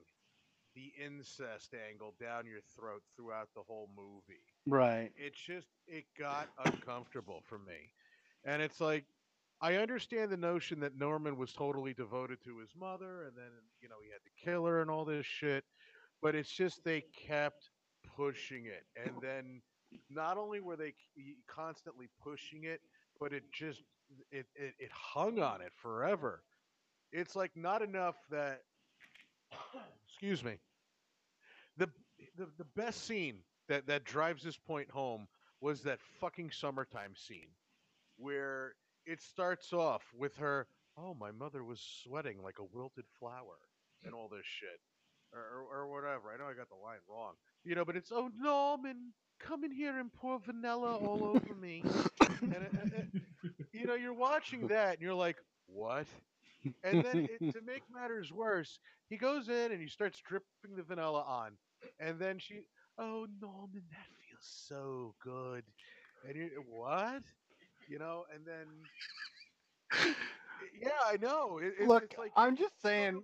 the 0.74 0.92
incest 1.02 1.74
angle 1.74 2.14
down 2.20 2.46
your 2.46 2.60
throat 2.60 3.02
throughout 3.16 3.48
the 3.54 3.62
whole 3.62 3.88
movie. 3.96 4.44
right. 4.66 5.12
it 5.16 5.34
just 5.34 5.68
it 5.86 6.04
got 6.18 6.48
uncomfortable 6.64 7.40
for 7.44 7.58
me 7.58 7.92
and 8.44 8.62
it's 8.62 8.80
like 8.80 9.04
i 9.60 9.76
understand 9.76 10.30
the 10.30 10.36
notion 10.36 10.80
that 10.80 10.96
norman 10.98 11.36
was 11.36 11.52
totally 11.52 11.94
devoted 11.94 12.38
to 12.44 12.58
his 12.58 12.70
mother 12.78 13.24
and 13.24 13.36
then 13.36 13.50
you 13.80 13.88
know 13.88 13.96
he 14.02 14.10
had 14.10 14.20
to 14.24 14.44
kill 14.44 14.64
her 14.66 14.82
and 14.82 14.90
all 14.90 15.04
this 15.04 15.26
shit 15.26 15.64
but 16.24 16.34
it's 16.34 16.50
just 16.50 16.82
they 16.84 17.04
kept 17.28 17.70
pushing 18.16 18.64
it. 18.66 18.84
And 18.96 19.14
then 19.20 19.60
not 20.10 20.38
only 20.38 20.60
were 20.60 20.76
they 20.76 20.94
constantly 21.46 22.08
pushing 22.22 22.64
it 22.64 22.80
but 23.20 23.32
it 23.32 23.44
just 23.52 23.82
it, 24.30 24.46
it, 24.54 24.74
it 24.78 24.90
hung 24.90 25.38
on 25.38 25.60
it 25.60 25.72
forever. 25.76 26.42
It's 27.12 27.36
like 27.36 27.52
not 27.54 27.82
enough 27.82 28.16
that 28.30 28.62
excuse 30.08 30.42
me 30.42 30.54
the, 31.76 31.88
the 32.36 32.48
the 32.58 32.64
best 32.76 33.06
scene 33.06 33.38
that 33.68 33.86
that 33.86 34.04
drives 34.04 34.42
this 34.42 34.56
point 34.56 34.90
home 34.90 35.28
was 35.60 35.82
that 35.82 35.98
fucking 36.20 36.50
summertime 36.50 37.14
scene 37.14 37.48
where 38.16 38.74
it 39.06 39.20
starts 39.22 39.72
off 39.72 40.02
with 40.16 40.36
her 40.36 40.66
oh 40.96 41.14
my 41.14 41.30
mother 41.32 41.64
was 41.64 41.80
sweating 42.04 42.42
like 42.42 42.58
a 42.60 42.76
wilted 42.76 43.04
flower 43.18 43.58
and 44.04 44.14
all 44.14 44.28
this 44.28 44.44
shit 44.46 44.80
or, 45.32 45.40
or, 45.40 45.80
or 45.80 45.88
whatever. 45.88 46.30
I 46.32 46.36
know 46.38 46.44
i 46.48 46.54
got 46.54 46.68
the 46.68 46.76
line 46.76 46.98
wrong. 47.10 47.32
You 47.64 47.74
know 47.74 47.84
but 47.84 47.96
it's 47.96 48.12
oh 48.12 48.30
norman 48.38 49.12
come 49.40 49.64
in 49.64 49.72
here 49.72 49.98
and 49.98 50.12
pour 50.12 50.38
vanilla 50.38 50.96
all 50.96 51.24
over 51.24 51.54
me. 51.60 51.82
And 52.42 52.52
it- 52.54 52.92
it- 52.94 53.22
you 53.72 53.86
know 53.86 53.94
you're 53.94 54.14
watching 54.14 54.68
that 54.68 54.94
and 54.94 55.02
you're 55.02 55.14
like 55.14 55.36
what? 55.66 56.06
And 56.82 57.04
then 57.04 57.28
it, 57.28 57.52
to 57.52 57.60
make 57.62 57.82
matters 57.92 58.32
worse 58.32 58.78
he 59.10 59.16
goes 59.16 59.48
in 59.48 59.72
and 59.72 59.80
he 59.80 59.88
starts 59.88 60.20
dripping 60.26 60.76
the 60.76 60.82
vanilla 60.82 61.22
on. 61.22 61.52
And 62.00 62.18
then 62.18 62.38
she 62.38 62.60
oh 62.98 63.26
norman 63.40 63.82
that 63.90 64.08
feels 64.28 64.66
so 64.68 65.14
good. 65.22 65.64
And 66.26 66.36
you 66.36 66.50
what 66.68 67.22
you 67.88 67.98
know 67.98 68.24
and 68.34 68.44
then 68.46 68.66
yeah 70.80 70.90
i 71.06 71.16
know 71.16 71.58
it, 71.58 71.74
it- 71.80 71.88
Look, 71.88 72.04
it's 72.04 72.18
like 72.18 72.32
I'm 72.36 72.56
just 72.56 72.80
saying, 72.82 73.14
know 73.14 73.22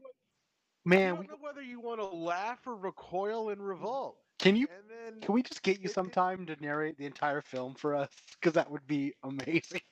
man. 0.84 1.14
you 1.14 1.20
We, 1.20 1.26
don't 1.26 1.40
know 1.40 1.46
whether 1.46 1.62
you 1.62 1.80
want 1.80 2.00
to 2.00 2.06
laugh 2.06 2.66
or 2.66 2.76
recoil 2.76 3.50
and 3.50 3.60
revolt 3.66 4.16
can 4.38 4.56
you? 4.56 4.66
and 4.74 4.88
then 4.88 5.20
Can 5.20 5.34
we 5.34 5.42
just 5.42 5.62
get 5.62 5.78
you 5.78 5.84
it- 5.84 5.90
it- 5.90 5.94
some 5.94 6.10
time 6.10 6.46
to 6.46 6.56
narrate 6.60 6.96
the 6.96 7.04
entire 7.06 7.42
film 7.42 7.74
for 7.74 7.94
us? 7.94 8.08
Because 8.40 8.54
that 8.54 8.70
would 8.70 8.86
be 8.86 9.12
amazing. 9.22 9.82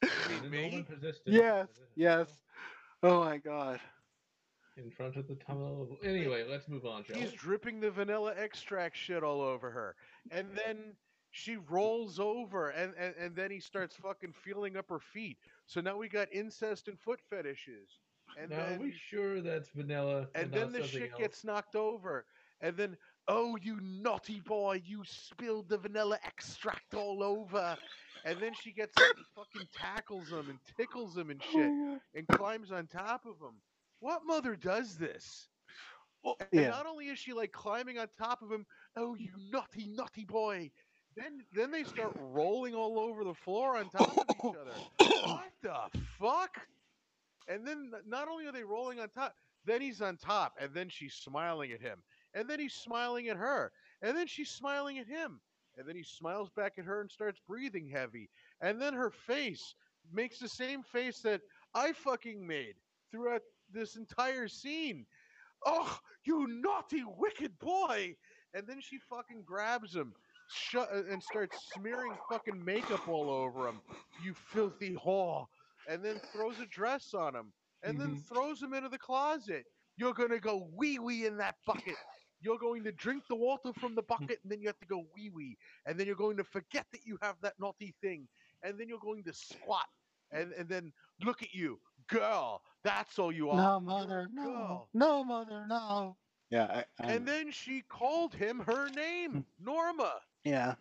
The 0.00 0.08
me? 0.48 0.84
Persisted- 0.88 1.32
Yes, 1.34 1.66
yes. 1.96 2.28
Oh 3.02 3.24
my 3.24 3.38
god. 3.38 3.80
In 4.76 4.88
front 4.90 5.16
of 5.16 5.26
the 5.26 5.34
tunnel. 5.34 5.98
Anyway, 6.04 6.44
let's 6.48 6.68
move 6.68 6.86
on, 6.86 7.02
shall 7.04 7.16
He's 7.16 7.32
we? 7.32 7.36
dripping 7.36 7.80
the 7.80 7.90
vanilla 7.90 8.34
extract 8.36 8.96
shit 8.96 9.24
all 9.24 9.40
over 9.40 9.70
her. 9.70 9.96
And 10.30 10.46
then 10.56 10.94
she 11.30 11.56
rolls 11.56 12.18
over 12.18 12.70
and, 12.70 12.94
and, 12.96 13.14
and 13.16 13.36
then 13.36 13.50
he 13.50 13.60
starts 13.60 13.96
fucking 13.96 14.32
feeling 14.32 14.76
up 14.76 14.88
her 14.90 14.98
feet. 14.98 15.38
So 15.66 15.80
now 15.80 15.96
we 15.96 16.08
got 16.08 16.32
incest 16.32 16.88
and 16.88 16.98
foot 16.98 17.20
fetishes. 17.20 18.00
And 18.36 18.50
Now, 18.50 18.62
are 18.74 18.78
we 18.78 18.92
sure 18.92 19.40
that's 19.40 19.70
vanilla? 19.70 20.28
and 20.34 20.50
not 20.50 20.58
then 20.58 20.72
the 20.72 20.82
shit 20.82 21.10
else? 21.12 21.18
gets 21.20 21.44
knocked 21.44 21.76
over. 21.76 22.26
And 22.60 22.76
then, 22.76 22.96
oh 23.28 23.56
you 23.56 23.80
naughty 23.80 24.40
boy, 24.40 24.82
you 24.84 25.04
spilled 25.04 25.68
the 25.68 25.78
vanilla 25.78 26.18
extract 26.24 26.94
all 26.94 27.22
over. 27.22 27.76
And 28.24 28.40
then 28.40 28.54
she 28.54 28.72
gets 28.72 28.98
up 28.98 29.16
and 29.16 29.26
fucking 29.34 29.68
tackles 29.72 30.30
him 30.32 30.48
and 30.50 30.58
tickles 30.76 31.16
him 31.16 31.30
and 31.30 31.40
oh 31.42 31.52
shit 31.52 31.74
and 32.14 32.28
climbs 32.28 32.70
on 32.72 32.86
top 32.86 33.24
of 33.26 33.40
him. 33.40 33.62
What 34.00 34.22
mother 34.26 34.56
does 34.56 34.96
this? 34.98 35.48
And 36.40 36.48
Yeah. 36.52 36.68
not 36.68 36.86
only 36.86 37.08
is 37.08 37.18
she 37.18 37.32
like 37.32 37.52
climbing 37.52 37.98
on 37.98 38.08
top 38.08 38.42
of 38.42 38.50
him, 38.50 38.66
oh 38.96 39.14
you 39.14 39.32
naughty, 39.50 39.86
naughty 39.88 40.24
boy. 40.24 40.70
Then 41.16 41.44
then 41.52 41.70
they 41.70 41.84
start 41.84 42.16
rolling 42.18 42.74
all 42.74 42.98
over 42.98 43.24
the 43.24 43.34
floor 43.34 43.76
on 43.76 43.90
top 43.90 44.16
of 44.16 44.24
each 44.30 44.56
other. 44.56 44.72
What 45.22 45.52
the 45.62 46.00
fuck? 46.18 46.60
And 47.46 47.66
then 47.66 47.90
not 48.06 48.28
only 48.28 48.46
are 48.46 48.52
they 48.52 48.62
rolling 48.62 49.00
on 49.00 49.10
top, 49.10 49.34
then 49.66 49.82
he's 49.82 50.00
on 50.00 50.16
top, 50.16 50.54
and 50.58 50.72
then 50.72 50.88
she's 50.88 51.14
smiling 51.14 51.72
at 51.72 51.80
him. 51.80 51.98
And 52.34 52.48
then 52.48 52.58
he's 52.58 52.74
smiling 52.74 53.28
at 53.28 53.36
her. 53.36 53.72
And 54.02 54.16
then 54.16 54.26
she's 54.26 54.48
smiling 54.50 54.98
at 54.98 55.06
him. 55.06 55.40
And 55.76 55.86
then 55.86 55.96
he 55.96 56.02
smiles 56.02 56.48
back 56.56 56.74
at 56.78 56.84
her 56.84 57.00
and 57.00 57.10
starts 57.10 57.40
breathing 57.46 57.88
heavy. 57.88 58.30
And 58.60 58.80
then 58.80 58.94
her 58.94 59.10
face 59.10 59.74
makes 60.12 60.38
the 60.38 60.48
same 60.48 60.82
face 60.82 61.20
that 61.20 61.40
I 61.74 61.92
fucking 61.92 62.46
made 62.46 62.74
throughout 63.10 63.42
this 63.72 63.96
entire 63.96 64.48
scene. 64.48 65.06
Oh, 65.66 65.98
you 66.24 66.46
naughty, 66.48 67.04
wicked 67.18 67.58
boy! 67.58 68.16
And 68.54 68.66
then 68.66 68.80
she 68.80 68.98
fucking 68.98 69.42
grabs 69.44 69.94
him 69.94 70.14
shut, 70.52 70.88
uh, 70.92 71.02
and 71.10 71.22
starts 71.22 71.56
smearing 71.74 72.12
fucking 72.30 72.64
makeup 72.64 73.08
all 73.08 73.30
over 73.30 73.68
him. 73.68 73.80
You 74.24 74.34
filthy 74.34 74.94
whore! 74.94 75.46
And 75.88 76.04
then 76.04 76.20
throws 76.32 76.60
a 76.60 76.66
dress 76.66 77.14
on 77.14 77.34
him. 77.34 77.52
And 77.82 77.98
then 77.98 78.08
mm-hmm. 78.08 78.34
throws 78.34 78.62
him 78.62 78.74
into 78.74 78.90
the 78.90 78.98
closet. 78.98 79.64
You're 79.96 80.12
gonna 80.12 80.38
go 80.38 80.68
wee 80.76 80.98
wee 80.98 81.26
in 81.26 81.36
that 81.38 81.56
bucket. 81.66 81.96
You're 82.42 82.58
going 82.58 82.84
to 82.84 82.92
drink 82.92 83.24
the 83.28 83.36
water 83.36 83.72
from 83.78 83.94
the 83.94 84.02
bucket, 84.02 84.38
and 84.42 84.50
then 84.50 84.60
you 84.60 84.66
have 84.68 84.78
to 84.80 84.86
go 84.86 85.04
wee 85.14 85.30
wee. 85.34 85.58
And 85.86 85.98
then 85.98 86.06
you're 86.06 86.16
going 86.16 86.38
to 86.38 86.44
forget 86.44 86.86
that 86.92 87.00
you 87.04 87.18
have 87.20 87.36
that 87.42 87.54
naughty 87.58 87.94
thing. 88.00 88.26
And 88.62 88.78
then 88.78 88.88
you're 88.88 88.98
going 88.98 89.24
to 89.24 89.32
squat. 89.32 89.86
And 90.32 90.52
and 90.52 90.68
then 90.68 90.92
look 91.22 91.42
at 91.42 91.52
you, 91.52 91.80
girl. 92.08 92.62
That's 92.84 93.18
all 93.18 93.32
you 93.32 93.50
are. 93.50 93.56
No, 93.56 93.80
mother, 93.80 94.28
no. 94.32 94.44
girl. 94.44 94.88
No, 94.94 95.24
mother, 95.24 95.66
no. 95.68 96.16
Yeah, 96.50 96.64
I, 96.64 96.84
I, 97.04 97.12
And 97.12 97.26
then 97.26 97.50
she 97.52 97.82
called 97.88 98.34
him 98.34 98.60
her 98.60 98.88
name, 98.90 99.30
hmm. 99.32 99.64
Norma. 99.64 100.14
Yeah. 100.44 100.74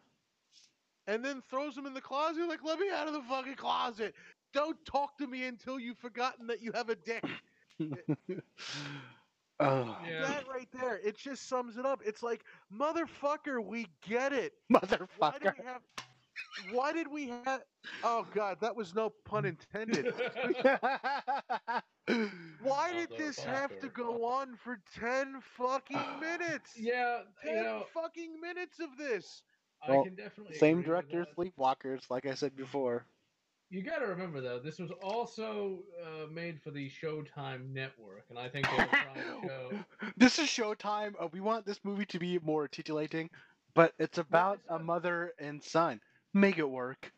And 1.07 1.25
then 1.25 1.41
throws 1.49 1.75
him 1.75 1.85
in 1.85 1.93
the 1.93 2.01
closet, 2.01 2.47
like, 2.47 2.63
let 2.63 2.79
me 2.79 2.89
out 2.91 3.07
of 3.07 3.13
the 3.13 3.21
fucking 3.21 3.55
closet. 3.55 4.13
Don't 4.53 4.77
talk 4.85 5.17
to 5.17 5.27
me 5.27 5.45
until 5.45 5.79
you've 5.79 5.97
forgotten 5.97 6.47
that 6.47 6.61
you 6.61 6.71
have 6.73 6.89
a 6.89 6.95
dick. 6.95 7.23
oh, 9.59 9.97
Yeah. 10.05 10.21
That 10.21 10.47
right 10.47 10.67
there, 10.71 10.99
it 11.03 11.17
just 11.17 11.47
sums 11.47 11.77
it 11.77 11.85
up. 11.85 12.01
It's 12.05 12.23
like, 12.23 12.43
motherfucker, 12.73 13.63
we 13.63 13.87
get 14.07 14.33
it. 14.33 14.53
Why 15.19 15.37
did 15.39 15.49
motherfucker. 15.49 15.53
we 15.57 15.65
have 15.65 15.81
why 16.71 16.93
did 16.93 17.07
we 17.11 17.27
have 17.29 17.61
oh 18.03 18.25
god, 18.33 18.57
that 18.61 18.75
was 18.75 18.95
no 18.95 19.09
pun 19.25 19.45
intended. 19.45 20.13
Why 22.61 22.91
did 22.91 23.09
this 23.17 23.39
have 23.43 23.77
to 23.79 23.89
go 23.89 24.25
on 24.25 24.55
for 24.55 24.79
10 24.95 25.41
fucking 25.41 26.01
minutes? 26.19 26.73
yeah, 26.77 27.19
you 27.43 27.51
10 27.53 27.63
know, 27.63 27.85
fucking 27.93 28.39
minutes 28.41 28.79
of 28.79 28.97
this. 28.97 29.43
I 29.81 29.91
Well, 29.91 30.03
can 30.03 30.15
definitely 30.15 30.55
Same 30.55 30.81
director. 30.81 31.25
Sleepwalkers, 31.37 32.09
like 32.09 32.25
I 32.25 32.33
said 32.35 32.55
before. 32.55 33.05
You 33.69 33.83
got 33.83 33.99
to 33.99 34.07
remember 34.07 34.41
though, 34.41 34.59
this 34.59 34.79
was 34.79 34.91
also 34.91 35.83
uh, 36.03 36.27
made 36.31 36.61
for 36.61 36.71
the 36.71 36.89
Showtime 36.89 37.71
network, 37.71 38.25
and 38.29 38.37
I 38.39 38.49
think 38.49 38.69
they 38.69 38.79
were 38.79 38.95
trying 39.01 39.23
to 39.23 39.33
show. 39.41 39.85
This 40.17 40.39
is 40.39 40.47
Showtime. 40.47 41.13
Uh, 41.19 41.27
we 41.31 41.39
want 41.39 41.65
this 41.65 41.79
movie 41.83 42.05
to 42.07 42.19
be 42.19 42.39
more 42.39 42.67
titillating, 42.67 43.29
but 43.75 43.93
it's 43.99 44.17
about 44.17 44.59
it's 44.59 44.69
a 44.69 44.79
mother 44.79 45.33
and 45.39 45.63
son. 45.63 46.01
Make 46.33 46.57
it 46.57 46.69
work. 46.69 47.11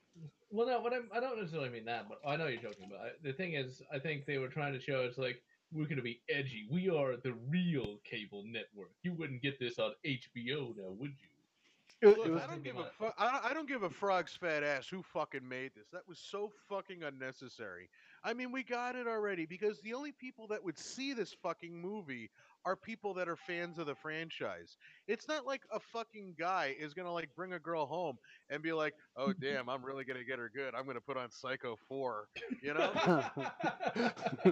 Well, 0.52 0.68
no, 0.68 0.80
what 0.82 0.94
I'm, 0.94 1.10
I 1.14 1.20
don't 1.20 1.38
necessarily 1.40 1.70
mean 1.70 1.86
that, 1.86 2.08
but 2.10 2.20
I 2.26 2.36
know 2.38 2.48
you're 2.48 2.62
joking. 2.62 2.90
But 2.90 3.00
I, 3.00 3.10
the 3.24 3.34
thing 3.34 3.54
is, 3.54 3.82
I 3.94 4.00
think 4.00 4.26
they 4.26 4.38
were 4.38 4.50
trying 4.50 4.74
to 4.74 4.80
show 4.82 5.04
it's 5.06 5.18
like 5.18 5.42
We're 5.72 5.88
gonna 5.88 6.02
be 6.04 6.22
edgy. 6.30 6.68
We 6.72 6.90
are 6.90 7.18
the 7.18 7.34
real 7.34 8.00
cable 8.04 8.44
network. 8.48 8.92
You 9.04 9.14
wouldn't 9.14 9.42
get 9.42 9.60
this 9.60 9.80
on 9.80 9.94
HBO 10.06 10.76
now, 10.78 10.92
would 10.92 11.12
you? 11.22 11.31
Look, 12.02 12.42
I 12.42 12.48
don't 12.48 12.64
give 12.64 12.78
a 12.78 12.80
about- 12.82 12.94
fu- 12.98 13.12
I 13.18 13.32
don't, 13.32 13.46
I 13.46 13.54
don't 13.54 13.68
give 13.68 13.84
a 13.84 13.90
frog's 13.90 14.36
fat 14.36 14.64
ass 14.64 14.88
who 14.88 15.04
fucking 15.04 15.48
made 15.48 15.72
this. 15.76 15.88
That 15.94 16.08
was 16.08 16.18
so 16.20 16.52
fucking 16.70 17.04
unnecessary. 17.04 17.90
I 18.24 18.34
mean, 18.34 18.52
we 18.52 18.64
got 18.64 18.96
it 18.96 19.08
already 19.08 19.46
because 19.46 19.80
the 19.82 19.94
only 19.94 20.12
people 20.12 20.48
that 20.48 20.64
would 20.64 20.78
see 20.78 21.14
this 21.14 21.34
fucking 21.44 21.80
movie 21.80 22.30
are 22.66 22.76
people 22.76 23.14
that 23.16 23.28
are 23.28 23.36
fans 23.36 23.80
of 23.80 23.88
the 23.88 23.96
franchise. 23.96 24.78
It's 25.08 25.28
not 25.28 25.46
like 25.48 25.62
a 25.72 25.80
fucking 25.80 26.36
guy 26.38 26.76
is 26.80 26.94
gonna 26.94 27.12
like 27.14 27.30
bring 27.36 27.54
a 27.54 27.60
girl 27.60 27.86
home 27.88 28.18
and 28.50 28.62
be 28.62 28.72
like, 28.74 28.94
"Oh 29.16 29.34
damn, 29.40 29.70
I'm 29.70 29.84
really 29.84 30.04
gonna 30.04 30.24
get 30.24 30.38
her 30.40 30.50
good. 30.54 30.76
I'm 30.76 30.86
gonna 30.86 31.02
put 31.02 31.18
on 31.18 31.32
Psycho 31.32 31.76
4." 31.88 32.28
You 32.62 32.74
know? 32.76 32.92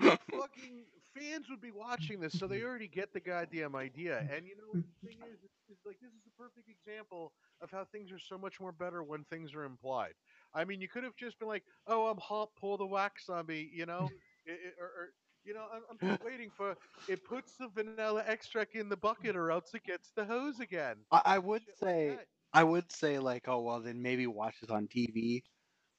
fucking 0.00 0.84
fans 1.14 1.46
would 1.50 1.60
be 1.60 1.70
watching 1.70 2.20
this, 2.20 2.38
so 2.38 2.46
they 2.46 2.62
already 2.62 2.88
get 2.88 3.12
the 3.12 3.20
goddamn 3.20 3.74
idea. 3.74 4.18
And 4.34 4.46
you 4.46 4.56
know, 4.56 4.80
the 4.80 5.08
thing 5.08 5.18
is, 5.32 5.38
like 5.86 5.98
this 6.00 6.12
is 6.12 6.26
a 6.26 6.42
perfect 6.42 6.68
example 6.68 7.32
of 7.60 7.70
how 7.70 7.84
things 7.84 8.10
are 8.12 8.18
so 8.18 8.38
much 8.38 8.60
more 8.60 8.72
better 8.72 9.02
when 9.02 9.24
things 9.24 9.54
are 9.54 9.64
implied. 9.64 10.14
I 10.54 10.64
mean, 10.64 10.80
you 10.80 10.88
could 10.88 11.04
have 11.04 11.16
just 11.16 11.38
been 11.38 11.48
like, 11.48 11.64
"Oh, 11.86 12.06
I'm 12.06 12.18
hot, 12.18 12.50
pull 12.56 12.76
the 12.76 12.86
wax 12.86 13.28
on 13.28 13.46
me," 13.46 13.70
you 13.72 13.86
know, 13.86 14.12
it, 14.46 14.52
it- 14.52 14.74
or, 14.80 14.86
or 14.86 15.08
you 15.44 15.54
know, 15.54 15.66
I'm, 15.72 15.82
I'm 15.90 16.18
waiting 16.20 16.50
for 16.50 16.76
it 17.06 17.24
puts 17.24 17.56
the 17.56 17.68
vanilla 17.68 18.14
extract 18.16 18.66
in 18.66 18.80
the 18.80 18.86
bucket, 18.86 19.26
or 19.26 19.40
else 19.50 19.64
it 19.64 19.74
gets 19.74 20.02
the 20.04 20.16
hose 20.16 20.58
again. 20.60 20.98
I, 21.10 21.22
I 21.24 21.38
would 21.38 21.62
Shit 21.64 21.76
say 21.80 22.18
that. 22.18 22.26
I 22.52 22.64
would 22.64 22.90
say 22.92 23.18
like, 23.18 23.48
oh 23.48 23.60
well, 23.62 23.80
then 23.80 24.02
maybe 24.02 24.26
watch 24.26 24.60
this 24.60 24.70
on 24.70 24.88
TV. 24.88 25.44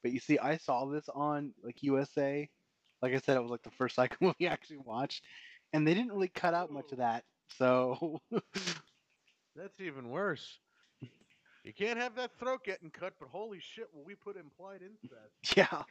But 0.02 0.12
you 0.12 0.20
see, 0.20 0.38
I 0.38 0.56
saw 0.58 0.86
this 0.86 1.08
on 1.08 1.54
like 1.62 1.82
USA. 1.82 2.48
Like 3.02 3.14
I 3.14 3.18
said, 3.18 3.36
it 3.36 3.42
was 3.42 3.50
like 3.50 3.62
the 3.62 3.70
first 3.70 3.96
Psycho 3.96 4.16
movie 4.20 4.48
I 4.48 4.52
actually 4.52 4.78
watched, 4.78 5.24
and 5.72 5.86
they 5.86 5.94
didn't 5.94 6.12
really 6.12 6.28
cut 6.28 6.54
out 6.54 6.70
much 6.70 6.92
of 6.92 6.98
that. 6.98 7.24
So 7.50 8.20
That's 9.54 9.80
even 9.80 10.10
worse. 10.10 10.60
You 11.64 11.72
can't 11.72 11.98
have 11.98 12.14
that 12.16 12.38
throat 12.38 12.64
getting 12.64 12.90
cut, 12.90 13.14
but 13.18 13.28
holy 13.28 13.60
shit, 13.60 13.92
will 13.92 14.04
we 14.04 14.14
put 14.14 14.36
implied 14.36 14.82
into 14.82 15.08
that? 15.10 15.30
yeah. 15.56 15.82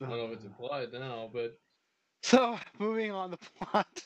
I 0.00 0.08
don't 0.08 0.18
know 0.18 0.26
if 0.26 0.32
it's 0.32 0.44
implied 0.44 0.92
now, 0.92 1.30
but 1.32 1.58
So 2.22 2.58
moving 2.78 3.10
on 3.12 3.30
the 3.30 3.36
plot. 3.36 4.02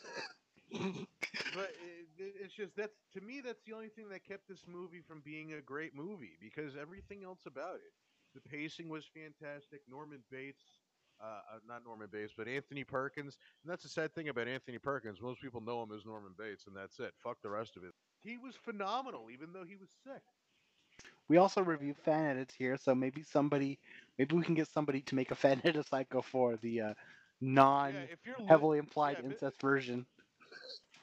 but 1.53 1.71
it, 1.81 2.09
it- 2.19 2.35
it's 2.41 2.55
just 2.55 2.75
that's 2.77 2.97
to 3.13 3.21
me 3.21 3.41
that's 3.41 3.63
the 3.65 3.73
only 3.73 3.89
thing 3.89 4.09
that 4.09 4.25
kept 4.25 4.49
this 4.49 4.65
movie 4.67 5.01
from 5.01 5.21
being 5.21 5.53
a 5.55 5.61
great 5.61 5.95
movie 5.95 6.37
because 6.41 6.77
everything 6.77 7.23
else 7.25 7.47
about 7.47 7.77
it 7.77 7.93
the 8.35 8.41
pacing 8.41 8.89
was 8.89 9.05
fantastic 9.07 9.81
norman 9.89 10.23
bates 10.31 10.63
uh, 11.23 11.41
uh, 11.55 11.59
not 11.67 11.85
norman 11.85 12.09
bates 12.11 12.33
but 12.37 12.49
anthony 12.49 12.85
perkins 12.85 13.39
and 13.63 13.71
that's 13.71 13.83
the 13.83 13.89
sad 13.89 14.15
thing 14.15 14.29
about 14.29 14.49
anthony 14.49 14.79
perkins 14.79 15.21
most 15.21 15.41
people 15.41 15.61
know 15.61 15.83
him 15.83 15.93
as 15.93 16.05
norman 16.05 16.33
bates 16.37 16.67
and 16.67 16.77
that's 16.77 16.99
it 16.99 17.13
fuck 17.17 17.39
the 17.43 17.51
rest 17.51 17.77
of 17.77 17.85
it 17.85 17.95
he 18.27 18.39
was 18.39 18.57
phenomenal 18.57 19.31
even 19.31 19.53
though 19.53 19.65
he 19.65 19.77
was 19.77 19.91
sick. 20.05 20.23
We 21.29 21.37
also 21.39 21.63
review 21.63 21.95
fan 21.95 22.27
edits 22.27 22.55
here, 22.55 22.77
so 22.77 22.95
maybe 22.95 23.23
somebody, 23.23 23.79
maybe 24.19 24.37
we 24.37 24.43
can 24.45 24.55
get 24.55 24.69
somebody 24.69 25.03
to 25.03 25.15
make 25.15 25.31
a 25.31 25.37
fan 25.37 25.61
edit 25.65 25.77
of 25.77 25.87
Psycho 25.87 26.23
4, 26.23 26.57
the 26.57 26.81
uh, 26.81 26.95
non 27.41 28.09
yeah, 28.37 28.47
heavily 28.47 28.79
implied 28.79 29.19
yeah, 29.19 29.23
but- 29.29 29.41
incest 29.41 29.61
version. 29.61 30.07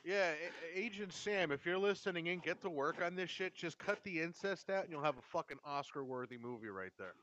yeah 0.04 0.34
agent 0.74 1.14
sam 1.14 1.52
if 1.52 1.66
you're 1.66 1.78
listening 1.78 2.28
in 2.28 2.40
get 2.40 2.62
to 2.62 2.70
work 2.70 3.02
on 3.02 3.16
this 3.16 3.30
shit. 3.30 3.56
Just 3.56 3.78
cut 3.80 4.04
the 4.04 4.22
incest 4.22 4.70
out 4.70 4.84
and 4.84 4.92
you'll 4.92 5.04
have 5.04 5.18
a 5.18 5.22
fucking 5.22 5.60
oscar 5.66 6.04
worthy 6.04 6.38
movie 6.38 6.68
right 6.70 6.92
there. 6.98 7.16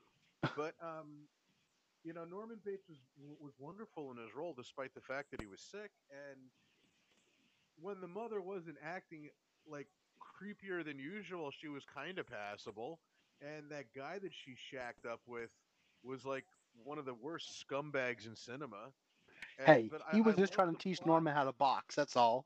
But 0.55 0.75
um 0.81 1.27
you 2.03 2.13
know 2.13 2.25
norman 2.25 2.59
bates 2.63 2.87
was 2.87 2.97
was 3.39 3.53
wonderful 3.59 4.11
in 4.11 4.17
his 4.17 4.35
role 4.35 4.53
despite 4.55 4.93
the 4.93 5.01
fact 5.01 5.31
that 5.31 5.41
he 5.41 5.47
was 5.47 5.61
sick. 5.61 5.91
And 6.11 6.39
when 7.79 7.99
the 8.01 8.07
mother 8.07 8.41
wasn't 8.41 8.77
acting 8.83 9.29
like 9.71 9.87
creepier 10.21 10.83
than 10.83 10.99
usual 10.99 11.51
she 11.51 11.67
was 11.67 11.83
kind 11.85 12.19
of 12.19 12.27
passable 12.27 12.99
and 13.41 13.69
that 13.69 13.85
guy 13.95 14.19
that 14.19 14.31
she 14.33 14.55
shacked 14.69 15.05
up 15.05 15.21
with 15.27 15.49
was 16.03 16.25
like 16.25 16.45
one 16.83 16.97
of 16.97 17.05
the 17.05 17.13
worst 17.13 17.65
scumbags 17.67 18.25
in 18.27 18.35
cinema 18.35 18.91
And- 19.57 19.67
Hey, 19.67 19.89
he 20.11 20.19
I- 20.19 20.21
was 20.21 20.35
I 20.35 20.39
just 20.39 20.53
trying 20.53 20.71
to 20.71 20.77
teach 20.77 20.97
plot. 20.97 21.07
Norman 21.07 21.33
how 21.33 21.43
to 21.45 21.51
box. 21.53 21.95
That's 21.95 22.15
all. 22.15 22.45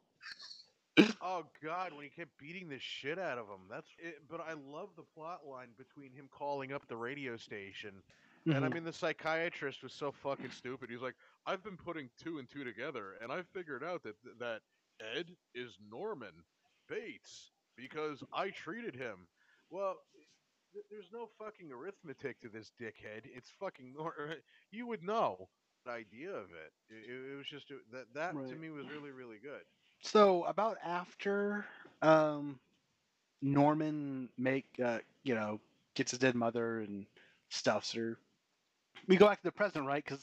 Oh 1.21 1.43
God, 1.61 1.91
when 1.93 2.03
he 2.03 2.09
kept 2.09 2.37
beating 2.37 2.69
the 2.69 2.79
shit 2.79 3.19
out 3.19 3.37
of 3.37 3.47
him. 3.47 3.67
That's 3.69 3.89
it, 3.97 4.21
but 4.29 4.39
I 4.39 4.53
love 4.53 4.89
the 4.95 5.03
plot 5.03 5.41
line 5.45 5.67
between 5.77 6.11
him 6.13 6.29
calling 6.31 6.71
up 6.71 6.87
the 6.87 6.95
radio 6.95 7.35
station. 7.35 8.01
And 8.45 8.63
I 8.63 8.69
Mhm. 8.69 8.73
mean 8.75 8.83
the 8.85 8.93
psychiatrist 8.93 9.83
was 9.83 9.91
so 9.91 10.11
fucking 10.13 10.51
stupid. 10.51 10.89
He's 10.89 11.01
like, 11.01 11.15
"I've 11.45 11.63
been 11.63 11.75
putting 11.75 12.09
two 12.17 12.37
and 12.39 12.49
two 12.49 12.63
together 12.63 13.13
and 13.21 13.29
I 13.31 13.41
figured 13.43 13.83
out 13.83 14.03
that 14.03 14.15
that 14.39 14.61
Ed 15.01 15.35
is 15.53 15.77
Norman 15.81 16.45
Bates 16.87 17.51
because 17.75 18.23
I 18.33 18.49
treated 18.51 18.95
him." 18.95 19.27
Well, 19.69 19.97
th- 20.73 20.85
there's 20.89 21.11
no 21.11 21.27
fucking 21.39 21.71
arithmetic 21.71 22.39
to 22.41 22.49
this 22.49 22.71
dickhead. 22.79 23.23
It's 23.25 23.49
fucking 23.59 23.93
nor- 23.95 24.35
you 24.71 24.87
would 24.87 25.03
know 25.03 25.49
the 25.85 25.91
idea 25.91 26.31
of 26.31 26.51
it. 26.51 26.73
It, 26.89 27.09
it- 27.09 27.37
was 27.37 27.47
just 27.47 27.69
that 27.91 28.13
that 28.13 28.35
to 28.47 28.55
me 28.55 28.69
was 28.69 28.89
really 28.89 29.11
really 29.11 29.39
good. 29.41 29.63
So 30.01 30.43
about 30.45 30.77
after 30.83 31.65
um, 32.01 32.59
Norman 33.41 34.29
make 34.37 34.65
uh, 34.83 34.99
you 35.23 35.35
know 35.35 35.59
gets 35.95 36.11
his 36.11 36.19
dead 36.19 36.35
mother 36.35 36.79
and 36.81 37.05
stuffs 37.49 37.93
her, 37.93 38.17
we 39.07 39.17
go 39.17 39.27
back 39.27 39.39
to 39.39 39.43
the 39.43 39.51
present, 39.51 39.85
right? 39.85 40.03
Because 40.03 40.21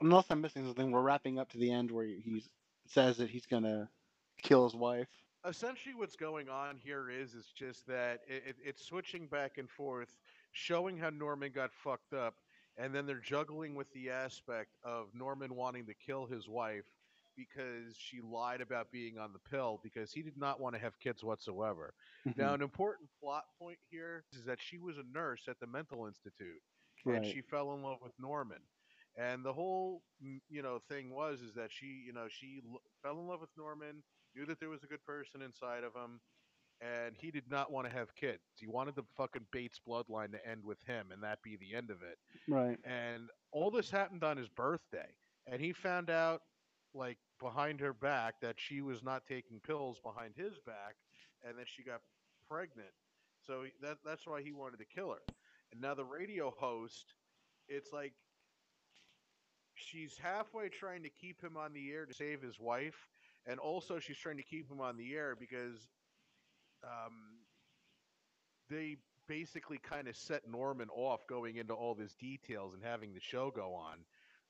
unless 0.00 0.26
I'm 0.30 0.40
missing 0.40 0.64
something, 0.66 0.90
we're 0.90 1.02
wrapping 1.02 1.38
up 1.38 1.50
to 1.50 1.58
the 1.58 1.72
end 1.72 1.90
where 1.90 2.06
he 2.06 2.42
says 2.86 3.16
that 3.18 3.30
he's 3.30 3.46
gonna 3.46 3.88
kill 4.44 4.64
his 4.66 4.76
wife. 4.76 5.24
essentially 5.46 5.94
what's 5.94 6.16
going 6.16 6.48
on 6.48 6.78
here 6.78 7.10
is 7.10 7.34
is 7.34 7.50
just 7.52 7.86
that 7.86 8.20
it, 8.28 8.42
it, 8.46 8.56
it's 8.64 8.84
switching 8.84 9.28
back 9.28 9.58
and 9.58 9.70
forth 9.70 10.16
showing 10.52 10.98
how 10.98 11.10
norman 11.10 11.52
got 11.52 11.72
fucked 11.72 12.14
up 12.14 12.36
and 12.76 12.94
then 12.94 13.06
they're 13.06 13.20
juggling 13.20 13.74
with 13.74 13.90
the 13.92 14.10
aspect 14.10 14.76
of 14.84 15.08
norman 15.14 15.54
wanting 15.54 15.86
to 15.86 15.94
kill 15.94 16.26
his 16.26 16.48
wife 16.48 16.86
because 17.36 17.96
she 17.96 18.20
lied 18.20 18.60
about 18.60 18.90
being 18.92 19.18
on 19.18 19.32
the 19.32 19.38
pill 19.50 19.80
because 19.82 20.12
he 20.12 20.22
did 20.22 20.36
not 20.38 20.60
want 20.60 20.74
to 20.74 20.80
have 20.80 20.98
kids 21.00 21.24
whatsoever 21.24 21.94
now 22.36 22.52
Mhm. 22.52 22.54
an 22.54 22.62
important 22.62 23.10
plot 23.20 23.44
point 23.58 23.78
here 23.90 24.24
is 24.32 24.44
that 24.44 24.60
she 24.60 24.78
was 24.78 24.98
a 24.98 25.04
nurse 25.04 25.48
at 25.48 25.58
the 25.60 25.66
mental 25.66 26.06
institute 26.06 26.60
right. 26.94 27.12
and 27.12 27.24
she 27.24 27.40
fell 27.42 27.74
in 27.74 27.82
love 27.82 27.98
with 28.02 28.12
Norman. 28.18 28.62
And 29.16 29.44
the 29.44 29.52
whole, 29.52 30.02
you 30.20 30.62
know, 30.62 30.78
thing 30.78 31.10
was 31.10 31.40
is 31.42 31.54
that 31.54 31.72
she, 31.72 31.86
you 32.06 32.12
know, 32.12 32.26
she 32.28 32.60
l- 32.66 32.80
fell 33.02 33.18
in 33.18 33.26
love 33.26 33.40
with 33.40 33.50
Norman, 33.56 34.02
knew 34.34 34.46
that 34.46 34.60
there 34.60 34.68
was 34.68 34.82
a 34.82 34.86
good 34.86 35.04
person 35.04 35.42
inside 35.42 35.84
of 35.84 35.94
him, 35.94 36.20
and 36.80 37.14
he 37.16 37.30
did 37.30 37.50
not 37.50 37.70
want 37.72 37.86
to 37.86 37.92
have 37.92 38.14
kids. 38.14 38.40
He 38.56 38.66
wanted 38.66 38.94
the 38.96 39.04
fucking 39.16 39.46
Bates 39.52 39.80
bloodline 39.86 40.32
to 40.32 40.48
end 40.48 40.64
with 40.64 40.78
him, 40.86 41.06
and 41.12 41.22
that 41.22 41.42
be 41.42 41.56
the 41.56 41.74
end 41.74 41.90
of 41.90 42.02
it. 42.02 42.18
right. 42.48 42.78
And 42.84 43.28
all 43.52 43.70
this 43.70 43.90
happened 43.90 44.24
on 44.24 44.36
his 44.36 44.48
birthday, 44.48 45.08
and 45.46 45.60
he 45.60 45.72
found 45.72 46.10
out, 46.10 46.42
like 46.94 47.18
behind 47.40 47.80
her 47.80 47.92
back, 47.92 48.34
that 48.40 48.56
she 48.58 48.80
was 48.80 49.02
not 49.02 49.26
taking 49.26 49.60
pills 49.60 49.98
behind 50.02 50.34
his 50.36 50.58
back, 50.66 50.96
and 51.46 51.58
that 51.58 51.66
she 51.68 51.82
got 51.82 52.00
pregnant. 52.48 52.88
So 53.46 53.64
that 53.82 53.98
that's 54.04 54.26
why 54.26 54.42
he 54.42 54.52
wanted 54.52 54.78
to 54.78 54.84
kill 54.84 55.10
her. 55.10 55.22
And 55.72 55.80
now 55.80 55.94
the 55.94 56.04
radio 56.04 56.50
host, 56.56 57.14
it's 57.68 57.92
like 57.92 58.12
she's 59.74 60.16
halfway 60.18 60.68
trying 60.68 61.02
to 61.02 61.10
keep 61.10 61.42
him 61.42 61.56
on 61.56 61.72
the 61.72 61.90
air 61.92 62.06
to 62.06 62.14
save 62.14 62.42
his 62.42 62.58
wife, 62.58 63.08
and 63.46 63.58
also 63.58 63.98
she's 63.98 64.18
trying 64.18 64.36
to 64.36 64.42
keep 64.42 64.70
him 64.70 64.80
on 64.80 64.96
the 64.96 65.14
air 65.14 65.36
because 65.38 65.88
um, 66.82 67.38
they 68.70 68.96
basically 69.28 69.78
kind 69.78 70.08
of 70.08 70.16
set 70.16 70.42
Norman 70.48 70.88
off 70.94 71.26
going 71.28 71.56
into 71.56 71.74
all 71.74 71.94
these 71.94 72.14
details 72.14 72.74
and 72.74 72.82
having 72.82 73.14
the 73.14 73.20
show 73.20 73.50
go 73.50 73.74
on. 73.74 73.98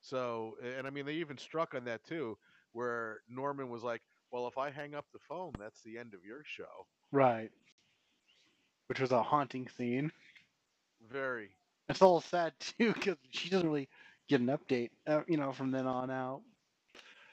So, 0.01 0.57
and 0.77 0.87
I 0.87 0.91
mean, 0.91 1.07
they 1.07 1.15
even 1.15 1.39
struck 1.39 1.75
on 1.75 1.85
that 1.85 2.05
too, 2.05 2.37
where 2.73 3.21
Norman 3.29 3.71
was 3.71 3.83
like, 3.83 4.03
"Well, 4.31 4.47
if 4.47 4.59
I 4.59 4.71
hang 4.71 4.95
up 4.95 5.07
the 5.13 5.19
phone, 5.19 5.53
that's 5.59 5.81
the 5.83 5.99
end 5.99 6.13
of 6.15 6.25
your 6.25 6.42
show." 6.45 6.87
Right. 7.11 7.51
Which 8.88 9.01
was 9.01 9.13
a 9.13 9.23
haunting 9.23 9.69
scene. 9.69 10.13
Very. 11.11 11.51
It's 11.88 12.03
all 12.03 12.21
sad 12.21 12.53
too 12.61 12.92
because 12.92 13.17
she 13.31 13.49
doesn't 13.49 13.67
really 13.67 13.88
get 14.29 14.40
an 14.40 14.49
update, 14.49 14.90
uh, 15.07 15.23
you 15.27 15.37
know, 15.37 15.53
from 15.53 15.71
then 15.71 15.87
on 15.87 16.11
out. 16.11 16.42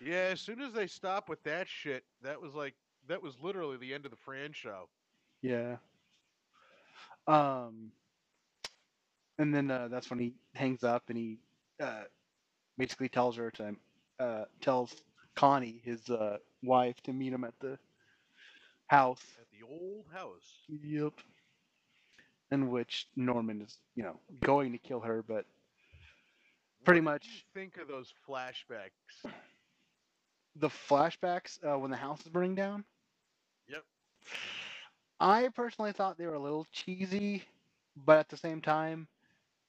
Yeah, 0.04 0.30
as 0.32 0.42
soon 0.42 0.62
as 0.62 0.74
they 0.74 0.88
stopped 0.88 1.30
with 1.30 1.44
that 1.44 1.68
shit, 1.68 2.04
that 2.24 2.42
was 2.42 2.54
like 2.54 2.74
that 3.08 3.22
was 3.22 3.36
literally 3.42 3.78
the 3.78 3.94
end 3.94 4.06
of 4.06 4.12
the 4.12 4.18
Fran 4.18 4.52
show. 4.54 4.90
Yeah. 5.42 5.78
Um. 7.28 7.92
And 9.38 9.54
then 9.54 9.72
uh, 9.72 9.88
that's 9.90 10.10
when 10.10 10.20
he 10.20 10.34
hangs 10.54 10.84
up 10.84 11.04
and 11.10 11.18
he 11.18 11.38
uh, 11.82 12.04
basically 12.78 13.10
tells 13.10 13.36
her 13.38 13.50
to 13.52 13.76
uh, 14.20 14.46
tells 14.60 14.94
Connie, 15.36 15.82
his 15.84 16.10
uh, 16.10 16.38
wife, 16.64 17.02
to 17.04 17.14
meet 17.14 17.34
him 17.34 17.44
at 17.44 17.54
the 17.60 17.78
house. 18.88 19.24
At 19.40 19.48
the 19.52 19.66
old 19.66 20.06
house. 20.14 20.48
Yep. 20.84 21.14
In 22.52 22.70
which 22.70 23.08
Norman 23.16 23.62
is, 23.62 23.78
you 23.96 24.04
know, 24.04 24.20
going 24.42 24.74
to 24.74 24.78
kill 24.78 25.00
her, 25.00 25.24
but 25.28 25.46
Pretty 26.84 27.00
what 27.00 27.14
much. 27.14 27.26
you 27.26 27.40
think 27.54 27.78
of 27.78 27.88
those 27.88 28.14
flashbacks? 28.28 29.32
The 30.56 30.70
flashbacks 30.70 31.60
uh, 31.64 31.80
when 31.80 31.92
the 31.92 31.98
house 31.98 32.22
is 32.22 32.28
burning 32.28 32.56
down. 32.56 32.84
Yep. 33.68 33.84
I 35.20 35.50
personally 35.56 35.94
thought 35.94 36.18
they 36.18 36.26
were 36.28 36.34
a 36.34 36.40
little 36.40 36.68
cheesy, 36.72 37.44
but 38.06 38.18
at 38.18 38.30
the 38.30 38.38
same 38.38 38.62
time, 38.62 39.08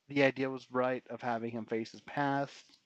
the 0.08 0.24
idea 0.24 0.50
was 0.50 0.66
right 0.70 1.04
of 1.10 1.20
having 1.20 1.50
him 1.50 1.66
face 1.66 1.92
his 1.92 2.00
past. 2.02 2.78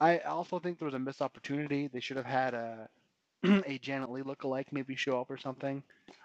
I 0.00 0.18
also 0.18 0.58
think 0.58 0.78
there 0.78 0.86
was 0.86 0.94
a 0.94 0.98
missed 0.98 1.22
opportunity. 1.22 1.88
They 1.88 2.00
should 2.00 2.16
have 2.16 2.26
had 2.26 2.54
a 2.54 2.88
a 3.66 3.78
Janet 3.78 4.10
Leigh 4.10 4.22
lookalike 4.22 4.66
maybe 4.72 4.96
show 4.96 5.20
up 5.20 5.30
or 5.30 5.38
something. 5.38 5.82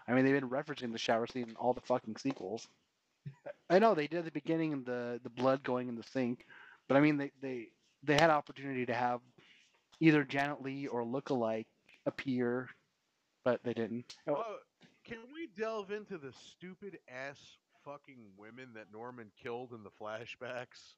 I 0.08 0.14
mean, 0.14 0.26
they've 0.26 0.40
been 0.40 0.50
referencing 0.50 0.92
the 0.92 0.98
shower 0.98 1.28
scene 1.28 1.50
in 1.50 1.56
all 1.56 1.74
the 1.74 1.82
fucking 1.82 2.18
sequels. 2.18 2.68
I 3.70 3.80
know 3.80 3.94
they 3.94 4.08
did 4.08 4.20
at 4.20 4.26
the 4.26 4.32
beginning 4.32 4.74
and 4.74 4.86
the 4.86 5.20
the 5.24 5.30
blood 5.30 5.64
going 5.64 5.88
in 5.90 5.96
the 5.96 6.04
sink, 6.04 6.46
but 6.88 6.98
I 6.98 7.02
mean 7.02 7.18
they 7.18 7.32
they 7.42 7.68
they 8.04 8.16
had 8.16 8.30
opportunity 8.30 8.86
to 8.86 8.94
have 8.94 9.22
either 10.00 10.24
Janet 10.24 10.62
Leigh 10.62 10.88
or 10.88 11.04
look-alike 11.04 11.68
appear, 12.06 12.70
but 13.44 13.64
they 13.64 13.74
didn't. 13.74 14.16
Oh, 14.28 14.58
can 15.06 15.20
we 15.34 15.48
delve 15.58 15.92
into 15.92 16.18
the 16.18 16.34
stupid 16.34 17.00
ass 17.08 17.58
fucking 17.84 18.18
women 18.38 18.70
that 18.76 18.92
Norman 18.94 19.32
killed 19.42 19.72
in 19.74 19.84
the 19.84 19.90
flashbacks? 19.90 20.94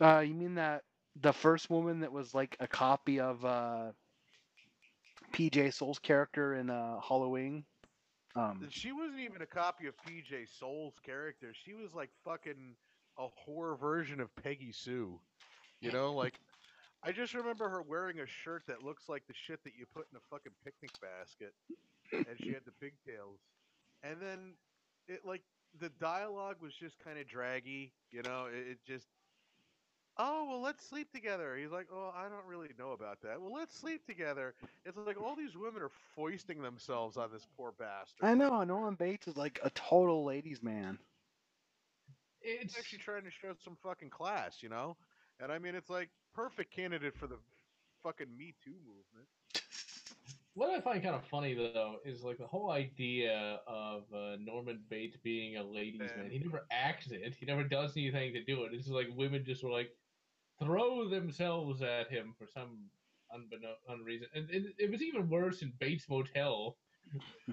Uh, 0.00 0.20
you 0.20 0.34
mean 0.34 0.54
that 0.54 0.82
the 1.20 1.32
first 1.32 1.70
woman 1.70 2.00
that 2.00 2.12
was 2.12 2.34
like 2.34 2.56
a 2.60 2.66
copy 2.66 3.20
of 3.20 3.44
uh, 3.44 3.92
PJ 5.32 5.74
Soles' 5.74 5.98
character 5.98 6.54
in 6.54 6.70
uh, 6.70 7.00
Halloween? 7.00 7.64
Um, 8.34 8.66
She 8.70 8.92
wasn't 8.92 9.20
even 9.20 9.42
a 9.42 9.46
copy 9.46 9.86
of 9.86 9.94
PJ 10.08 10.48
Soles' 10.58 10.94
character. 11.04 11.52
She 11.52 11.74
was 11.74 11.94
like 11.94 12.10
fucking 12.24 12.74
a 13.18 13.26
horror 13.28 13.76
version 13.76 14.20
of 14.20 14.34
Peggy 14.36 14.72
Sue. 14.72 15.20
You 15.80 15.92
know, 15.92 16.12
like 16.12 16.34
I 17.04 17.12
just 17.12 17.34
remember 17.34 17.68
her 17.68 17.82
wearing 17.82 18.20
a 18.20 18.26
shirt 18.26 18.62
that 18.68 18.84
looks 18.84 19.08
like 19.08 19.26
the 19.26 19.34
shit 19.34 19.62
that 19.64 19.72
you 19.76 19.86
put 19.92 20.06
in 20.12 20.16
a 20.16 20.20
fucking 20.30 20.52
picnic 20.64 20.92
basket, 21.00 21.52
and 22.12 22.38
she 22.40 22.52
had 22.52 22.62
the 22.64 22.72
pigtails. 22.80 23.40
And 24.04 24.16
then 24.20 24.54
it 25.08 25.24
like 25.24 25.42
the 25.80 25.90
dialogue 26.00 26.56
was 26.62 26.74
just 26.74 26.98
kind 27.04 27.18
of 27.18 27.26
draggy. 27.26 27.92
You 28.10 28.22
know, 28.22 28.46
it, 28.46 28.72
it 28.72 28.78
just. 28.86 29.06
Oh 30.18 30.46
well, 30.48 30.60
let's 30.60 30.86
sleep 30.86 31.10
together. 31.10 31.56
He's 31.56 31.70
like, 31.70 31.86
oh, 31.92 32.12
I 32.14 32.24
don't 32.24 32.46
really 32.46 32.68
know 32.78 32.92
about 32.92 33.22
that. 33.22 33.40
Well, 33.40 33.52
let's 33.52 33.76
sleep 33.76 34.06
together. 34.06 34.54
It's 34.84 34.96
like 34.96 35.20
all 35.20 35.34
these 35.34 35.56
women 35.56 35.82
are 35.82 35.90
foisting 36.14 36.60
themselves 36.60 37.16
on 37.16 37.30
this 37.32 37.46
poor 37.56 37.72
bastard. 37.78 38.22
I 38.22 38.34
know 38.34 38.62
Norman 38.62 38.94
Bates 38.94 39.26
is 39.26 39.36
like 39.36 39.58
a 39.64 39.70
total 39.70 40.24
ladies' 40.24 40.62
man. 40.62 40.98
It's 42.42 42.74
He's 42.74 42.78
actually 42.78 42.98
trying 42.98 43.24
to 43.24 43.30
show 43.30 43.54
some 43.64 43.76
fucking 43.82 44.10
class, 44.10 44.62
you 44.62 44.68
know? 44.68 44.96
And 45.40 45.50
I 45.50 45.58
mean, 45.58 45.74
it's 45.74 45.88
like 45.88 46.10
perfect 46.34 46.74
candidate 46.74 47.16
for 47.16 47.26
the 47.26 47.36
fucking 48.02 48.36
Me 48.36 48.54
Too 48.64 48.74
movement. 48.84 49.28
what 50.54 50.70
I 50.70 50.80
find 50.80 51.02
kind 51.02 51.14
of 51.14 51.24
funny 51.24 51.54
though 51.54 51.96
is 52.04 52.22
like 52.22 52.38
the 52.38 52.46
whole 52.46 52.70
idea 52.70 53.60
of 53.66 54.02
uh, 54.14 54.36
Norman 54.40 54.80
Bates 54.90 55.16
being 55.22 55.56
a 55.56 55.62
ladies' 55.62 56.00
man. 56.00 56.30
He 56.30 56.38
never 56.38 56.66
acts 56.70 57.10
it. 57.10 57.34
He 57.38 57.46
never 57.46 57.64
does 57.64 57.96
anything 57.96 58.32
to 58.34 58.44
do 58.44 58.64
it. 58.64 58.72
It's 58.72 58.84
just 58.84 58.94
like 58.94 59.08
women 59.16 59.44
just 59.44 59.62
were 59.62 59.70
like 59.70 59.90
throw 60.58 61.08
themselves 61.08 61.82
at 61.82 62.10
him 62.10 62.34
for 62.38 62.46
some 62.46 62.90
unbeknown 63.32 63.74
unreason. 63.88 64.28
And, 64.34 64.48
and 64.50 64.66
it 64.78 64.90
was 64.90 65.02
even 65.02 65.28
worse 65.28 65.62
in 65.62 65.72
Bates 65.80 66.06
Motel, 66.08 66.76
eh, 67.50 67.52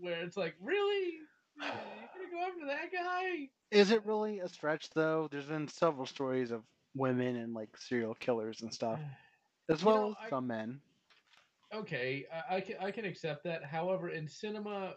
where 0.00 0.22
it's 0.22 0.36
like, 0.36 0.54
really, 0.60 1.18
you're 1.56 1.68
gonna 1.68 2.30
go 2.30 2.46
after 2.46 2.66
that 2.66 2.92
guy? 2.92 3.48
Is 3.70 3.90
it 3.90 4.04
really 4.04 4.40
a 4.40 4.48
stretch 4.48 4.90
though? 4.90 5.28
There's 5.30 5.46
been 5.46 5.68
several 5.68 6.06
stories 6.06 6.50
of 6.50 6.62
women 6.94 7.36
and 7.36 7.54
like 7.54 7.76
serial 7.76 8.14
killers 8.14 8.62
and 8.62 8.72
stuff, 8.72 9.00
as 9.68 9.80
You 9.80 9.86
well 9.86 9.96
know, 9.96 10.10
as 10.10 10.16
I- 10.26 10.30
some 10.30 10.46
men. 10.46 10.80
okay, 11.72 12.26
I, 12.32 12.56
I 12.56 12.60
can 12.60 12.76
I 12.80 12.90
can 12.90 13.04
accept 13.04 13.44
that. 13.44 13.64
However, 13.64 14.08
in 14.10 14.28
cinema, 14.28 14.94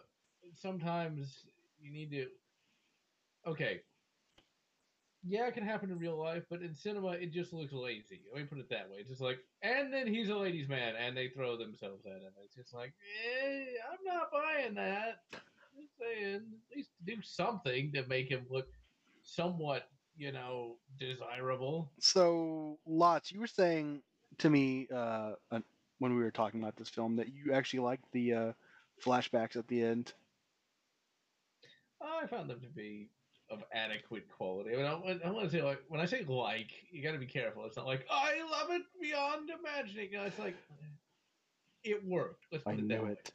sometimes 0.54 1.46
you 1.80 1.90
need 1.92 2.10
to. 2.12 2.26
Okay. 3.46 3.80
Yeah, 5.28 5.48
it 5.48 5.54
can 5.54 5.64
happen 5.64 5.90
in 5.90 5.98
real 5.98 6.16
life, 6.16 6.44
but 6.48 6.62
in 6.62 6.72
cinema, 6.72 7.12
it 7.12 7.32
just 7.32 7.52
looks 7.52 7.72
lazy. 7.72 8.20
Let 8.32 8.42
me 8.42 8.46
put 8.46 8.58
it 8.58 8.68
that 8.70 8.88
way. 8.88 8.98
It's 8.98 9.08
just 9.08 9.20
like, 9.20 9.40
and 9.60 9.92
then 9.92 10.06
he's 10.06 10.28
a 10.28 10.36
ladies' 10.36 10.68
man, 10.68 10.94
and 10.94 11.16
they 11.16 11.30
throw 11.30 11.56
themselves 11.56 12.06
at 12.06 12.22
him. 12.22 12.32
It's 12.44 12.54
just 12.54 12.72
like, 12.72 12.94
eh, 13.34 13.64
I'm 13.90 14.04
not 14.04 14.30
buying 14.30 14.74
that. 14.74 15.24
Just 15.32 15.98
saying, 15.98 16.42
at 16.70 16.76
least 16.76 16.90
do 17.04 17.20
something 17.22 17.90
to 17.92 18.06
make 18.06 18.30
him 18.30 18.46
look 18.48 18.68
somewhat, 19.22 19.90
you 20.16 20.32
know, 20.32 20.78
desirable. 20.98 21.92
So, 22.00 22.78
lots. 22.86 23.30
You 23.32 23.40
were 23.40 23.46
saying 23.46 24.02
to 24.38 24.50
me 24.50 24.88
uh, 24.92 25.34
uh, 25.50 25.60
when 25.98 26.14
we 26.16 26.22
were 26.22 26.30
talking 26.30 26.60
about 26.60 26.76
this 26.76 26.88
film 26.88 27.16
that 27.16 27.28
you 27.32 27.52
actually 27.52 27.80
liked 27.80 28.04
the 28.12 28.34
uh, 28.34 28.52
flashbacks 29.04 29.56
at 29.56 29.68
the 29.68 29.82
end. 29.82 30.14
I 32.00 32.26
found 32.26 32.50
them 32.50 32.60
to 32.60 32.68
be 32.68 33.10
of 33.50 33.62
adequate 33.72 34.28
quality. 34.28 34.74
I 34.74 34.76
mean, 34.76 34.86
I, 34.86 35.28
I 35.28 35.30
want 35.30 35.44
to 35.44 35.50
say 35.50 35.62
like 35.62 35.82
when 35.88 36.00
I 36.00 36.06
say 36.06 36.24
like, 36.24 36.70
you 36.90 37.02
got 37.02 37.12
to 37.12 37.18
be 37.18 37.26
careful. 37.26 37.64
It's 37.64 37.76
not 37.76 37.86
like 37.86 38.06
I 38.10 38.42
love 38.50 38.70
it 38.70 38.82
beyond 39.00 39.50
imagining. 39.50 40.10
You 40.12 40.18
know, 40.18 40.24
It's 40.24 40.38
like 40.38 40.56
it 41.84 42.04
worked. 42.04 42.46
Let's 42.50 42.64
put 42.64 42.72
I 42.72 42.72
it 42.78 42.88
that 42.88 43.02
knew 43.02 43.04
way. 43.04 43.12
it. 43.12 43.32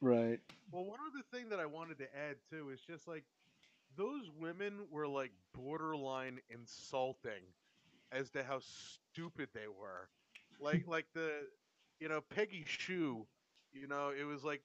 Right. 0.00 0.40
Well, 0.70 0.84
one 0.84 1.00
other 1.06 1.22
thing 1.32 1.48
that 1.50 1.60
I 1.60 1.66
wanted 1.66 1.98
to 1.98 2.16
add 2.16 2.36
too 2.48 2.70
is 2.70 2.80
just 2.80 3.06
like 3.06 3.24
those 3.96 4.30
women 4.38 4.86
were 4.90 5.08
like 5.08 5.32
borderline 5.54 6.40
insulting 6.50 7.42
as 8.12 8.30
to 8.30 8.42
how 8.42 8.60
stupid 8.60 9.48
they 9.54 9.68
were. 9.68 10.08
Like 10.60 10.86
like 10.86 11.06
the 11.14 11.48
you 12.00 12.08
know, 12.08 12.20
Peggy 12.20 12.64
Sue, 12.66 13.26
you 13.72 13.86
know, 13.86 14.10
it 14.18 14.24
was 14.24 14.44
like, 14.44 14.62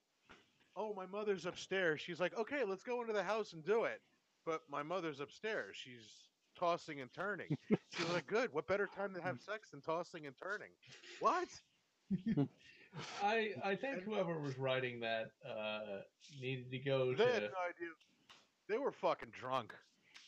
Oh, 0.76 0.94
my 0.94 1.06
mother's 1.06 1.46
upstairs. 1.46 2.00
She's 2.00 2.20
like, 2.20 2.36
Okay, 2.38 2.64
let's 2.64 2.82
go 2.84 3.00
into 3.00 3.12
the 3.12 3.22
house 3.22 3.52
and 3.52 3.64
do 3.64 3.84
it. 3.84 4.00
But 4.44 4.62
my 4.70 4.82
mother's 4.82 5.20
upstairs. 5.20 5.76
She's 5.76 6.28
tossing 6.58 7.00
and 7.00 7.12
turning. 7.12 7.56
She's 7.90 8.08
like, 8.10 8.26
Good, 8.26 8.52
what 8.52 8.66
better 8.66 8.86
time 8.86 9.14
to 9.14 9.22
have 9.22 9.40
sex 9.40 9.70
than 9.70 9.80
tossing 9.80 10.26
and 10.26 10.36
turning? 10.36 10.70
What? 11.20 11.48
I 13.22 13.50
I 13.64 13.74
think 13.76 14.02
whoever 14.02 14.38
was 14.38 14.58
writing 14.58 15.00
that 15.00 15.30
uh, 15.46 16.00
needed 16.40 16.70
to 16.70 16.78
go 16.78 17.14
They 17.14 17.24
had 17.24 17.42
to 17.42 17.48
no 17.48 17.60
idea. 17.68 17.88
They 18.68 18.78
were 18.78 18.92
fucking 18.92 19.32
drunk. 19.32 19.74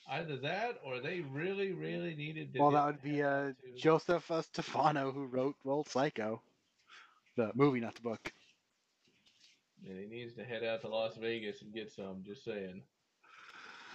either 0.07 0.39
that 0.39 0.81
or 0.85 1.01
they 1.01 1.21
really 1.23 1.73
really 1.73 2.15
needed 2.17 2.53
to. 2.55 2.59
Well, 2.61 2.73
that 2.73 2.87
would 2.87 3.03
be 3.03 3.23
uh, 3.23 3.55
into- 3.65 3.79
Joseph 3.79 4.31
uh, 4.31 4.43
Stefano 4.43 5.13
who 5.13 5.27
wrote 5.27 5.57
Well 5.65 5.85
Psycho, 5.85 6.43
the 7.37 7.53
movie, 7.55 7.81
not 7.81 7.97
the 7.97 8.03
book. 8.03 8.35
And 9.85 9.99
he 9.99 10.07
needs 10.07 10.35
to 10.35 10.45
head 10.45 10.65
out 10.65 10.83
to 10.83 10.89
Las 10.89 11.17
Vegas 11.17 11.63
and 11.63 11.73
get 11.73 11.91
some. 11.93 12.25
Just 12.25 12.45
saying. 12.45 12.89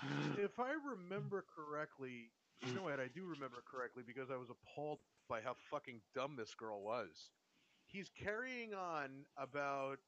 If 0.01 0.59
I 0.59 0.73
remember 0.73 1.41
correctly, 1.43 2.33
you 2.61 2.73
know 2.73 2.83
what? 2.83 2.99
I 2.99 3.07
do 3.07 3.25
remember 3.27 3.61
correctly 3.61 4.03
because 4.03 4.29
I 4.31 4.37
was 4.37 4.49
appalled 4.49 5.01
by 5.27 5.41
how 5.41 5.55
fucking 5.55 6.03
dumb 6.13 6.35
this 6.35 6.55
girl 6.55 6.83
was. 6.83 7.31
He's 7.85 8.09
carrying 8.09 8.73
on 8.73 9.27
about 9.37 9.99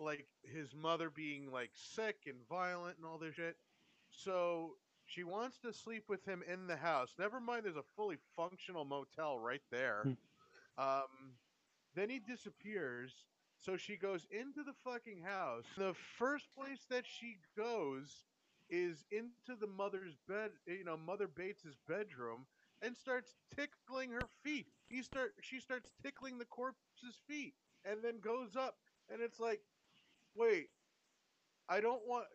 like 0.00 0.26
his 0.42 0.74
mother 0.74 1.10
being 1.10 1.50
like 1.52 1.70
sick 1.74 2.16
and 2.26 2.36
violent 2.48 2.96
and 2.96 3.06
all 3.06 3.18
this 3.18 3.34
shit. 3.34 3.56
So 4.10 4.72
she 5.06 5.24
wants 5.24 5.58
to 5.58 5.72
sleep 5.72 6.04
with 6.08 6.24
him 6.24 6.42
in 6.50 6.66
the 6.66 6.76
house. 6.76 7.14
Never 7.18 7.40
mind, 7.40 7.64
there's 7.64 7.76
a 7.76 7.82
fully 7.96 8.16
functional 8.36 8.84
motel 8.84 9.38
right 9.38 9.62
there. 9.70 10.02
Um, 10.78 11.34
then 11.94 12.08
he 12.10 12.18
disappears. 12.18 13.12
So 13.58 13.76
she 13.76 13.96
goes 13.96 14.26
into 14.30 14.62
the 14.62 14.72
fucking 14.84 15.20
house. 15.22 15.64
The 15.76 15.94
first 16.18 16.46
place 16.56 16.86
that 16.88 17.04
she 17.06 17.36
goes 17.56 18.24
is 18.70 19.04
into 19.10 19.60
the 19.60 19.66
mother's 19.66 20.16
bed, 20.28 20.50
you 20.66 20.84
know, 20.84 20.96
Mother 20.96 21.28
Bates's 21.28 21.76
bedroom, 21.88 22.46
and 22.82 22.96
starts 22.96 23.34
tickling 23.54 24.12
her 24.12 24.28
feet. 24.42 24.66
He 24.88 25.02
start, 25.02 25.34
she 25.42 25.60
starts 25.60 25.90
tickling 26.02 26.38
the 26.38 26.46
corpse's 26.46 27.20
feet, 27.28 27.54
and 27.84 27.98
then 28.02 28.20
goes 28.20 28.56
up, 28.56 28.76
and 29.12 29.20
it's 29.20 29.40
like, 29.40 29.60
wait, 30.36 30.68
I 31.68 31.80
don't 31.80 32.02
want. 32.06 32.26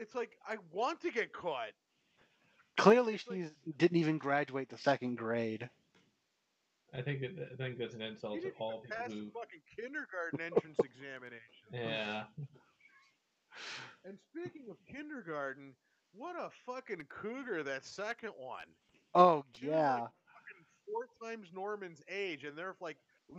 It's 0.00 0.14
like 0.14 0.32
I 0.48 0.56
want 0.72 1.00
to 1.02 1.10
get 1.10 1.32
caught. 1.32 1.70
Clearly, 2.76 3.14
It's 3.14 3.28
like- 3.28 3.50
she 3.64 3.72
didn't 3.72 3.98
even 3.98 4.18
graduate 4.18 4.68
the 4.68 4.78
second 4.78 5.16
grade. 5.16 5.68
I 6.92 7.02
think 7.02 7.20
that 7.22 7.48
I 7.52 7.56
think 7.56 7.78
that's 7.78 7.94
an 7.94 8.02
insult 8.02 8.40
to 8.42 8.50
all 8.58 8.80
people 8.80 8.96
pass 8.96 9.12
who. 9.12 9.24
the 9.24 9.30
fucking 9.32 9.60
kindergarten 9.76 10.40
entrance 10.40 10.78
examination. 10.84 11.40
Yeah. 11.72 12.24
And 14.04 14.18
speaking 14.30 14.68
of 14.70 14.76
kindergarten, 14.86 15.74
what 16.14 16.36
a 16.36 16.50
fucking 16.66 17.04
cougar 17.08 17.62
that 17.64 17.84
second 17.84 18.32
one. 18.38 18.66
Oh 19.14 19.44
She 19.54 19.66
was, 19.66 19.72
yeah. 19.74 19.92
like, 19.94 20.10
fucking 20.34 20.64
four 20.86 21.28
times 21.28 21.48
Norman's 21.54 22.02
age, 22.08 22.44
and 22.44 22.56
they're 22.56 22.76
like 22.80 22.98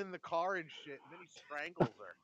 in 0.00 0.10
the 0.10 0.18
car 0.22 0.56
and 0.56 0.68
shit, 0.84 1.00
and 1.04 1.12
then 1.12 1.20
he 1.20 1.28
strangles 1.28 1.88
her. 1.98 2.16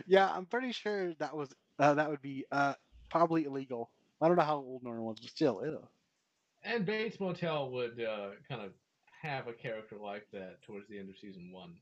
Yeah, 0.06 0.30
I'm 0.32 0.46
pretty 0.46 0.72
sure 0.72 1.12
that 1.14 1.36
was 1.36 1.54
uh, 1.78 1.92
that 1.94 2.08
would 2.08 2.22
be 2.22 2.46
uh, 2.50 2.72
probably 3.10 3.44
illegal. 3.44 3.90
I 4.18 4.28
don't 4.28 4.36
know 4.38 4.42
how 4.42 4.56
old 4.56 4.82
Norman 4.82 5.04
was, 5.04 5.20
but 5.20 5.28
still, 5.28 5.60
ew. 5.62 5.86
And 6.62 6.86
Bates 6.86 7.20
Motel 7.20 7.70
would 7.70 8.00
uh, 8.00 8.30
kind 8.48 8.62
of 8.62 8.72
have 9.20 9.46
a 9.46 9.52
character 9.52 9.96
like 10.02 10.26
that 10.32 10.62
towards 10.62 10.88
the 10.88 10.98
end 10.98 11.10
of 11.10 11.18
season 11.18 11.50
one. 11.52 11.74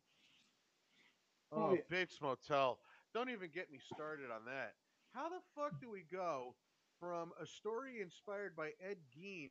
Oh, 1.52 1.62
Oh, 1.62 1.74
yeah. 1.74 1.80
Bates 1.90 2.18
Motel. 2.20 2.80
Don't 3.14 3.30
even 3.30 3.50
get 3.54 3.70
me 3.70 3.78
started 3.94 4.30
on 4.34 4.44
that. 4.46 4.74
How 5.14 5.28
the 5.28 5.40
fuck 5.54 5.80
do 5.80 5.88
we 5.88 6.02
go 6.10 6.56
from 6.98 7.30
a 7.40 7.46
story 7.46 8.00
inspired 8.00 8.56
by 8.56 8.70
Ed 8.84 8.96
Gein 9.16 9.50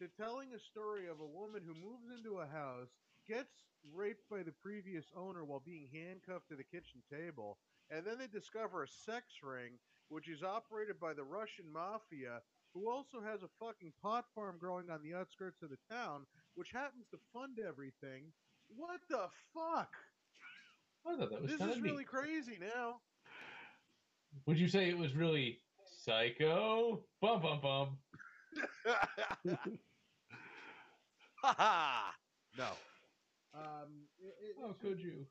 to 0.00 0.08
telling 0.20 0.54
a 0.54 0.58
story 0.58 1.06
of 1.06 1.20
a 1.20 1.26
woman 1.26 1.62
who 1.64 1.74
moves 1.74 2.10
into 2.16 2.38
a 2.38 2.46
house, 2.46 2.88
gets 3.28 3.52
raped 3.94 4.28
by 4.30 4.42
the 4.42 4.52
previous 4.52 5.06
owner 5.16 5.44
while 5.44 5.62
being 5.64 5.88
handcuffed 5.92 6.48
to 6.48 6.56
the 6.56 6.64
kitchen 6.64 7.02
table, 7.10 7.58
and 7.90 8.06
then 8.06 8.18
they 8.18 8.26
discover 8.26 8.82
a 8.82 8.88
sex 8.88 9.26
ring 9.42 9.78
which 10.08 10.28
is 10.28 10.42
operated 10.42 11.00
by 11.00 11.14
the 11.14 11.24
Russian 11.24 11.64
mafia, 11.72 12.40
who 12.74 12.90
also 12.90 13.20
has 13.20 13.42
a 13.42 13.48
fucking 13.58 13.92
pot 14.02 14.26
farm 14.34 14.56
growing 14.60 14.90
on 14.90 15.00
the 15.02 15.14
outskirts 15.14 15.62
of 15.62 15.70
the 15.70 15.78
town, 15.90 16.26
which 16.54 16.70
happens 16.70 17.06
to 17.10 17.18
fund 17.32 17.58
everything. 17.58 18.24
What 18.68 19.00
the 19.08 19.28
fuck? 19.54 19.88
I 21.06 21.16
thought 21.16 21.30
that 21.30 21.42
was 21.42 21.50
This 21.50 21.60
is 21.60 21.76
of 21.78 21.82
really 21.82 22.04
crazy 22.04 22.58
now. 22.60 23.00
Would 24.46 24.58
you 24.58 24.68
say 24.68 24.88
it 24.88 24.98
was 24.98 25.14
really 25.14 25.58
psycho? 26.04 27.04
Bum 27.20 27.42
bum 27.42 27.60
bum. 27.60 27.98
ha 28.86 29.08
Ha 31.42 32.14
No. 32.56 32.68
Um, 33.54 34.08
it, 34.18 34.34
it, 34.40 34.56
How 34.60 34.72
could 34.72 35.00
you? 35.00 35.26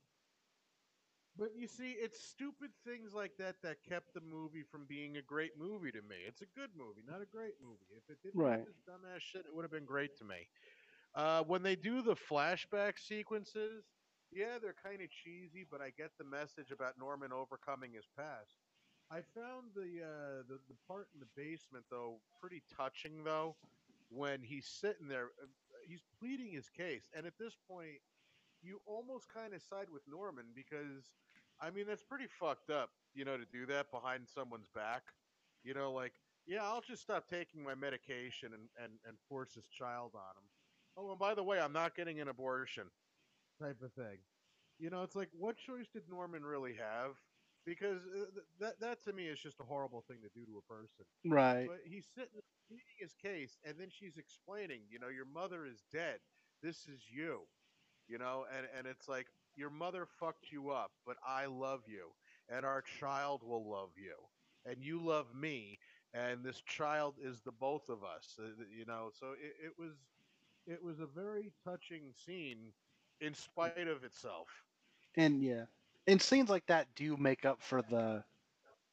But 1.38 1.56
you 1.56 1.68
see, 1.68 1.92
it's 1.92 2.22
stupid 2.24 2.72
things 2.86 3.14
like 3.14 3.38
that 3.38 3.56
that 3.64 3.84
kept 3.84 4.14
the 4.14 4.22
movie 4.22 4.64
from 4.64 4.86
being 4.86 5.18
a 5.18 5.22
great 5.22 5.58
movie 5.58 5.92
to 5.92 6.02
me. 6.02 6.18
It's 6.28 6.42
a 6.42 6.46
good 6.46 6.72
movie, 6.76 7.02
not 7.08 7.22
a 7.22 7.26
great 7.26 7.56
movie. 7.62 7.88
If 7.96 8.10
it 8.10 8.22
didn't 8.22 8.42
Right. 8.42 8.60
have 8.60 8.66
this 8.66 8.82
dumbass 8.88 9.22
shit, 9.22 9.46
it 9.46 9.56
would 9.56 9.64
have 9.64 9.72
been 9.72 9.86
great 9.86 10.16
to 10.18 10.26
me. 10.26 10.48
Uh, 11.16 11.44
when 11.44 11.64
they 11.64 11.76
do 11.76 12.02
the 12.02 12.16
flashback 12.16 13.00
sequences, 13.00 13.86
yeah, 14.32 14.60
they're 14.62 14.74
kind 14.74 15.02
of 15.02 15.10
cheesy, 15.10 15.66
but 15.70 15.82
I 15.82 15.90
get 15.90 16.12
the 16.18 16.24
message 16.24 16.72
about 16.72 16.98
Norman 17.00 17.32
overcoming 17.34 17.94
his 17.94 18.08
past. 18.18 18.58
I 19.10 19.22
found 19.22 19.72
the, 19.76 20.04
uh, 20.04 20.44
the 20.48 20.60
the 20.70 20.76
part 20.88 21.10
in 21.14 21.20
the 21.20 21.28
basement 21.36 21.86
though 21.90 22.22
pretty 22.40 22.64
touching 22.74 23.24
though, 23.24 23.58
when 24.10 24.42
he's 24.42 24.68
sitting 24.68 25.08
there, 25.08 25.26
uh, 25.42 25.48
he's 25.86 26.04
pleading 26.20 26.52
his 26.52 26.70
case, 26.70 27.10
and 27.14 27.26
at 27.26 27.38
this 27.38 27.58
point, 27.68 28.00
you 28.64 28.80
almost 28.86 29.28
kind 29.34 29.54
of 29.54 29.62
side 29.62 29.88
with 29.92 30.04
Norman 30.10 30.46
because, 30.56 31.12
I 31.60 31.70
mean, 31.72 31.86
that's 31.88 32.04
pretty 32.04 32.28
fucked 32.40 32.70
up, 32.70 32.90
you 33.14 33.26
know, 33.26 33.38
to 33.38 33.46
do 33.52 33.66
that 33.68 33.92
behind 33.92 34.28
someone's 34.28 34.70
back. 34.74 35.04
You 35.64 35.74
know, 35.74 35.92
like, 35.92 36.14
yeah, 36.48 36.64
I'll 36.64 36.82
just 36.82 37.02
stop 37.02 37.28
taking 37.30 37.64
my 37.64 37.76
medication 37.76 38.50
and, 38.54 38.68
and, 38.82 38.94
and 39.08 39.18
force 39.30 39.54
this 39.56 39.68
child 39.68 40.12
on 40.16 40.36
him. 40.38 40.50
Oh, 40.98 41.12
and 41.12 41.20
by 41.20 41.36
the 41.36 41.44
way, 41.44 41.60
I'm 41.60 41.74
not 41.74 41.96
getting 41.96 42.20
an 42.20 42.28
abortion, 42.28 42.86
type 43.62 43.78
of 43.84 43.94
thing. 43.94 44.18
You 44.80 44.90
know, 44.90 45.04
it's 45.04 45.16
like, 45.16 45.30
what 45.32 45.58
choice 45.58 45.88
did 45.94 46.04
Norman 46.10 46.44
really 46.44 46.74
have? 46.74 47.12
Because 47.64 48.02
uh, 48.08 48.26
that 48.60 48.80
that 48.80 49.04
to 49.04 49.14
me 49.14 49.28
is 49.28 49.40
just 49.40 49.60
a 49.60 49.64
horrible 49.64 50.04
thing 50.08 50.18
to 50.24 50.30
do 50.34 50.46
to 50.48 50.58
a 50.58 50.74
person. 50.74 51.06
Right. 51.24 51.68
But 51.68 51.82
he's 51.86 52.08
sitting 52.16 52.42
pleading 52.68 52.98
his 53.00 53.14
case, 53.14 53.58
and 53.64 53.76
then 53.80 53.90
she's 53.92 54.18
explaining, 54.18 54.82
you 54.90 54.98
know, 54.98 55.10
your 55.10 55.26
mother 55.26 55.68
is 55.68 55.84
dead. 55.94 56.18
This 56.64 56.88
is 56.88 57.02
you, 57.08 57.42
you 58.12 58.20
know, 58.20 58.46
and 58.58 58.68
and 58.78 58.88
it's 58.88 59.10
like 59.10 59.28
your 59.56 59.72
mother 59.72 60.08
fucked 60.20 60.52
you 60.52 60.72
up, 60.72 60.92
but 61.06 61.18
I 61.28 61.48
love 61.48 61.82
you, 61.88 62.10
and 62.50 62.66
our 62.66 62.82
child 63.00 63.44
will 63.44 63.70
love 63.70 63.92
you, 63.98 64.16
and 64.66 64.84
you 64.84 65.02
love 65.04 65.36
me, 65.36 65.80
and 66.14 66.44
this 66.46 66.62
child 66.62 67.16
is 67.24 67.42
the 67.42 67.52
both 67.52 67.90
of 67.90 68.04
us, 68.04 68.40
uh, 68.40 68.64
you 68.78 68.86
know. 68.86 69.12
So 69.20 69.34
it, 69.34 69.56
it 69.68 69.74
was 69.80 69.94
it 70.68 70.84
was 70.84 71.00
a 71.00 71.08
very 71.08 71.52
touching 71.66 72.14
scene, 72.14 72.74
in 73.22 73.34
spite 73.36 73.78
of 73.78 73.96
itself. 73.96 74.42
And 75.16 75.44
yeah, 75.44 75.66
and 76.08 76.22
scenes 76.22 76.50
like 76.50 76.68
that 76.68 76.96
do 76.96 77.18
make 77.18 77.46
up 77.46 77.62
for 77.62 77.82
the 77.82 78.24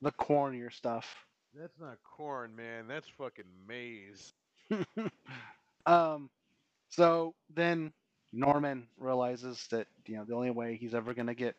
the 0.01 0.12
cornier 0.12 0.71
stuff. 0.73 1.27
That's 1.55 1.79
not 1.79 2.03
corn, 2.05 2.55
man. 2.57 2.87
That's 2.89 3.09
fucking 3.09 3.66
maize. 3.66 4.35
um, 5.87 6.31
so 6.89 7.35
then 7.55 7.93
Norman 8.33 8.89
realizes 8.99 9.66
that 9.70 9.87
you 10.07 10.16
know 10.16 10.24
the 10.24 10.35
only 10.35 10.51
way 10.51 10.76
he's 10.76 10.95
ever 10.95 11.14
gonna 11.14 11.35
get 11.35 11.57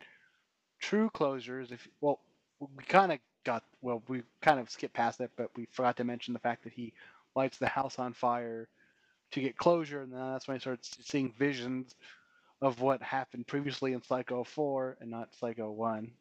true 0.79 1.09
closure 1.13 1.59
is 1.61 1.71
if 1.71 1.87
well 2.01 2.19
we 2.59 2.83
kind 2.85 3.11
of 3.11 3.19
got 3.45 3.63
well 3.81 4.03
we 4.07 4.23
kind 4.41 4.59
of 4.59 4.69
skipped 4.69 4.93
past 4.93 5.19
it, 5.21 5.31
but 5.37 5.49
we 5.55 5.67
forgot 5.71 5.97
to 5.97 6.03
mention 6.03 6.33
the 6.33 6.39
fact 6.39 6.63
that 6.63 6.73
he 6.73 6.93
lights 7.35 7.57
the 7.57 7.67
house 7.67 7.99
on 7.99 8.13
fire 8.13 8.67
to 9.31 9.41
get 9.41 9.57
closure, 9.57 10.01
and 10.01 10.11
then 10.13 10.19
that's 10.31 10.47
when 10.47 10.55
he 10.55 10.61
starts 10.61 10.97
seeing 11.01 11.33
visions 11.37 11.95
of 12.61 12.81
what 12.81 13.01
happened 13.01 13.47
previously 13.47 13.93
in 13.93 14.01
Psycho 14.01 14.43
4 14.43 14.97
and 15.01 15.09
not 15.09 15.33
Psycho 15.35 15.71
1. 15.71 16.11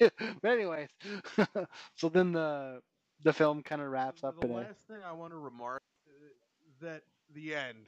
but 0.00 0.50
anyways, 0.50 0.88
so 1.96 2.08
then 2.08 2.32
the 2.32 2.80
the 3.24 3.32
film 3.32 3.62
kind 3.62 3.80
of 3.80 3.88
wraps 3.88 4.24
up 4.24 4.36
The 4.40 4.46
last 4.46 4.80
thing 4.86 5.02
I 5.04 5.12
want 5.12 5.32
to 5.32 5.36
remark 5.38 5.82
uh, 6.06 6.28
that 6.80 7.02
the 7.34 7.54
end 7.54 7.86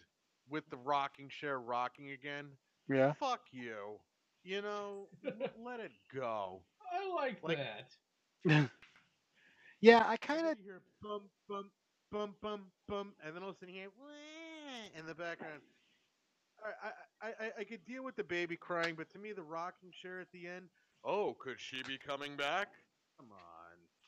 with 0.49 0.69
the 0.71 0.77
rocking 0.77 1.29
chair 1.29 1.59
rocking 1.59 2.11
again. 2.11 2.47
yeah. 2.89 3.13
Fuck 3.15 3.41
you. 3.53 3.99
You 4.43 4.61
know, 4.63 5.09
let 5.65 5.81
it 5.81 5.93
go. 6.15 6.61
I 6.93 7.15
like, 7.15 7.43
Like- 7.43 7.59
that. 8.47 8.71
Yeah, 9.81 10.05
I 10.07 10.17
kind 10.17 10.47
of 10.47 10.57
hear 10.65 10.81
bum 11.03 11.23
bum 11.47 11.71
bum 12.11 12.35
bum 12.41 12.63
bum, 12.89 13.13
and 13.23 13.35
then 13.37 13.43
all 13.43 13.51
of 13.51 13.57
a 13.57 13.59
sudden 13.59 13.75
you 13.75 13.81
hear 13.83 13.91
in 14.99 15.07
the 15.07 15.15
background. 15.15 15.61
I, 16.63 17.27
I, 17.27 17.29
I, 17.29 17.51
I 17.61 17.65
could 17.65 17.85
deal 17.85 18.03
with 18.03 18.17
the 18.17 18.25
baby 18.25 18.57
crying, 18.57 18.95
but 18.97 19.11
to 19.13 19.19
me, 19.19 19.33
the 19.33 19.43
rocking 19.43 19.91
chair 20.01 20.21
at 20.21 20.29
the 20.33 20.47
end. 20.47 20.69
Oh, 21.05 21.35
could 21.39 21.61
she 21.61 21.83
be 21.83 21.99
coming 21.99 22.35
back? 22.37 22.69
Come 23.19 23.29
on. 23.33 23.54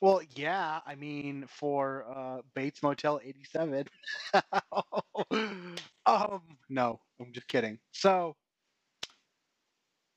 Well, 0.01 0.21
yeah, 0.35 0.79
I 0.85 0.95
mean, 0.95 1.45
for 1.47 2.05
uh, 2.15 2.41
Bates 2.53 2.83
Motel 2.83 3.19
87. 3.23 3.87
um, 6.05 6.41
no, 6.69 6.99
I'm 7.19 7.33
just 7.33 7.47
kidding. 7.47 7.79
So, 7.91 8.35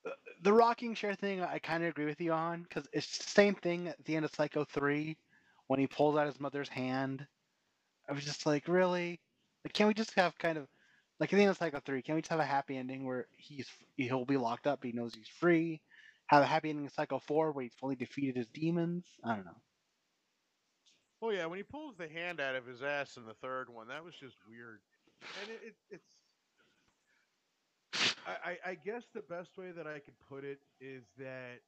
uh, 0.06 0.10
the 0.42 0.52
rocking 0.52 0.94
chair 0.94 1.14
thing, 1.14 1.42
I 1.42 1.58
kind 1.58 1.82
of 1.82 1.90
agree 1.90 2.06
with 2.06 2.20
you 2.20 2.32
on, 2.32 2.62
because 2.62 2.86
it's 2.92 3.18
the 3.18 3.30
same 3.30 3.54
thing 3.54 3.88
at 3.88 4.02
the 4.04 4.16
end 4.16 4.24
of 4.24 4.34
Psycho 4.34 4.64
3 4.64 5.16
when 5.66 5.80
he 5.80 5.86
pulls 5.86 6.16
out 6.16 6.26
his 6.26 6.40
mother's 6.40 6.68
hand. 6.68 7.26
I 8.08 8.12
was 8.12 8.24
just 8.24 8.46
like, 8.46 8.68
really? 8.68 9.20
Like, 9.64 9.74
can't 9.74 9.88
we 9.88 9.94
just 9.94 10.14
have 10.14 10.38
kind 10.38 10.58
of, 10.58 10.68
like 11.20 11.32
at 11.32 11.36
the 11.36 11.42
end 11.42 11.50
of 11.50 11.58
Psycho 11.58 11.80
3, 11.84 12.02
can't 12.02 12.16
we 12.16 12.22
just 12.22 12.30
have 12.30 12.40
a 12.40 12.44
happy 12.44 12.76
ending 12.76 13.04
where 13.06 13.26
he's 13.36 13.68
he'll 13.96 14.24
be 14.24 14.36
locked 14.38 14.66
up, 14.66 14.84
he 14.84 14.92
knows 14.92 15.14
he's 15.14 15.28
free? 15.28 15.80
Have 16.28 16.42
a 16.42 16.46
happy 16.46 16.70
ending 16.70 16.86
in 16.86 16.90
Psycho 16.90 17.18
4 17.20 17.52
where 17.52 17.64
he's 17.64 17.74
fully 17.74 17.96
defeated 17.96 18.36
his 18.36 18.48
demons? 18.50 19.06
I 19.24 19.36
don't 19.36 19.44
know. 19.46 19.62
Oh 21.22 21.30
yeah, 21.30 21.46
when 21.46 21.58
he 21.58 21.62
pulls 21.62 21.96
the 21.96 22.08
hand 22.08 22.40
out 22.40 22.56
of 22.56 22.66
his 22.66 22.82
ass 22.82 23.16
in 23.16 23.26
the 23.26 23.34
third 23.34 23.68
one, 23.68 23.88
that 23.88 24.02
was 24.04 24.14
just 24.14 24.36
weird. 24.48 24.80
And 25.42 25.50
it, 25.50 25.60
it, 25.66 25.74
it's, 25.90 26.08
I, 28.26 28.56
I, 28.70 28.74
guess 28.74 29.04
the 29.12 29.20
best 29.20 29.58
way 29.58 29.70
that 29.70 29.86
I 29.86 29.98
could 29.98 30.14
put 30.30 30.44
it 30.44 30.60
is 30.80 31.02
that 31.18 31.60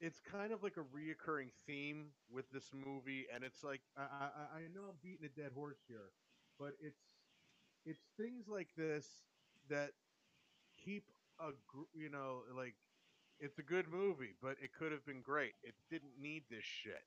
it's 0.00 0.18
kind 0.20 0.52
of 0.52 0.62
like 0.62 0.76
a 0.76 0.80
reoccurring 0.80 1.50
theme 1.66 2.06
with 2.32 2.50
this 2.50 2.70
movie, 2.74 3.26
and 3.32 3.44
it's 3.44 3.62
like 3.62 3.82
I, 3.96 4.02
I, 4.02 4.58
I- 4.58 4.74
know 4.74 4.82
I'm 4.88 4.96
beating 5.02 5.26
a 5.26 5.40
dead 5.40 5.52
horse 5.54 5.78
here, 5.86 6.10
but 6.58 6.72
it's 6.80 7.02
it's 7.86 8.02
things 8.16 8.48
like 8.48 8.68
this 8.76 9.06
that 9.68 9.90
keep 10.84 11.04
a 11.38 11.50
you 11.94 12.08
know 12.08 12.40
like 12.56 12.74
it's 13.38 13.58
a 13.58 13.62
good 13.62 13.86
movie, 13.88 14.34
but 14.42 14.56
it 14.62 14.70
could 14.76 14.90
have 14.90 15.04
been 15.06 15.22
great. 15.22 15.52
It 15.62 15.74
didn't 15.90 16.20
need 16.20 16.42
this 16.50 16.64
shit. 16.64 17.04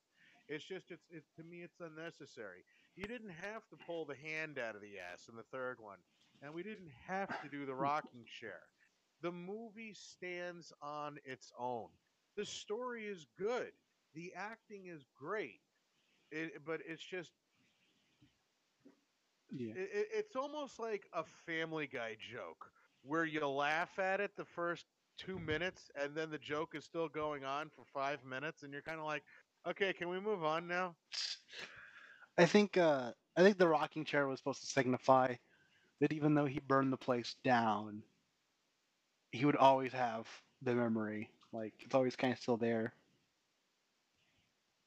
It's 0.48 0.64
just 0.66 0.92
it's 0.92 1.06
it, 1.10 1.24
to 1.38 1.44
me 1.44 1.62
it's 1.62 1.80
unnecessary. 1.80 2.64
You 2.96 3.06
didn't 3.08 3.30
have 3.32 3.68
to 3.70 3.78
pull 3.78 4.06
the 4.06 4.16
hand 4.16 4.58
out 4.60 4.76
of 4.76 4.82
the 4.82 5.00
ass 5.00 5.28
in 5.30 5.36
the 5.36 5.44
third 5.44 5.80
one, 5.80 6.00
and 6.42 6.54
we 6.54 6.64
didn't 6.64 6.92
have 7.08 7.40
to 7.42 7.50
do 7.50 7.66
the 7.66 7.76
rocking 7.76 8.26
chair. 8.26 8.62
The 9.22 9.32
movie 9.32 9.94
stands 9.94 10.72
on 10.82 11.18
its 11.24 11.52
own. 11.58 11.90
The 12.36 12.46
story 12.46 13.06
is 13.06 13.26
good. 13.38 13.72
The 14.14 14.34
acting 14.36 14.88
is 14.88 15.06
great. 15.18 15.62
It, 16.32 16.64
but 16.66 16.82
it's 16.86 17.04
just 17.04 17.32
Yeah. 19.52 19.74
it, 19.74 19.90
it- 19.94 20.08
it's 20.14 20.36
almost 20.36 20.80
like 20.80 21.08
a 21.14 21.24
Family 21.24 21.88
Guy 21.88 22.16
joke 22.20 22.72
where 23.04 23.26
you 23.26 23.46
laugh 23.48 24.00
at 24.00 24.20
it 24.22 24.36
the 24.36 24.46
first 24.46 24.86
two 25.18 25.40
minutes, 25.40 25.92
and 25.96 26.16
then 26.16 26.30
the 26.32 26.38
joke 26.40 26.74
is 26.76 26.84
still 26.86 27.08
going 27.08 27.44
on 27.46 27.70
for 27.70 27.84
five 27.86 28.24
minutes, 28.26 28.64
and 28.64 28.74
you're 28.74 28.82
kind 28.82 29.00
of 29.00 29.06
like, 29.06 29.24
okay, 29.68 29.94
can 29.94 30.10
we 30.10 30.20
move 30.20 30.44
on 30.44 30.68
now? 30.68 30.96
I 32.38 32.46
think 32.46 32.78
uh, 32.78 33.12
I 33.38 33.42
think 33.42 33.58
the 33.58 33.68
rocking 33.68 34.06
chair 34.06 34.28
was 34.28 34.40
supposed 34.40 34.62
to 34.62 34.68
signify 34.68 35.36
that 36.02 36.14
even 36.14 36.34
though 36.34 36.46
he 36.46 36.60
burned 36.60 36.92
the 36.92 36.98
place 36.98 37.36
down, 37.44 38.04
he 39.32 39.46
would 39.46 39.56
always 39.56 39.94
have 39.94 40.28
the 40.62 40.74
memory. 40.74 41.30
Like 41.52 41.74
it's 41.80 41.96
always 41.96 42.16
kind 42.16 42.34
of 42.34 42.40
still 42.40 42.58
there. 42.58 42.94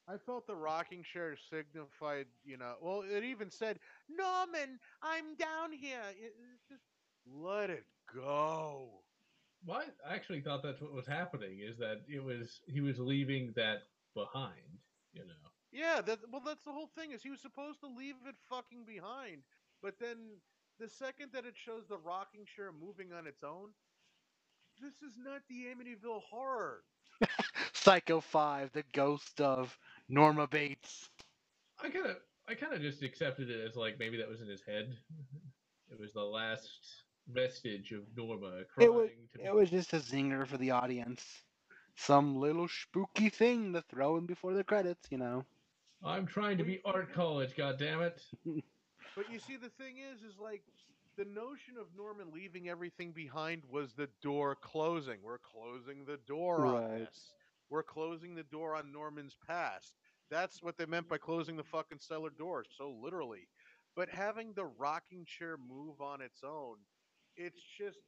I 0.09 0.15
felt 0.25 0.47
the 0.47 0.55
rocking 0.55 1.03
chair 1.03 1.35
signified, 1.49 2.27
you 2.45 2.57
know, 2.57 2.75
well, 2.81 3.01
it 3.01 3.25
even 3.25 3.51
said, 3.51 3.77
Norman, 4.09 4.79
I'm 5.01 5.35
down 5.37 5.73
here. 5.73 5.99
It, 6.11 6.33
just 6.69 6.83
let 7.29 7.69
it 7.69 7.83
go. 8.13 8.87
Well, 9.65 9.83
I 10.09 10.15
actually 10.15 10.39
thought 10.39 10.63
that's 10.63 10.81
what 10.81 10.93
was 10.93 11.07
happening. 11.07 11.59
Is 11.59 11.77
that 11.79 12.03
it 12.07 12.23
was 12.23 12.61
he 12.67 12.79
was 12.79 12.99
leaving 12.99 13.51
that 13.57 13.83
behind. 14.13 14.79
You 15.13 15.25
know. 15.25 15.49
Yeah, 15.71 16.01
that 16.01 16.19
well, 16.31 16.41
that's 16.45 16.63
the 16.63 16.71
whole 16.71 16.89
thing. 16.95 17.11
Is 17.11 17.23
he 17.23 17.29
was 17.29 17.41
supposed 17.41 17.79
to 17.81 17.87
leave 17.87 18.15
it 18.27 18.35
fucking 18.49 18.85
behind, 18.85 19.43
but 19.81 19.95
then 19.99 20.17
the 20.79 20.87
second 20.87 21.31
that 21.33 21.45
it 21.45 21.55
shows 21.55 21.83
the 21.87 21.97
rocking 21.97 22.45
chair 22.45 22.71
moving 22.71 23.11
on 23.13 23.27
its 23.27 23.43
own, 23.43 23.69
this 24.79 25.01
is 25.01 25.17
not 25.17 25.41
the 25.49 25.65
Amityville 25.65 26.21
horror. 26.29 26.83
Psycho 27.73 28.21
5, 28.21 28.71
the 28.73 28.83
ghost 28.93 29.41
of 29.41 29.77
Norma 30.07 30.47
Bates. 30.47 31.09
I 31.83 31.89
kind 31.89 32.05
of 32.05 32.17
I 32.47 32.55
kind 32.55 32.73
of 32.73 32.81
just 32.81 33.03
accepted 33.03 33.49
it 33.49 33.67
as 33.67 33.75
like 33.75 33.99
maybe 33.99 34.17
that 34.17 34.29
was 34.29 34.41
in 34.41 34.47
his 34.47 34.61
head. 34.61 34.97
It 35.89 35.97
was 35.97 36.11
the 36.11 36.21
last 36.21 37.05
vestige 37.29 37.93
of 37.93 38.03
Norma 38.13 38.65
crying 38.65 38.89
It 38.89 38.93
was, 38.93 39.09
to 39.31 39.37
be 39.39 39.45
it 39.45 39.53
was 39.55 39.69
just 39.69 39.93
a 39.93 39.99
zinger 39.99 40.45
for 40.45 40.57
the 40.57 40.71
audience. 40.71 41.23
Some 41.97 42.37
little 42.37 42.69
spooky 42.69 43.29
thing 43.29 43.73
to 43.73 43.81
throw 43.81 44.15
in 44.17 44.25
before 44.25 44.53
the 44.53 44.63
credits, 44.63 45.11
you 45.11 45.17
know. 45.17 45.45
I'm 46.03 46.25
trying 46.25 46.57
to 46.57 46.63
be 46.63 46.81
art 46.85 47.11
college, 47.13 47.55
god 47.55 47.77
damn 47.79 48.01
it. 48.01 48.21
But 49.15 49.29
you 49.29 49.39
see, 49.39 49.57
the 49.57 49.69
thing 49.69 49.97
is, 49.97 50.21
is 50.23 50.37
like 50.39 50.63
the 51.17 51.25
notion 51.25 51.77
of 51.77 51.95
Norman 51.95 52.31
leaving 52.31 52.69
everything 52.69 53.11
behind 53.11 53.63
was 53.65 53.93
the 53.93 54.09
door 54.21 54.55
closing. 54.55 55.21
We're 55.23 55.39
closing 55.39 56.05
the 56.05 56.17
door 56.17 56.65
on 56.65 56.87
Right. 56.87 57.07
this. 57.07 57.33
We're 57.69 57.83
closing 57.83 58.35
the 58.35 58.43
door 58.43 58.75
on 58.75 58.91
Norman's 58.91 59.35
past. 59.45 59.95
That's 60.29 60.61
what 60.63 60.77
they 60.77 60.85
meant 60.85 61.07
by 61.09 61.17
closing 61.17 61.57
the 61.57 61.63
fucking 61.63 61.99
cellar 62.01 62.29
door, 62.29 62.63
so 62.77 62.91
literally. 62.91 63.47
But 63.95 64.09
having 64.09 64.53
the 64.53 64.65
rocking 64.65 65.25
chair 65.25 65.57
move 65.57 66.01
on 66.01 66.21
its 66.21 66.43
own, 66.43 66.77
it's 67.35 67.61
just 67.77 67.99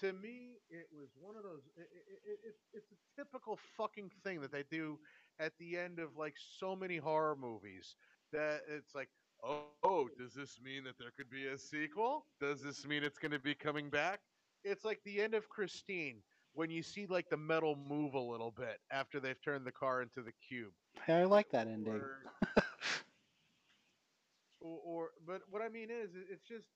to 0.00 0.12
me, 0.12 0.58
it 0.70 0.86
was 0.92 1.08
one 1.20 1.36
of 1.36 1.42
those. 1.42 1.62
It, 1.76 1.88
it, 1.92 2.20
it, 2.32 2.38
it's 2.48 2.62
it's 2.72 2.92
a 2.92 3.20
typical 3.20 3.58
fucking 3.76 4.10
thing 4.22 4.40
that 4.40 4.52
they 4.52 4.64
do 4.70 4.98
at 5.38 5.52
the 5.58 5.76
end 5.76 5.98
of 5.98 6.16
like 6.16 6.34
so 6.58 6.76
many 6.76 6.96
horror 6.98 7.36
movies. 7.36 7.96
That 8.32 8.62
it's 8.68 8.94
like, 8.94 9.08
oh, 9.42 9.64
oh, 9.82 10.08
does 10.18 10.34
this 10.34 10.60
mean 10.62 10.84
that 10.84 10.98
there 10.98 11.12
could 11.16 11.30
be 11.30 11.46
a 11.46 11.58
sequel? 11.58 12.26
Does 12.40 12.62
this 12.62 12.86
mean 12.86 13.02
it's 13.02 13.18
going 13.18 13.32
to 13.32 13.38
be 13.38 13.54
coming 13.54 13.88
back? 13.90 14.20
It's 14.64 14.84
like 14.84 15.00
the 15.04 15.20
end 15.20 15.34
of 15.34 15.48
Christine 15.48 16.22
when 16.54 16.70
you 16.70 16.82
see 16.82 17.06
like 17.06 17.28
the 17.30 17.36
metal 17.36 17.76
move 17.88 18.14
a 18.14 18.20
little 18.20 18.50
bit 18.50 18.78
after 18.90 19.20
they've 19.20 19.40
turned 19.42 19.64
the 19.64 19.72
car 19.72 20.02
into 20.02 20.22
the 20.22 20.32
cube. 20.46 20.72
I 21.06 21.24
like 21.24 21.50
that 21.50 21.68
ending. 21.68 21.94
Or, 21.94 22.18
or, 24.60 24.78
or 24.84 25.08
but 25.26 25.42
what 25.50 25.62
I 25.62 25.68
mean 25.68 25.88
is, 25.90 26.10
it's 26.30 26.46
just 26.46 26.68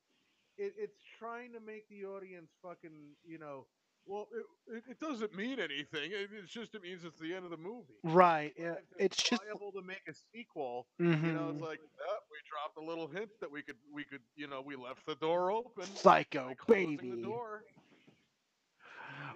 it, 0.58 0.74
it's 0.78 0.98
trying 1.18 1.52
to 1.52 1.60
make 1.60 1.88
the 1.88 2.04
audience 2.06 2.50
fucking, 2.62 3.14
you 3.24 3.38
know. 3.38 3.66
Well, 4.04 4.26
it, 4.34 4.76
it, 4.76 4.82
it 4.90 5.00
doesn't 5.00 5.34
mean 5.36 5.60
anything. 5.60 6.10
It, 6.10 6.30
it's 6.32 6.52
just 6.52 6.74
it 6.74 6.82
means 6.82 7.04
it's 7.04 7.20
the 7.20 7.34
end 7.34 7.44
of 7.44 7.50
the 7.50 7.56
movie. 7.56 7.94
Right. 8.02 8.52
Yeah, 8.58 8.72
if 8.72 8.78
it's 8.98 9.22
just. 9.22 9.42
viable 9.44 9.70
to 9.72 9.82
make 9.82 10.02
a 10.08 10.12
sequel. 10.34 10.86
You 10.98 11.06
know, 11.06 11.14
it's 11.14 11.22
mm-hmm. 11.22 11.64
like 11.64 11.78
oh, 11.78 12.18
we 12.30 12.38
dropped 12.50 12.78
a 12.78 12.84
little 12.84 13.06
hint 13.06 13.30
that 13.40 13.50
we 13.50 13.62
could 13.62 13.76
we 13.94 14.02
could 14.02 14.20
you 14.34 14.48
know 14.48 14.60
we 14.60 14.74
left 14.74 15.06
the 15.06 15.14
door 15.14 15.52
open. 15.52 15.84
Psycho, 15.94 16.52
closing 16.58 16.96
baby. 16.96 17.10
The 17.10 17.22
door. 17.22 17.64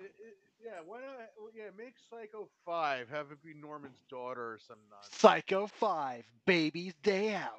It- 0.01 0.14
it- 0.19 0.39
yeah, 0.67 0.81
why 0.85 1.01
not? 1.01 1.29
Yeah, 1.55 1.71
make 1.79 1.95
Psycho 2.11 2.49
Five. 2.64 3.09
Have 3.09 3.31
it 3.31 3.41
be 3.45 3.55
Norman's 3.55 4.03
daughter 4.11 4.55
or 4.55 4.59
some 4.59 4.79
nonsense. 4.91 5.14
Psycho 5.14 5.69
5, 5.69 6.25
Baby's 6.45 6.95
Day 7.03 7.35
Out. 7.35 7.53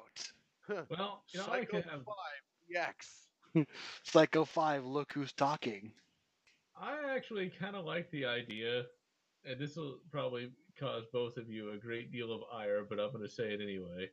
Well, 0.90 1.22
you 1.30 1.40
know, 1.40 1.46
I 1.46 1.60
Psycho 1.60 1.70
could 1.70 1.84
have 1.86 2.04
Five 2.04 2.76
EX. 2.76 3.27
Psycho 4.02 4.44
5, 4.44 4.84
Look 4.84 5.12
Who's 5.12 5.32
Talking. 5.32 5.92
I 6.80 6.96
actually 7.14 7.50
kind 7.58 7.74
of 7.76 7.84
like 7.84 8.10
the 8.10 8.24
idea, 8.24 8.84
and 9.44 9.58
this 9.58 9.76
will 9.76 9.98
probably 10.10 10.50
cause 10.78 11.04
both 11.12 11.36
of 11.36 11.48
you 11.48 11.72
a 11.72 11.76
great 11.76 12.12
deal 12.12 12.32
of 12.32 12.42
ire, 12.52 12.84
but 12.88 13.00
I'm 13.00 13.10
going 13.12 13.24
to 13.24 13.28
say 13.30 13.52
it 13.52 13.60
anyway. 13.60 14.08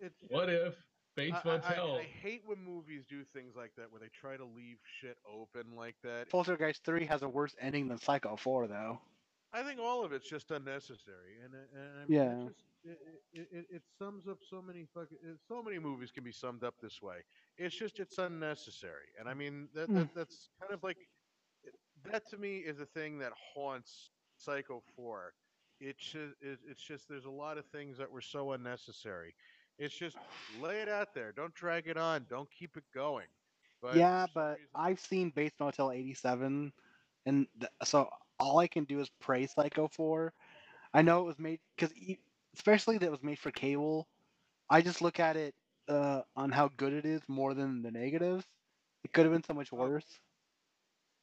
It's 0.00 0.16
What 0.28 0.48
if 0.48 0.74
Bates 1.14 1.36
I, 1.44 1.48
I- 1.48 1.52
I- 1.52 1.56
Motel? 1.58 1.96
I, 1.98 2.06
hate 2.22 2.42
when 2.46 2.58
movies 2.64 3.04
do 3.08 3.22
things 3.32 3.54
like 3.56 3.72
that, 3.76 3.90
where 3.92 4.00
they 4.00 4.08
try 4.08 4.36
to 4.36 4.44
leave 4.44 4.78
shit 5.00 5.16
open 5.28 5.76
like 5.76 5.96
that. 6.02 6.28
Poltergeist 6.30 6.84
3 6.84 7.04
has 7.06 7.22
a 7.22 7.28
worse 7.28 7.54
ending 7.60 7.88
than 7.88 7.98
Psycho 7.98 8.36
4, 8.36 8.66
though. 8.66 8.98
I 9.52 9.62
think 9.62 9.80
all 9.80 10.04
of 10.04 10.12
it's 10.12 10.28
just 10.28 10.50
unnecessary, 10.50 11.38
and, 11.44 11.54
and 11.54 11.90
I 11.96 12.04
mean, 12.06 12.18
Yeah. 12.18 12.32
it, 12.46 12.48
just, 12.48 12.64
it, 13.32 13.48
it, 13.52 13.66
it, 13.70 13.82
sums 13.98 14.26
up 14.28 14.38
so 14.48 14.62
many 14.62 14.86
fucking. 14.94 15.18
it- 15.22 15.38
So 15.46 15.62
many 15.62 15.78
movies 15.78 16.10
can 16.10 16.24
be 16.24 16.32
summed 16.32 16.64
up 16.64 16.74
this 16.80 17.00
way. 17.02 17.18
It's 17.56 17.74
just 17.74 17.98
it's 18.00 18.18
unnecessary, 18.18 19.08
and 19.18 19.28
I 19.28 19.34
mean 19.34 19.68
that, 19.74 19.88
Mm. 19.90 19.94
that 19.96 20.14
that's 20.14 20.50
kind 20.60 20.72
of 20.72 20.82
like 20.82 20.98
that 22.04 22.28
to 22.30 22.38
me 22.38 22.58
is 22.58 22.80
a 22.80 22.86
thing 22.86 23.18
that 23.18 23.32
haunts 23.54 24.10
Psycho 24.36 24.82
Four. 24.96 25.34
It's 25.80 26.02
just 26.02 26.34
it's 26.40 26.82
just 26.82 27.08
there's 27.08 27.24
a 27.26 27.30
lot 27.30 27.58
of 27.58 27.66
things 27.66 27.98
that 27.98 28.10
were 28.10 28.20
so 28.22 28.52
unnecessary. 28.52 29.34
It's 29.78 29.94
just 29.94 30.16
lay 30.60 30.80
it 30.80 30.88
out 30.88 31.14
there. 31.14 31.32
Don't 31.32 31.54
drag 31.54 31.86
it 31.86 31.96
on. 31.96 32.26
Don't 32.28 32.50
keep 32.50 32.76
it 32.76 32.84
going. 32.94 33.26
But 33.80 33.94
yeah, 33.96 34.26
but 34.34 34.58
reason- 34.58 34.66
I've 34.74 35.00
seen 35.00 35.30
Bates 35.30 35.54
Motel 35.60 35.92
87, 35.92 36.72
and 37.26 37.46
th- 37.60 37.70
so 37.84 38.08
all 38.40 38.58
I 38.58 38.66
can 38.66 38.84
do 38.84 38.98
is 39.00 39.08
praise 39.20 39.52
Psycho 39.52 39.86
4. 39.88 40.32
I 40.94 41.02
know 41.02 41.20
it 41.20 41.24
was 41.26 41.38
made, 41.38 41.60
because 41.76 41.92
especially 42.54 42.98
that 42.98 43.10
was 43.10 43.22
made 43.22 43.38
for 43.38 43.50
cable, 43.50 44.08
I 44.70 44.80
just 44.82 45.00
look 45.02 45.18
at 45.20 45.36
it 45.36 45.54
uh, 45.88 46.22
on 46.36 46.50
how 46.52 46.68
good 46.68 46.92
it 46.92 47.04
is 47.04 47.22
more 47.28 47.54
than 47.54 47.82
the 47.82 47.90
negatives. 47.90 48.46
It 49.04 49.12
could 49.12 49.24
have 49.24 49.32
been 49.32 49.42
so 49.44 49.54
much 49.54 49.72
Oh, 49.78 49.88
worse. 49.88 50.20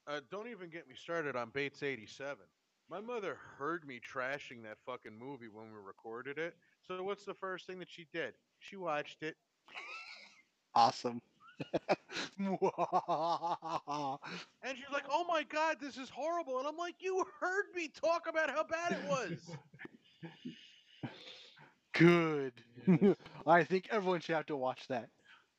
Uh, 0.07 0.21
don't 0.29 0.47
even 0.47 0.69
get 0.69 0.87
me 0.87 0.95
started 0.95 1.35
on 1.35 1.49
Bates 1.49 1.83
87. 1.83 2.45
My 2.89 2.99
mother 3.01 3.35
heard 3.35 3.85
me 3.85 3.99
trashing 3.99 4.63
that 4.63 4.79
fucking 4.85 5.17
movie 5.17 5.47
when 5.49 5.71
we 5.71 5.79
recorded 5.79 6.37
it. 6.37 6.55
So 6.81 6.97
what's 6.97 7.17
the 7.17 7.27
first 7.27 7.59
thing 7.59 7.73
that 7.73 7.83
she 7.83 7.99
did? 8.03 8.27
She 8.51 8.69
watched 8.71 9.15
it. 9.21 9.31
Awesome. 10.75 11.21
And 14.61 14.77
she's 14.77 14.89
like, 14.91 15.05
"Oh 15.09 15.25
my 15.25 15.43
god, 15.43 15.79
this 15.79 15.97
is 15.97 16.09
horrible." 16.09 16.59
And 16.59 16.67
I'm 16.67 16.77
like, 16.77 17.01
"You 17.01 17.25
heard 17.39 17.65
me 17.75 17.87
talk 17.89 18.27
about 18.27 18.49
how 18.49 18.63
bad 18.63 18.91
it 18.93 19.03
was." 19.03 19.57
good. 21.95 22.53
Yes. 22.87 23.15
I 23.47 23.63
think 23.63 23.87
everyone 23.91 24.19
should 24.21 24.35
have 24.35 24.45
to 24.47 24.55
watch 24.55 24.87
that 24.89 25.09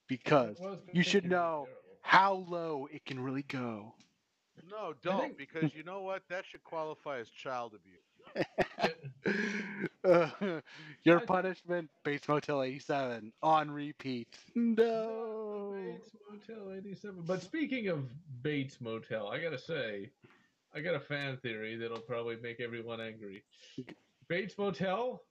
because 0.08 0.56
you 0.92 1.02
should 1.02 1.28
know 1.28 1.66
how 2.02 2.44
low 2.48 2.88
it 2.92 3.04
can 3.04 3.18
really 3.20 3.42
go. 3.42 3.94
no, 4.70 4.94
don't 5.02 5.20
think- 5.20 5.38
because 5.38 5.74
you 5.74 5.82
know 5.82 6.00
what? 6.02 6.22
That 6.30 6.44
should 6.46 6.62
qualify 6.64 7.18
as 7.18 7.28
child 7.28 7.74
abuse. 7.74 8.46
Uh, 10.04 10.60
your 11.04 11.20
punishment, 11.20 11.90
Bates 12.04 12.28
Motel 12.28 12.62
87, 12.62 13.32
on 13.42 13.70
repeat. 13.70 14.28
No. 14.54 15.74
Bates 15.74 16.16
Motel 16.30 16.72
87. 16.78 17.22
But 17.26 17.42
speaking 17.42 17.88
of 17.88 18.04
Bates 18.42 18.80
Motel, 18.80 19.28
I 19.28 19.40
gotta 19.40 19.58
say, 19.58 20.10
I 20.74 20.80
got 20.80 20.94
a 20.94 21.00
fan 21.00 21.38
theory 21.38 21.76
that'll 21.76 22.00
probably 22.00 22.36
make 22.42 22.60
everyone 22.60 23.00
angry. 23.00 23.42
Bates 24.28 24.56
Motel, 24.58 25.22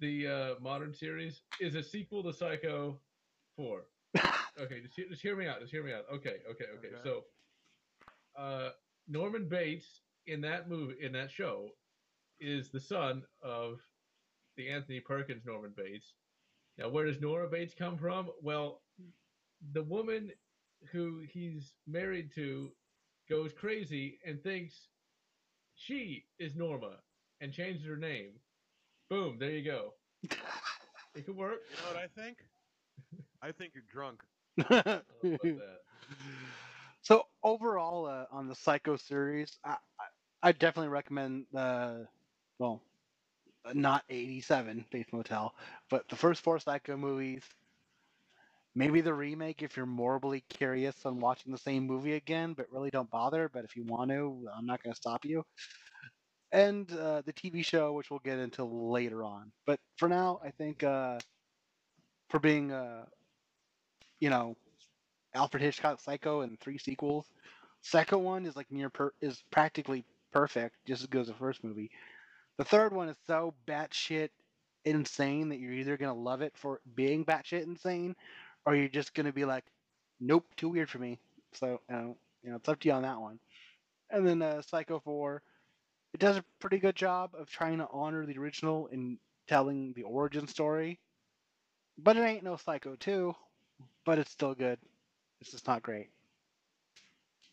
the 0.00 0.26
uh, 0.26 0.54
modern 0.60 0.94
series, 0.94 1.42
is 1.60 1.74
a 1.74 1.82
sequel 1.82 2.22
to 2.24 2.32
Psycho 2.32 2.98
4. 3.56 3.82
Okay, 4.60 4.80
just, 4.82 4.94
hear- 4.94 5.08
just 5.08 5.22
hear 5.22 5.36
me 5.36 5.46
out. 5.46 5.60
Just 5.60 5.70
hear 5.72 5.82
me 5.84 5.92
out. 5.92 6.04
Okay, 6.12 6.36
okay, 6.50 6.64
okay. 6.76 6.88
Okay. 6.88 6.96
So, 7.04 7.24
uh, 8.38 8.70
Norman 9.08 9.48
Bates 9.48 10.02
in 10.26 10.40
that 10.42 10.68
movie, 10.68 10.96
in 11.00 11.12
that 11.12 11.30
show, 11.30 11.70
is 12.40 12.68
the 12.70 12.80
son 12.80 13.22
of 13.42 13.78
the 14.56 14.68
Anthony 14.68 15.00
Perkins 15.00 15.46
Norman 15.46 15.72
Bates. 15.74 16.14
Now, 16.76 16.88
where 16.90 17.06
does 17.06 17.20
Norma 17.20 17.48
Bates 17.48 17.72
come 17.78 17.96
from? 17.96 18.28
Well, 18.42 18.82
the 19.72 19.82
woman 19.84 20.30
who 20.92 21.22
he's 21.26 21.72
married 21.86 22.30
to 22.34 22.70
goes 23.30 23.52
crazy 23.52 24.18
and 24.26 24.42
thinks 24.42 24.88
she 25.74 26.24
is 26.38 26.54
Norma 26.56 26.96
and 27.40 27.52
changes 27.52 27.86
her 27.86 27.96
name. 27.96 28.32
Boom, 29.10 29.38
there 29.38 29.50
you 29.50 29.64
go. 29.64 29.94
It 31.14 31.26
could 31.26 31.36
work. 31.36 31.60
You 31.70 31.76
know 31.78 31.88
what 31.88 31.96
I 31.96 32.06
think? 32.08 32.38
I 33.42 33.52
think 33.52 33.74
you're 33.74 33.84
drunk. 33.90 34.22
I 34.58 34.64
don't 34.64 34.86
know 35.18 35.28
about 35.42 35.56
that. 35.58 35.80
so 37.02 37.24
overall, 37.42 38.06
uh, 38.06 38.26
on 38.32 38.48
the 38.48 38.54
Psycho 38.56 38.96
series, 38.96 39.58
I, 39.64 39.76
I, 40.00 40.48
I 40.48 40.52
definitely 40.52 40.88
recommend 40.90 41.46
the, 41.52 42.08
well, 42.58 42.82
uh, 43.64 43.72
not 43.74 44.04
87 44.10 44.86
Bates 44.90 45.12
Motel, 45.12 45.54
but 45.90 46.08
the 46.08 46.16
first 46.16 46.42
four 46.42 46.58
Psycho 46.60 46.96
movies. 46.96 47.44
Maybe 48.74 49.00
the 49.00 49.14
remake 49.14 49.62
if 49.62 49.76
you're 49.76 49.86
morbidly 49.86 50.42
curious 50.48 51.04
on 51.06 51.20
watching 51.20 51.52
the 51.52 51.58
same 51.58 51.86
movie 51.86 52.14
again, 52.14 52.54
but 52.54 52.70
really 52.70 52.90
don't 52.90 53.10
bother. 53.10 53.48
But 53.48 53.64
if 53.64 53.76
you 53.76 53.84
want 53.84 54.10
to, 54.10 54.48
I'm 54.56 54.66
not 54.66 54.82
going 54.82 54.92
to 54.92 54.96
stop 54.96 55.24
you. 55.24 55.44
And 56.52 56.90
uh, 56.92 57.22
the 57.22 57.32
TV 57.32 57.62
show, 57.62 57.92
which 57.92 58.10
we'll 58.10 58.20
get 58.20 58.38
into 58.38 58.64
later 58.64 59.24
on. 59.24 59.52
But 59.66 59.80
for 59.98 60.08
now, 60.08 60.40
I 60.44 60.50
think 60.50 60.82
uh, 60.82 61.18
for 62.28 62.38
being, 62.40 62.72
uh, 62.72 63.04
you 64.20 64.30
know, 64.30 64.56
Alfred 65.34 65.62
Hitchcock 65.62 66.00
Psycho 66.00 66.42
and 66.42 66.60
three 66.60 66.78
sequels, 66.78 67.26
second 67.82 68.22
one 68.24 68.46
is 68.46 68.56
like 68.56 68.70
near 68.72 68.90
per- 68.90 69.14
is 69.20 69.42
practically 69.50 70.04
perfect, 70.32 70.76
just 70.86 71.02
as 71.02 71.08
good 71.08 71.22
as 71.22 71.26
the 71.28 71.34
first 71.34 71.64
movie. 71.64 71.90
The 72.58 72.64
third 72.64 72.92
one 72.94 73.08
is 73.08 73.16
so 73.26 73.54
batshit 73.68 74.30
insane 74.84 75.50
that 75.50 75.60
you're 75.60 75.72
either 75.74 75.96
gonna 75.96 76.14
love 76.14 76.42
it 76.42 76.54
for 76.56 76.80
being 76.94 77.24
batshit 77.24 77.64
insane, 77.64 78.16
or 78.66 78.74
you're 78.76 78.88
just 78.88 79.14
gonna 79.14 79.32
be 79.32 79.44
like, 79.44 79.64
nope, 80.20 80.46
too 80.56 80.68
weird 80.70 80.90
for 80.90 80.98
me. 80.98 81.18
So 81.54 81.80
you 81.90 81.96
know, 81.96 82.16
you 82.44 82.50
know, 82.50 82.56
it's 82.56 82.68
up 82.68 82.80
to 82.80 82.88
you 82.88 82.94
on 82.94 83.02
that 83.02 83.20
one. 83.20 83.38
And 84.10 84.26
then 84.26 84.42
uh, 84.42 84.62
Psycho 84.62 85.00
Four, 85.00 85.42
it 86.12 86.20
does 86.20 86.36
a 86.36 86.44
pretty 86.58 86.78
good 86.78 86.96
job 86.96 87.30
of 87.38 87.48
trying 87.50 87.78
to 87.78 87.88
honor 87.92 88.26
the 88.26 88.38
original 88.38 88.86
in 88.88 89.18
telling 89.46 89.92
the 89.94 90.02
origin 90.02 90.46
story. 90.46 90.98
But 91.98 92.16
it 92.16 92.22
ain't 92.22 92.44
no 92.44 92.56
Psycho 92.56 92.96
2, 92.96 93.34
but 94.04 94.18
it's 94.18 94.30
still 94.30 94.54
good. 94.54 94.78
It's 95.40 95.50
just 95.50 95.66
not 95.66 95.82
great. 95.82 96.08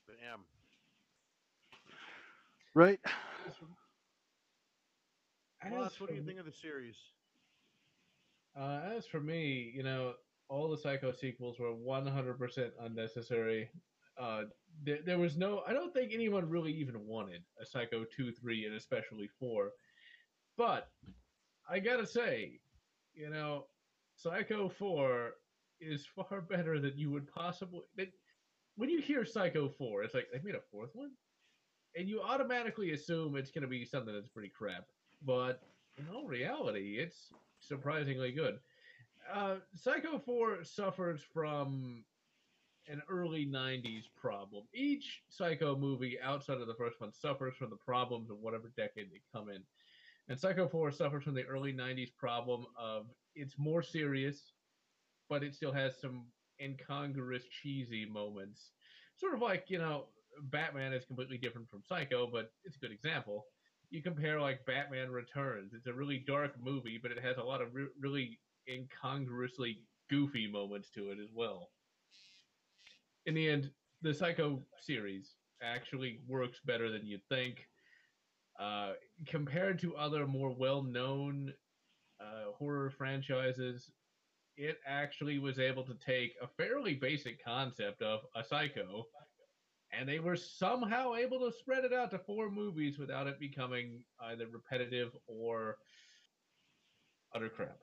Damn. 0.08 0.40
Right? 2.74 3.00
As 5.62 5.72
Ross, 5.72 6.00
what 6.00 6.10
do 6.10 6.16
you 6.16 6.22
for- 6.22 6.28
think 6.28 6.40
of 6.40 6.46
the 6.46 6.52
series? 6.52 6.96
Uh, 8.56 8.82
as 8.96 9.06
for 9.06 9.20
me, 9.20 9.72
you 9.76 9.84
know, 9.84 10.14
all 10.50 10.70
the 10.70 10.78
Psycho 10.78 11.12
sequels 11.12 11.60
were 11.60 11.74
100% 11.74 12.72
unnecessary. 12.80 13.70
Uh, 14.20 14.44
there, 14.84 15.00
there 15.06 15.20
was 15.20 15.38
no, 15.38 15.64
I 15.68 15.74
don't 15.74 15.94
think 15.94 16.12
anyone 16.14 16.50
really 16.50 16.72
even 16.74 17.06
wanted 17.06 17.44
a 17.62 17.66
Psycho 17.66 18.06
2, 18.16 18.32
3, 18.32 18.66
and 18.66 18.76
especially 18.76 19.30
4. 19.40 19.72
But 20.58 20.90
I 21.70 21.80
gotta 21.80 22.06
say, 22.08 22.60
you 23.14 23.30
know, 23.30 23.66
Psycho 24.16 24.70
4 24.70 25.32
is 25.80 26.06
far 26.06 26.42
better 26.42 26.80
than 26.80 26.98
you 26.98 27.12
would 27.12 27.28
possibly. 27.32 27.82
That, 27.96 28.10
when 28.76 28.90
you 28.90 29.02
hear 29.02 29.26
Psycho 29.26 29.70
4, 29.70 30.04
it's 30.04 30.14
like, 30.14 30.28
they 30.32 30.40
made 30.44 30.56
a 30.56 30.62
fourth 30.72 30.92
one? 30.94 31.12
And 31.96 32.08
you 32.08 32.22
automatically 32.22 32.92
assume 32.92 33.36
it's 33.36 33.52
gonna 33.52 33.68
be 33.68 33.86
something 33.86 34.14
that's 34.14 34.30
pretty 34.30 34.52
crap. 34.56 34.86
But 35.26 35.62
in 35.98 36.06
all 36.14 36.28
reality, 36.28 36.98
it's 37.00 37.34
surprisingly 37.60 38.32
good. 38.32 38.60
Uh, 39.34 39.56
Psycho 39.76 40.20
4 40.20 40.64
suffers 40.64 41.22
from 41.34 42.04
an 42.88 43.02
early 43.10 43.46
90s 43.46 44.08
problem. 44.16 44.68
Each 44.74 45.24
Psycho 45.30 45.76
movie 45.76 46.20
outside 46.20 46.62
of 46.62 46.68
the 46.68 46.76
first 46.76 47.00
one 47.00 47.12
suffers 47.12 47.56
from 47.56 47.70
the 47.70 47.78
problems 47.78 48.30
of 48.30 48.40
whatever 48.40 48.70
decade 48.70 49.12
they 49.12 49.22
come 49.32 49.50
in. 49.50 49.66
And 50.28 50.40
Psycho 50.40 50.68
4 50.68 50.92
suffers 50.92 51.24
from 51.24 51.36
the 51.36 51.46
early 51.46 51.74
90s 51.74 52.12
problem 52.12 52.66
of 52.78 53.14
it's 53.36 53.58
more 53.58 53.82
serious, 53.82 54.54
but 55.30 55.44
it 55.44 55.54
still 55.56 55.74
has 55.74 56.00
some 56.00 56.32
incongruous, 56.60 57.46
cheesy 57.48 58.06
moments. 58.06 58.74
Sort 59.16 59.34
of 59.34 59.42
like, 59.42 59.70
you 59.70 59.78
know, 59.80 60.10
Batman 60.44 60.94
is 60.94 61.06
completely 61.06 61.38
different 61.38 61.70
from 61.70 61.84
Psycho, 61.84 62.28
but 62.28 62.52
it's 62.64 62.78
a 62.78 62.80
good 62.80 62.92
example 62.92 63.48
you 63.90 64.02
compare 64.04 64.40
like 64.40 64.66
Batman 64.66 65.12
Returns. 65.12 65.74
It's 65.74 65.88
a 65.88 65.94
really 65.94 66.20
dark 66.20 66.60
movie, 66.60 66.98
but 66.98 67.12
it 67.12 67.20
has 67.24 67.38
a 67.38 67.44
lot 67.44 67.62
of 67.62 67.74
re- 67.74 67.88
really 68.00 68.42
incongruously 68.68 69.88
goofy 70.10 70.48
moments 70.48 70.90
to 70.92 71.12
it 71.12 71.20
as 71.20 71.32
well. 71.34 71.72
In 73.28 73.36
the 73.36 73.50
end, 73.50 73.70
the 74.02 74.14
Psycho 74.14 74.64
series 74.80 75.36
actually 75.62 76.22
works 76.28 76.60
better 76.66 76.90
than 76.90 77.06
you'd 77.06 77.28
think. 77.30 77.68
Uh, 78.60 78.94
compared 79.28 79.78
to 79.80 79.96
other 79.96 80.26
more 80.26 80.56
well-known 80.58 81.54
uh, 82.20 82.52
horror 82.58 82.90
franchises, 82.90 83.92
it 84.56 84.78
actually 84.88 85.38
was 85.38 85.60
able 85.60 85.84
to 85.84 85.94
take 86.04 86.34
a 86.42 86.48
fairly 86.48 86.96
basic 86.96 87.44
concept 87.44 88.02
of 88.02 88.22
a 88.36 88.44
psycho 88.44 89.06
and 89.92 90.08
they 90.08 90.20
were 90.20 90.36
somehow 90.36 91.16
able 91.16 91.40
to 91.40 91.56
spread 91.58 91.86
it 91.86 91.94
out 91.94 92.12
to 92.12 92.20
four 92.20 92.50
movies 92.50 92.98
without 92.98 93.28
it 93.28 93.40
becoming 93.40 94.04
either 94.24 94.48
repetitive 94.48 95.12
or 95.28 95.78
utter 97.36 97.50
crap. 97.50 97.78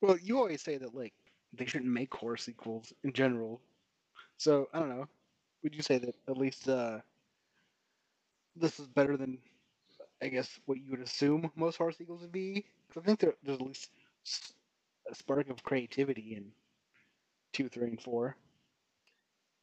Well, 0.00 0.18
you 0.18 0.38
always 0.38 0.62
say 0.62 0.78
that 0.78 0.94
like 0.94 1.14
they 1.52 1.66
shouldn't 1.66 1.90
make 1.90 2.14
horror 2.14 2.36
sequels 2.36 2.92
in 3.02 3.12
general. 3.12 3.60
So 4.36 4.68
I 4.72 4.78
don't 4.78 4.88
know. 4.88 5.08
Would 5.62 5.74
you 5.74 5.82
say 5.82 5.98
that 5.98 6.14
at 6.26 6.36
least 6.36 6.68
uh, 6.68 7.00
this 8.56 8.80
is 8.80 8.88
better 8.88 9.16
than 9.16 9.42
I 10.22 10.28
guess 10.28 10.60
what 10.66 10.78
you 10.78 10.90
would 10.90 11.00
assume 11.00 11.50
most 11.56 11.76
horror 11.76 11.92
sequels 11.92 12.22
would 12.22 12.32
be? 12.32 12.66
Because 12.88 13.02
I 13.02 13.06
think 13.06 13.20
there, 13.20 13.34
there's 13.42 13.58
at 13.58 13.66
least 13.66 13.90
a 15.10 15.14
spark 15.14 15.48
of 15.48 15.62
creativity 15.62 16.34
in 16.34 16.52
two, 17.52 17.68
three, 17.68 17.88
and 17.88 18.00
four. 18.00 18.36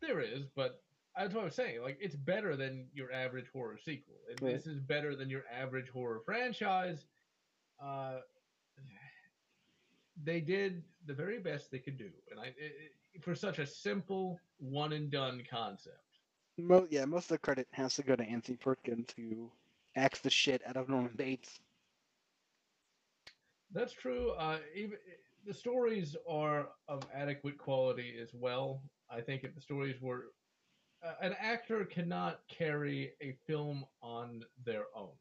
There 0.01 0.19
is, 0.19 0.45
but 0.45 0.83
that's 1.15 1.33
what 1.33 1.43
I'm 1.43 1.49
saying. 1.49 1.81
Like, 1.81 1.97
it's 1.99 2.15
better 2.15 2.55
than 2.55 2.89
your 2.93 3.11
average 3.11 3.49
horror 3.49 3.77
sequel. 3.77 4.15
And 4.29 4.41
Right. 4.41 4.53
This 4.53 4.67
is 4.67 4.79
better 4.79 5.15
than 5.15 5.29
your 5.29 5.43
average 5.47 5.89
horror 5.89 6.21
franchise. 6.25 7.05
Uh, 7.79 8.19
they 10.23 10.41
did 10.41 10.83
the 11.07 11.13
very 11.15 11.39
best 11.39 11.71
they 11.71 11.79
could 11.79 11.97
do, 11.97 12.11
and 12.31 12.39
I 12.39 12.47
it, 12.47 12.55
it- 12.59 13.23
for 13.23 13.35
such 13.35 13.59
a 13.59 13.65
simple 13.65 14.43
one 14.59 14.93
and 14.93 15.11
done 15.11 15.43
concept. 15.49 16.19
Mo- 16.57 16.87
yeah, 16.91 17.05
most 17.05 17.25
of 17.25 17.29
the 17.29 17.39
credit 17.39 17.67
has 17.73 17.95
to 17.95 18.03
go 18.03 18.15
to 18.15 18.23
Anthony 18.23 18.57
Perkins, 18.57 19.13
who 19.17 19.51
acts 19.95 20.19
the 20.21 20.29
shit 20.29 20.61
out 20.67 20.77
of 20.77 20.89
Norman 20.89 21.13
Bates. 21.15 21.61
That's 23.71 23.93
true. 23.93 24.31
Uh, 24.31 24.59
even 24.75 24.97
the 25.45 25.53
stories 25.53 26.15
are 26.29 26.69
of 26.87 27.03
adequate 27.13 27.57
quality 27.57 28.17
as 28.21 28.33
well. 28.33 28.83
I 29.09 29.21
think 29.21 29.43
if 29.43 29.55
the 29.55 29.61
stories 29.61 30.01
were, 30.01 30.33
uh, 31.03 31.13
an 31.21 31.35
actor 31.39 31.85
cannot 31.85 32.41
carry 32.49 33.13
a 33.21 33.33
film 33.45 33.85
on 34.01 34.43
their 34.65 34.85
own. 34.95 35.15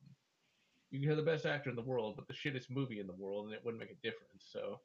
You 0.90 1.00
can 1.00 1.08
have 1.08 1.16
the 1.18 1.22
best 1.30 1.46
actor 1.46 1.70
in 1.70 1.76
the 1.76 1.82
world, 1.82 2.16
but 2.16 2.26
the 2.28 2.34
shittest 2.34 2.70
movie 2.70 3.00
in 3.00 3.06
the 3.06 3.14
world, 3.14 3.46
and 3.46 3.54
it 3.54 3.64
wouldn't 3.64 3.80
make 3.80 3.90
a 3.90 4.02
difference. 4.02 4.46
So, 4.50 4.80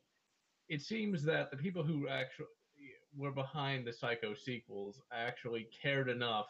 it 0.71 0.81
seems 0.81 1.21
that 1.21 1.51
the 1.51 1.57
people 1.57 1.83
who 1.83 2.07
actually 2.07 2.47
were 3.17 3.31
behind 3.31 3.85
the 3.85 3.91
Psycho 3.91 4.33
sequels 4.33 5.01
actually 5.11 5.67
cared 5.81 6.07
enough 6.07 6.45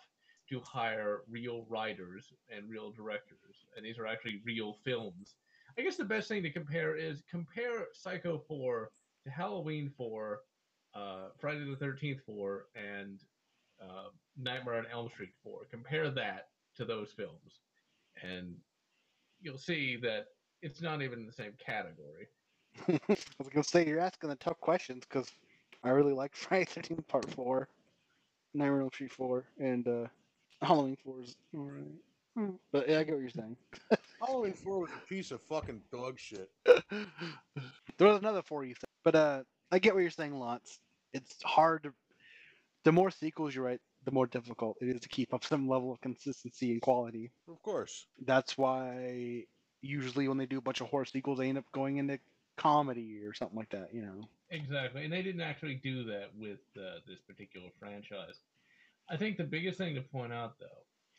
to 0.48 0.60
hire 0.60 1.22
real 1.28 1.66
writers 1.68 2.32
and 2.56 2.70
real 2.70 2.92
directors, 2.92 3.66
and 3.76 3.84
these 3.84 3.98
are 3.98 4.06
actually 4.06 4.40
real 4.46 4.78
films. 4.84 5.34
I 5.76 5.82
guess 5.82 5.98
the 5.98 6.06
best 6.06 6.28
thing 6.28 6.44
to 6.44 6.52
compare 6.52 6.96
is 6.96 7.24
compare 7.32 7.88
Psycho 7.94 8.38
4 8.48 8.92
to 9.24 9.32
Halloween 9.32 9.92
4, 9.98 10.40
uh, 10.94 11.00
Friday 11.40 11.66
the 11.66 11.84
13th 11.84 12.22
4, 12.24 12.66
and 12.76 13.22
uh, 13.82 14.10
Nightmare 14.38 14.76
on 14.76 14.86
Elm 14.94 15.10
Street 15.10 15.34
4. 15.44 15.62
Compare 15.72 16.12
that 16.12 16.50
to 16.76 16.86
those 16.86 17.12
films, 17.12 17.62
and 18.22 18.54
you'll 19.42 19.58
see 19.58 19.98
that 20.04 20.28
it's 20.62 20.80
not 20.80 21.02
even 21.02 21.22
in 21.22 21.26
the 21.26 21.34
same 21.34 21.54
category. 21.58 22.28
I 22.88 23.00
was 23.40 23.50
gonna 23.52 23.64
say 23.64 23.86
you're 23.88 24.00
asking 24.00 24.30
the 24.30 24.36
tough 24.36 24.60
questions 24.60 25.04
because 25.08 25.30
I 25.84 25.90
really 25.90 26.14
like 26.14 26.36
Friday 26.36 26.66
Thirteenth 26.66 27.08
Part 27.08 27.30
Four, 27.32 27.70
Nightmare 28.54 28.76
on 28.78 28.82
Elm 28.82 28.90
Street 28.94 29.12
Four, 29.14 29.46
and 29.60 29.88
uh, 29.88 30.08
Halloween 30.62 30.98
Four 31.04 31.22
is 31.22 31.36
alright. 31.56 31.86
Hmm, 32.38 32.52
But 32.72 32.88
yeah, 32.88 33.00
I 33.00 33.04
get 33.04 33.16
what 33.16 33.22
you're 33.22 33.30
saying. 33.30 33.58
Halloween 34.26 34.54
4 34.54 34.80
was 34.80 34.90
a 34.92 35.08
piece 35.08 35.32
of 35.32 35.42
fucking 35.42 35.82
dog 35.92 36.18
shit. 36.18 36.50
there 36.66 38.08
was 38.08 38.20
another 38.20 38.42
four 38.42 38.64
you 38.64 38.74
said, 38.76 38.88
but 39.04 39.16
uh, 39.16 39.44
I 39.72 39.80
get 39.80 39.94
what 39.94 40.00
you're 40.02 40.10
saying, 40.12 40.36
lots. 40.36 40.80
It's 41.14 41.42
hard 41.44 41.84
to. 41.84 41.94
The 42.86 42.92
more 42.94 43.12
sequels 43.12 43.54
you 43.54 43.62
write, 43.64 43.82
the 44.06 44.12
more 44.12 44.28
difficult 44.28 44.78
it 44.82 44.88
is 44.88 45.02
to 45.02 45.10
keep 45.10 45.34
up 45.34 45.44
some 45.44 45.68
level 45.68 45.92
of 45.92 46.00
consistency 46.02 46.72
and 46.72 46.82
quality. 46.82 47.32
Of 47.50 47.62
course. 47.64 48.06
That's 48.26 48.58
why 48.58 49.44
usually 49.82 50.28
when 50.28 50.38
they 50.38 50.46
do 50.46 50.58
a 50.58 50.62
bunch 50.62 50.82
of 50.82 50.88
horror 50.88 51.06
sequels, 51.06 51.40
they 51.40 51.50
end 51.50 51.58
up 51.58 51.66
going 51.74 51.98
into 51.98 52.18
comedy 52.62 53.22
or 53.24 53.34
something 53.34 53.58
like 53.58 53.70
that. 53.70 53.94
You 53.94 54.02
know. 54.04 54.28
Exactly, 54.50 55.04
and 55.04 55.14
they 55.14 55.22
didn't 55.22 55.42
actually 55.42 55.76
do 55.76 56.04
that 56.06 56.30
with 56.38 56.60
uh, 56.78 57.00
this 57.08 57.20
particular 57.28 57.70
franchise. 57.80 58.40
I 59.10 59.18
think 59.18 59.38
the 59.38 59.44
biggest 59.44 59.78
thing 59.78 59.96
to 59.96 60.02
point 60.02 60.34
out, 60.34 60.60
though, 60.60 60.68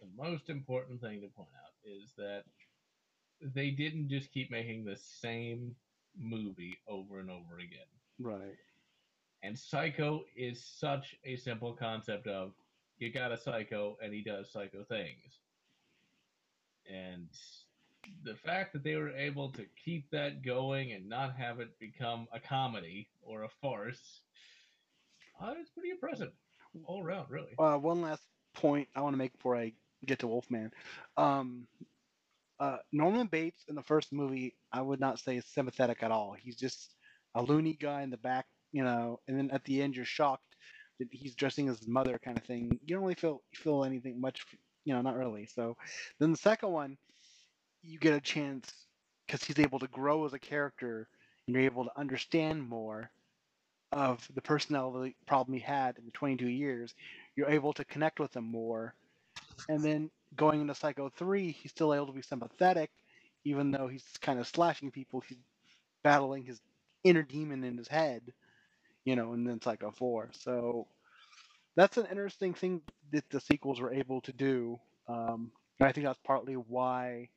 the 0.00 0.06
most 0.16 0.48
important 0.48 1.00
thing 1.00 1.20
to 1.20 1.28
point 1.28 1.48
out 1.64 1.72
is 1.84 2.12
that 2.16 2.44
they 3.54 3.70
didn't 3.70 4.08
just 4.08 4.32
keep 4.32 4.50
making 4.50 4.84
the 4.84 4.96
same 4.96 5.74
movie 6.18 6.76
over 6.88 7.20
and 7.20 7.30
over 7.30 7.58
again. 7.58 7.88
Right. 8.18 8.56
And 9.42 9.58
Psycho 9.58 10.24
is 10.36 10.64
such 10.64 11.16
a 11.24 11.36
simple 11.36 11.72
concept 11.72 12.26
of 12.28 12.52
you 12.98 13.12
got 13.12 13.32
a 13.32 13.36
psycho 13.36 13.96
and 14.02 14.14
he 14.14 14.22
does 14.22 14.52
psycho 14.52 14.84
things. 14.84 15.40
And 16.88 17.28
the 18.24 18.34
fact 18.34 18.72
that 18.72 18.84
they 18.84 18.96
were 18.96 19.10
able 19.10 19.50
to 19.50 19.64
keep 19.84 20.10
that 20.10 20.44
going 20.44 20.92
and 20.92 21.08
not 21.08 21.36
have 21.36 21.60
it 21.60 21.78
become 21.78 22.28
a 22.32 22.40
comedy 22.40 23.08
or 23.22 23.44
a 23.44 23.48
farce, 23.60 24.20
uh, 25.42 25.54
it's 25.58 25.70
pretty 25.70 25.90
impressive 25.90 26.32
all 26.84 27.02
around, 27.02 27.26
really. 27.30 27.52
Uh, 27.58 27.76
one 27.76 28.02
last 28.02 28.22
point 28.54 28.88
I 28.94 29.00
want 29.00 29.14
to 29.14 29.18
make 29.18 29.32
before 29.32 29.56
I 29.56 29.72
get 30.06 30.18
to 30.20 30.26
Wolfman. 30.26 30.72
Um, 31.16 31.66
uh, 32.60 32.78
Norman 32.92 33.26
Bates 33.26 33.64
in 33.68 33.74
the 33.74 33.82
first 33.82 34.12
movie, 34.12 34.54
I 34.72 34.80
would 34.80 35.00
not 35.00 35.18
say 35.18 35.36
is 35.36 35.46
sympathetic 35.46 36.02
at 36.02 36.10
all. 36.10 36.36
He's 36.38 36.56
just 36.56 36.94
a 37.34 37.42
loony 37.42 37.76
guy 37.80 38.02
in 38.02 38.10
the 38.10 38.16
back, 38.16 38.46
you 38.72 38.84
know, 38.84 39.20
and 39.26 39.36
then 39.36 39.50
at 39.50 39.64
the 39.64 39.82
end 39.82 39.96
you're 39.96 40.04
shocked 40.04 40.56
that 40.98 41.08
he's 41.10 41.34
dressing 41.34 41.68
as 41.68 41.78
his 41.78 41.88
mother, 41.88 42.20
kind 42.22 42.38
of 42.38 42.44
thing. 42.44 42.78
You 42.84 42.94
don't 42.94 43.02
really 43.02 43.14
feel 43.14 43.42
feel 43.54 43.84
anything 43.84 44.20
much, 44.20 44.44
you 44.84 44.94
know, 44.94 45.02
not 45.02 45.16
really. 45.16 45.46
So 45.46 45.76
then 46.20 46.30
the 46.30 46.38
second 46.38 46.70
one, 46.70 46.96
you 47.82 47.98
get 47.98 48.14
a 48.14 48.20
chance 48.20 48.72
because 49.26 49.44
he's 49.44 49.58
able 49.58 49.78
to 49.78 49.88
grow 49.88 50.24
as 50.24 50.32
a 50.32 50.38
character 50.38 51.08
and 51.46 51.54
you're 51.54 51.64
able 51.64 51.84
to 51.84 51.98
understand 51.98 52.68
more 52.68 53.10
of 53.92 54.26
the 54.34 54.40
personality 54.40 55.14
problem 55.26 55.54
he 55.54 55.60
had 55.60 55.98
in 55.98 56.04
the 56.04 56.10
22 56.12 56.48
years. 56.48 56.94
You're 57.36 57.50
able 57.50 57.72
to 57.74 57.84
connect 57.84 58.20
with 58.20 58.34
him 58.34 58.44
more. 58.44 58.94
And 59.68 59.82
then 59.82 60.10
going 60.36 60.60
into 60.60 60.74
Psycho 60.74 61.10
3, 61.16 61.50
he's 61.50 61.70
still 61.70 61.92
able 61.92 62.06
to 62.06 62.12
be 62.12 62.22
sympathetic, 62.22 62.90
even 63.44 63.70
though 63.70 63.88
he's 63.88 64.04
kind 64.20 64.38
of 64.38 64.46
slashing 64.46 64.90
people. 64.90 65.20
He's 65.20 65.38
battling 66.02 66.44
his 66.44 66.60
inner 67.04 67.22
demon 67.22 67.64
in 67.64 67.76
his 67.76 67.88
head, 67.88 68.22
you 69.04 69.16
know, 69.16 69.32
and 69.32 69.46
then 69.46 69.60
Psycho 69.60 69.90
4. 69.90 70.30
So 70.32 70.86
that's 71.76 71.96
an 71.96 72.06
interesting 72.06 72.54
thing 72.54 72.80
that 73.12 73.28
the 73.30 73.40
sequels 73.40 73.80
were 73.80 73.92
able 73.92 74.20
to 74.22 74.32
do. 74.32 74.78
Um, 75.08 75.50
and 75.80 75.88
I 75.88 75.92
think 75.92 76.06
that's 76.06 76.20
partly 76.24 76.54
why 76.54 77.28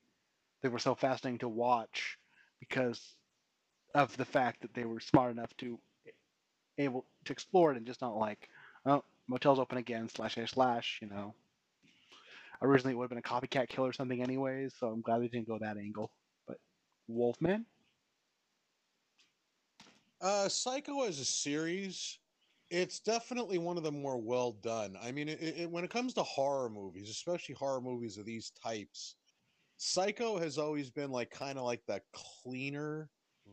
they 0.65 0.69
were 0.69 0.79
so 0.79 0.95
fascinating 0.95 1.37
to 1.37 1.47
watch 1.47 2.17
because 2.59 2.99
of 3.93 4.17
the 4.17 4.25
fact 4.25 4.61
that 4.63 4.73
they 4.73 4.83
were 4.83 4.99
smart 4.99 5.31
enough 5.31 5.55
to 5.57 5.77
able 6.79 7.05
to 7.23 7.31
explore 7.31 7.71
it 7.71 7.77
and 7.77 7.85
just 7.85 8.01
not 8.01 8.17
like, 8.17 8.49
oh, 8.87 9.03
motel's 9.27 9.59
open 9.59 9.77
again, 9.77 10.09
slash 10.09 10.33
slash 10.33 10.53
slash, 10.53 10.99
you 11.03 11.07
know. 11.07 11.35
Originally 12.63 12.93
it 12.93 12.97
would 12.97 13.03
have 13.03 13.09
been 13.11 13.19
a 13.19 13.21
copycat 13.21 13.69
kill 13.69 13.85
or 13.85 13.93
something 13.93 14.23
anyways, 14.23 14.73
so 14.79 14.87
I'm 14.87 15.01
glad 15.01 15.21
they 15.21 15.27
didn't 15.27 15.47
go 15.47 15.59
that 15.59 15.77
angle. 15.77 16.09
But 16.47 16.57
Wolfman? 17.07 17.67
Uh, 20.19 20.49
Psycho 20.49 21.03
as 21.03 21.19
a 21.19 21.25
series, 21.25 22.17
it's 22.71 22.99
definitely 22.99 23.59
one 23.59 23.77
of 23.77 23.83
the 23.83 23.91
more 23.91 24.17
well 24.17 24.53
done. 24.63 24.97
I 24.99 25.11
mean, 25.11 25.29
it, 25.29 25.39
it, 25.41 25.69
when 25.69 25.83
it 25.83 25.91
comes 25.91 26.15
to 26.15 26.23
horror 26.23 26.71
movies, 26.71 27.11
especially 27.11 27.53
horror 27.53 27.81
movies 27.81 28.17
of 28.17 28.25
these 28.25 28.51
types, 28.63 29.13
Psycho 29.77 30.37
has 30.37 30.57
always 30.57 30.89
been 30.89 31.11
like 31.11 31.31
kind 31.31 31.57
of 31.57 31.65
like 31.65 31.85
the 31.85 32.01
cleaner 32.13 33.09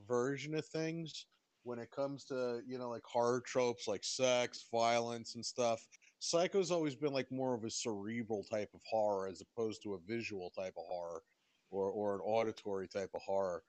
version 0.07 0.55
of 0.55 0.65
things 0.67 1.27
when 1.65 1.79
it 1.79 1.91
comes 1.91 2.25
to 2.25 2.61
you 2.67 2.79
know 2.79 2.91
like 2.91 3.05
horror 3.05 3.41
tropes 3.41 3.89
like 3.89 4.05
sex, 4.05 4.67
violence, 4.71 5.35
and 5.35 5.45
stuff. 5.45 5.87
Psycho's 6.21 6.71
always 6.71 6.95
been 6.95 7.13
like 7.13 7.31
more 7.33 7.55
of 7.55 7.65
a 7.65 7.71
cerebral 7.71 8.45
type 8.45 8.71
of 8.75 8.81
horror 8.89 9.27
as 9.27 9.41
opposed 9.43 9.83
to 9.83 9.95
a 9.95 9.99
visual 10.07 10.51
type 10.51 10.75
of 10.77 10.85
horror 10.89 11.23
or 11.71 11.91
or 11.91 12.15
an 12.15 12.21
auditory 12.21 12.89
type 12.89 13.11
of 13.15 13.23
horror. 13.23 13.63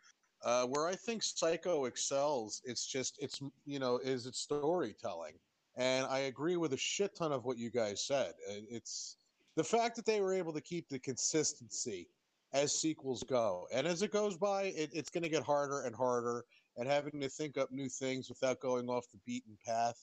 Uh, 0.44 0.66
where 0.66 0.88
I 0.88 0.96
think 0.96 1.24
Psycho 1.24 1.86
excels, 1.86 2.62
it's 2.66 2.86
just 2.86 3.18
it's 3.20 3.42
you 3.66 3.80
know 3.80 3.98
is 3.98 4.26
its 4.26 4.40
storytelling, 4.40 5.34
and 5.76 6.06
I 6.06 6.20
agree 6.20 6.58
with 6.58 6.74
a 6.74 6.78
shit 6.78 7.16
ton 7.16 7.32
of 7.32 7.46
what 7.46 7.58
you 7.58 7.72
guys 7.72 8.06
said. 8.06 8.34
Uh, 8.50 8.62
It's 8.70 9.18
the 9.56 9.64
fact 9.64 9.96
that 9.96 10.06
they 10.06 10.22
were 10.22 10.34
able 10.34 10.54
to 10.54 10.62
keep 10.62 10.90
the 10.90 11.00
consistency 11.00 12.10
as 12.54 12.80
sequels 12.80 13.24
go, 13.24 13.68
and 13.74 13.88
as 13.88 14.02
it 14.02 14.12
goes 14.12 14.38
by, 14.38 14.64
it, 14.64 14.92
it's 14.94 15.10
going 15.10 15.24
to 15.24 15.30
get 15.30 15.44
harder 15.44 15.82
and 15.82 15.96
harder, 15.96 16.46
and 16.78 16.88
having 16.88 17.20
to 17.22 17.30
think 17.30 17.58
up 17.58 17.72
new 17.72 17.90
things 17.90 18.30
without 18.30 18.60
going 18.60 18.90
off 18.90 19.06
the 19.12 19.20
beaten 19.26 19.58
path. 19.66 19.98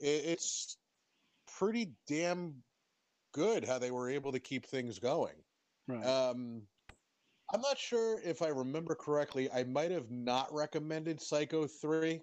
It, 0.00 0.24
it's 0.24 0.76
pretty 1.58 1.92
damn 2.06 2.54
good 3.32 3.64
how 3.64 3.78
they 3.78 3.90
were 3.90 4.10
able 4.10 4.32
to 4.32 4.40
keep 4.40 4.66
things 4.66 4.98
going. 4.98 5.34
Right. 5.86 6.04
Um, 6.04 6.62
I'm 7.52 7.60
not 7.62 7.78
sure 7.78 8.20
if 8.22 8.42
I 8.42 8.48
remember 8.48 8.94
correctly. 8.94 9.50
I 9.50 9.64
might 9.64 9.90
have 9.90 10.10
not 10.10 10.52
recommended 10.52 11.20
Psycho 11.20 11.66
3. 11.66 12.20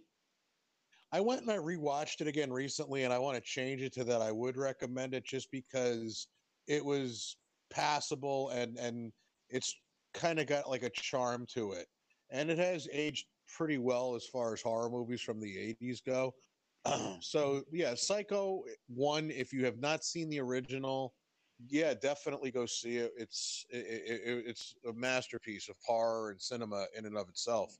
I 1.11 1.19
went 1.19 1.41
and 1.41 1.51
I 1.51 1.57
rewatched 1.57 2.21
it 2.21 2.27
again 2.27 2.51
recently, 2.51 3.03
and 3.03 3.13
I 3.13 3.19
want 3.19 3.35
to 3.35 3.41
change 3.41 3.81
it 3.81 3.93
to 3.93 4.03
that 4.03 4.21
I 4.21 4.31
would 4.31 4.57
recommend 4.57 5.13
it 5.13 5.25
just 5.25 5.49
because 5.51 6.27
it 6.67 6.83
was 6.83 7.37
passable 7.71 8.49
and 8.49 8.77
and 8.77 9.11
it's 9.55 9.73
kind 10.13 10.37
of 10.37 10.47
got 10.47 10.69
like 10.69 10.83
a 10.83 10.89
charm 10.89 11.45
to 11.53 11.71
it, 11.71 11.87
and 12.29 12.49
it 12.49 12.57
has 12.57 12.89
aged 12.91 13.25
pretty 13.57 13.77
well 13.77 14.15
as 14.15 14.25
far 14.25 14.53
as 14.53 14.61
horror 14.61 14.89
movies 14.89 15.21
from 15.21 15.39
the 15.39 15.75
80s 15.81 16.03
go. 16.05 16.33
so 17.21 17.63
yeah, 17.71 17.95
Psycho 17.95 18.63
one. 18.87 19.31
If 19.31 19.53
you 19.53 19.63
have 19.65 19.79
not 19.79 20.03
seen 20.03 20.29
the 20.29 20.41
original, 20.41 21.13
yeah, 21.69 21.93
definitely 21.93 22.51
go 22.51 22.65
see 22.65 22.97
it. 22.97 23.13
It's 23.17 23.65
it, 23.69 23.85
it, 24.05 24.43
it's 24.45 24.75
a 24.87 24.93
masterpiece 24.93 25.69
of 25.69 25.75
horror 25.85 26.31
and 26.31 26.41
cinema 26.41 26.85
in 26.97 27.05
and 27.05 27.17
of 27.17 27.29
itself. 27.29 27.77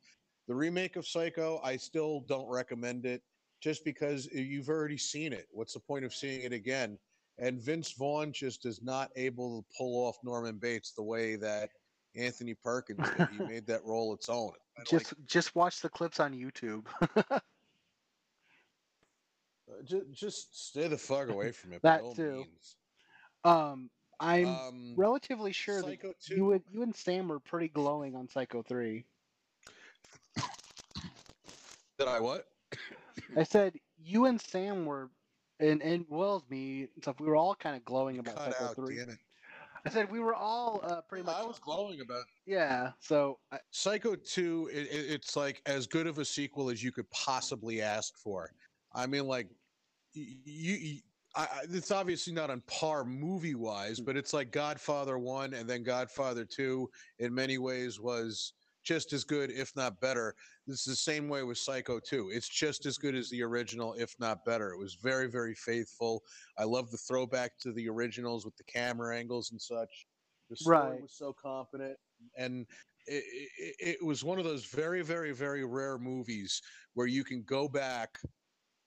The 0.48 0.56
remake 0.56 0.96
of 0.96 1.06
Psycho, 1.06 1.60
I 1.64 1.76
still 1.76 2.22
don't 2.22 2.48
recommend 2.48 3.06
it, 3.06 3.22
just 3.62 3.84
because 3.84 4.28
you've 4.28 4.70
already 4.70 4.98
seen 4.98 5.34
it. 5.34 5.48
What's 5.52 5.74
the 5.74 5.80
point 5.80 6.06
of 6.06 6.14
seeing 6.14 6.42
it 6.42 6.54
again? 6.54 6.98
And 7.38 7.62
Vince 7.62 7.92
Vaughn 7.94 8.32
just 8.32 8.66
is 8.66 8.82
not 8.82 9.12
able 9.16 9.62
to 9.62 9.68
pull 9.78 10.06
off 10.08 10.18
Norman 10.24 10.58
Bates 10.58 10.92
the 10.94 11.04
way 11.04 11.36
that 11.36 11.70
Anthony 12.16 12.54
Perkins 12.54 13.06
did. 13.18 13.28
He 13.30 13.38
made 13.46 13.68
that 13.68 13.84
role 13.84 14.14
its 14.14 14.30
own. 14.30 14.52
I 14.78 14.84
just 14.84 15.14
just 15.26 15.54
watch 15.56 15.82
the 15.82 15.90
clips 15.90 16.20
on 16.20 16.34
YouTube. 16.34 16.86
just, 19.86 20.12
just 20.14 20.68
stay 20.70 20.88
the 20.88 20.98
fuck 20.98 21.30
away 21.30 21.52
from 21.52 21.74
it. 21.74 21.82
by 21.82 21.90
that 21.98 22.02
all 22.04 22.16
too. 22.16 22.36
means. 22.38 22.76
Um, 23.44 23.90
I'm 24.20 24.48
Um, 24.48 24.94
relatively 24.96 25.52
sure 25.52 25.82
that 25.82 25.88
Psycho 26.02 26.14
you 26.30 26.54
and 26.54 26.64
you 26.72 26.84
and 26.84 26.96
Sam 26.96 27.28
were 27.28 27.40
pretty 27.40 27.68
glowing 27.68 28.16
on 28.16 28.30
Psycho 28.30 28.62
Three. 28.64 29.06
Did 31.98 32.08
I 32.08 32.20
what? 32.20 32.46
I 33.38 33.44
said 33.44 33.74
you 33.98 34.26
and 34.26 34.40
Sam 34.42 34.86
were, 34.86 35.10
and 35.60 35.82
and 35.82 36.06
well 36.10 36.36
as 36.36 36.44
me 36.50 36.82
and 36.82 37.04
stuff. 37.04 37.20
We 37.20 37.28
were 37.28 37.36
all 37.36 37.56
kind 37.56 37.76
of 37.76 37.84
glowing 37.86 38.20
about 38.20 38.36
Cut 38.38 38.54
Psycho 38.54 38.66
out, 38.66 38.76
Three. 38.76 38.98
damn 38.98 39.10
it. 39.10 39.18
I 39.86 39.90
said 39.92 40.12
we 40.12 40.20
were 40.20 40.34
all 40.34 40.80
uh, 40.84 41.02
pretty 41.02 41.24
much. 41.26 41.36
I 41.36 41.44
was 41.46 41.60
glowing 41.60 42.02
about 42.02 42.24
Yeah. 42.48 42.92
So 43.00 43.38
I, 43.52 43.60
Psycho 43.70 44.16
2, 44.16 44.70
it, 44.74 44.78
it- 44.78 45.12
it's 45.12 45.36
like 45.36 45.62
as 45.68 45.86
good 45.86 46.08
of 46.08 46.18
a 46.18 46.26
sequel 46.26 46.70
as 46.72 46.84
you 46.84 46.92
could 46.92 47.10
possibly 47.12 47.82
ask 47.84 48.18
for. 48.18 48.52
I 48.94 49.06
mean, 49.06 49.28
like, 49.28 49.48
you, 50.14 50.26
you 50.46 51.00
I, 51.36 51.44
I- 51.44 51.62
it's 51.70 51.92
obviously 51.92 52.34
not 52.34 52.50
on 52.50 52.62
par 52.62 53.06
movie 53.06 53.54
wise, 53.54 54.00
but 54.00 54.18
it's 54.18 54.34
like 54.34 54.52
Godfather 54.52 55.20
1 55.20 55.54
and 55.54 55.70
then 55.70 55.84
Godfather 55.84 56.46
2 56.46 56.90
in 57.20 57.32
many 57.34 57.60
ways 57.60 58.00
was 58.00 58.54
just 58.86 59.12
as 59.12 59.24
good, 59.24 59.52
if 59.52 59.76
not 59.76 60.00
better. 60.00 60.36
This 60.68 60.80
is 60.80 60.86
the 60.86 60.96
same 60.96 61.28
way 61.28 61.44
with 61.44 61.58
Psycho 61.58 62.00
2. 62.00 62.30
It's 62.32 62.48
just 62.48 62.86
as 62.86 62.98
good 62.98 63.16
as 63.16 63.30
the 63.30 63.42
original, 63.42 63.94
if 63.96 64.14
not 64.20 64.46
better. 64.46 64.72
It 64.72 64.78
was 64.78 64.94
very, 64.94 65.28
very 65.30 65.56
faithful. 65.56 66.24
I 66.58 66.64
love 66.64 66.92
the 66.92 66.98
throwback 66.98 67.58
to 67.60 67.74
the 67.74 67.90
originals 67.90 68.46
with 68.46 68.56
the 68.56 68.64
camera 68.64 69.18
angles 69.18 69.52
and 69.52 69.62
such. 69.62 70.06
The 70.50 70.56
story 70.56 70.78
Right. 70.78 71.02
was 71.02 71.18
so 71.18 71.34
confident. 71.34 71.98
And 72.38 72.68
it, 73.08 73.24
it, 73.58 73.98
it 74.00 74.06
was 74.06 74.24
one 74.24 74.38
of 74.38 74.46
those 74.46 74.66
very, 74.66 75.02
very, 75.02 75.32
very 75.34 75.66
rare 75.66 75.98
movies 75.98 76.62
where 76.94 77.08
you 77.08 77.24
can 77.24 77.44
go 77.44 77.68
back, 77.68 78.20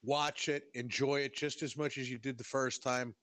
watch 0.01 0.47
it, 0.47 0.63
enjoy 0.73 1.19
it 1.21 1.35
just 1.35 1.61
as 1.61 1.77
much 1.77 1.97
as 1.97 2.09
you 2.09 2.17
did 2.17 2.37
the 2.37 2.43
first 2.43 2.81
time. 2.81 3.13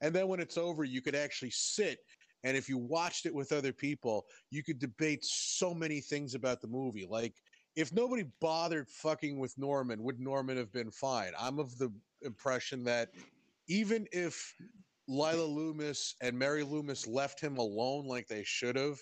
And 0.00 0.14
then 0.14 0.28
when 0.28 0.40
it's 0.40 0.58
over, 0.58 0.84
you 0.84 1.02
could 1.02 1.14
actually 1.14 1.50
sit. 1.50 1.98
And 2.46 2.56
if 2.56 2.68
you 2.68 2.78
watched 2.78 3.26
it 3.26 3.34
with 3.34 3.50
other 3.50 3.72
people, 3.72 4.24
you 4.50 4.62
could 4.62 4.78
debate 4.78 5.24
so 5.24 5.74
many 5.74 6.00
things 6.00 6.36
about 6.36 6.60
the 6.60 6.68
movie. 6.68 7.04
Like, 7.04 7.34
if 7.74 7.92
nobody 7.92 8.24
bothered 8.40 8.88
fucking 8.88 9.36
with 9.36 9.58
Norman, 9.58 10.00
would 10.04 10.20
Norman 10.20 10.56
have 10.56 10.72
been 10.72 10.92
fine? 10.92 11.32
I'm 11.36 11.58
of 11.58 11.76
the 11.76 11.92
impression 12.22 12.84
that 12.84 13.08
even 13.66 14.06
if 14.12 14.54
Lila 15.08 15.44
Loomis 15.44 16.14
and 16.22 16.38
Mary 16.38 16.62
Loomis 16.62 17.08
left 17.08 17.40
him 17.40 17.56
alone 17.56 18.06
like 18.06 18.28
they 18.28 18.44
should 18.44 18.76
have, 18.76 18.98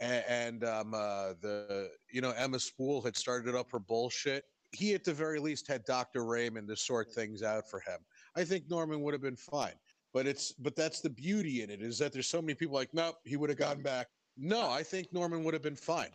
and, 0.00 0.64
um, 0.64 0.92
uh, 0.92 1.34
the 1.40 1.88
you 2.10 2.20
know 2.20 2.32
Emma 2.32 2.58
Spool 2.58 3.00
had 3.00 3.16
started 3.16 3.54
up 3.54 3.70
her 3.70 3.78
bullshit. 3.78 4.42
He 4.72 4.92
at 4.94 5.04
the 5.04 5.14
very 5.14 5.38
least 5.38 5.68
had 5.68 5.84
Doctor 5.84 6.24
Raymond 6.24 6.66
to 6.66 6.76
sort 6.76 7.12
things 7.12 7.44
out 7.44 7.70
for 7.70 7.78
him. 7.78 8.00
I 8.34 8.42
think 8.42 8.68
Norman 8.68 9.02
would 9.02 9.14
have 9.14 9.22
been 9.22 9.36
fine. 9.36 9.74
But 10.12 10.26
it's 10.26 10.52
but 10.52 10.76
that's 10.76 11.00
the 11.00 11.10
beauty 11.10 11.62
in 11.62 11.70
it 11.70 11.82
is 11.82 11.98
that 11.98 12.12
there's 12.12 12.28
so 12.28 12.42
many 12.42 12.54
people 12.54 12.74
like 12.74 12.92
nope 12.92 13.16
he 13.24 13.36
would 13.36 13.50
have 13.50 13.58
gone 13.58 13.82
back. 13.82 14.08
No, 14.36 14.70
I 14.70 14.82
think 14.82 15.12
Norman 15.12 15.44
would 15.44 15.54
have 15.54 15.62
been 15.62 15.76
fine. 15.76 16.10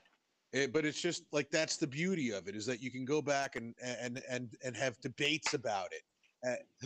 It, 0.54 0.72
but 0.72 0.86
it's 0.86 1.02
just 1.02 1.24
like 1.34 1.50
that's 1.52 1.78
the 1.78 1.88
beauty 1.88 2.32
of 2.32 2.48
it 2.48 2.56
is 2.56 2.66
that 2.68 2.82
you 2.82 2.92
can 2.92 3.06
go 3.06 3.22
back 3.22 3.56
and 3.56 3.76
and 3.84 4.22
and 4.30 4.56
and 4.64 4.76
have 4.78 5.00
debates 5.02 5.54
about 5.54 5.90
it. 5.92 6.04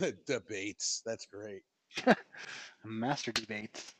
Uh, 0.00 0.10
debates. 0.26 1.02
That's 1.04 1.26
great. 1.26 1.62
master 2.84 3.32
debates. 3.32 3.94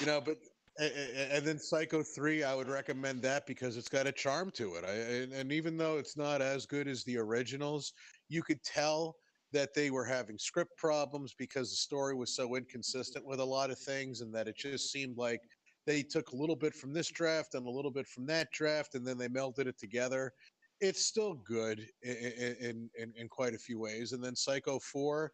You 0.00 0.06
know, 0.06 0.20
but 0.20 0.38
a- 0.78 1.34
and 1.36 1.46
then 1.46 1.58
Psycho 1.58 2.02
3 2.02 2.44
I 2.44 2.54
would 2.54 2.68
recommend 2.68 3.22
that 3.22 3.46
because 3.46 3.76
it's 3.76 3.88
got 3.88 4.06
a 4.06 4.12
charm 4.12 4.50
to 4.52 4.74
it. 4.76 4.84
I, 4.84 5.36
and 5.36 5.52
even 5.52 5.76
though 5.76 5.98
it's 5.98 6.16
not 6.16 6.40
as 6.42 6.66
good 6.66 6.88
as 6.88 7.04
the 7.04 7.18
originals, 7.18 7.92
you 8.28 8.42
could 8.42 8.62
tell 8.62 9.16
that 9.52 9.74
they 9.74 9.90
were 9.90 10.04
having 10.04 10.38
script 10.38 10.76
problems 10.76 11.34
because 11.38 11.70
the 11.70 11.76
story 11.76 12.14
was 12.14 12.34
so 12.34 12.46
mm-hmm. 12.46 12.56
inconsistent 12.56 13.24
with 13.24 13.40
a 13.40 13.44
lot 13.44 13.70
of 13.70 13.78
things, 13.78 14.20
and 14.20 14.34
that 14.34 14.48
it 14.48 14.56
just 14.56 14.92
seemed 14.92 15.16
like 15.16 15.40
they 15.86 16.02
took 16.02 16.30
a 16.30 16.36
little 16.36 16.56
bit 16.56 16.74
from 16.74 16.92
this 16.92 17.08
draft 17.08 17.54
and 17.54 17.66
a 17.66 17.70
little 17.70 17.90
bit 17.90 18.06
from 18.06 18.26
that 18.26 18.50
draft, 18.52 18.94
and 18.94 19.06
then 19.06 19.16
they 19.16 19.28
melded 19.28 19.66
it 19.66 19.78
together. 19.78 20.32
It's 20.80 21.04
still 21.04 21.34
good 21.34 21.86
in 22.02 22.14
in, 22.60 22.90
in, 22.98 23.12
in 23.16 23.28
quite 23.28 23.54
a 23.54 23.58
few 23.58 23.78
ways. 23.78 24.12
And 24.12 24.22
then 24.22 24.36
Psycho 24.36 24.78
Four, 24.78 25.32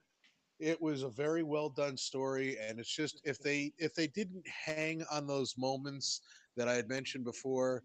it 0.61 0.81
was 0.81 1.03
a 1.03 1.09
very 1.09 1.43
well 1.43 1.69
done 1.69 1.97
story, 1.97 2.57
and 2.59 2.79
it's 2.79 2.95
just 2.95 3.21
if 3.25 3.39
they 3.41 3.73
if 3.79 3.95
they 3.95 4.07
didn't 4.07 4.47
hang 4.47 5.05
on 5.11 5.27
those 5.27 5.55
moments 5.59 6.21
that 6.57 6.69
I 6.69 6.75
had 6.75 6.89
mentioned 6.89 7.25
before, 7.25 7.83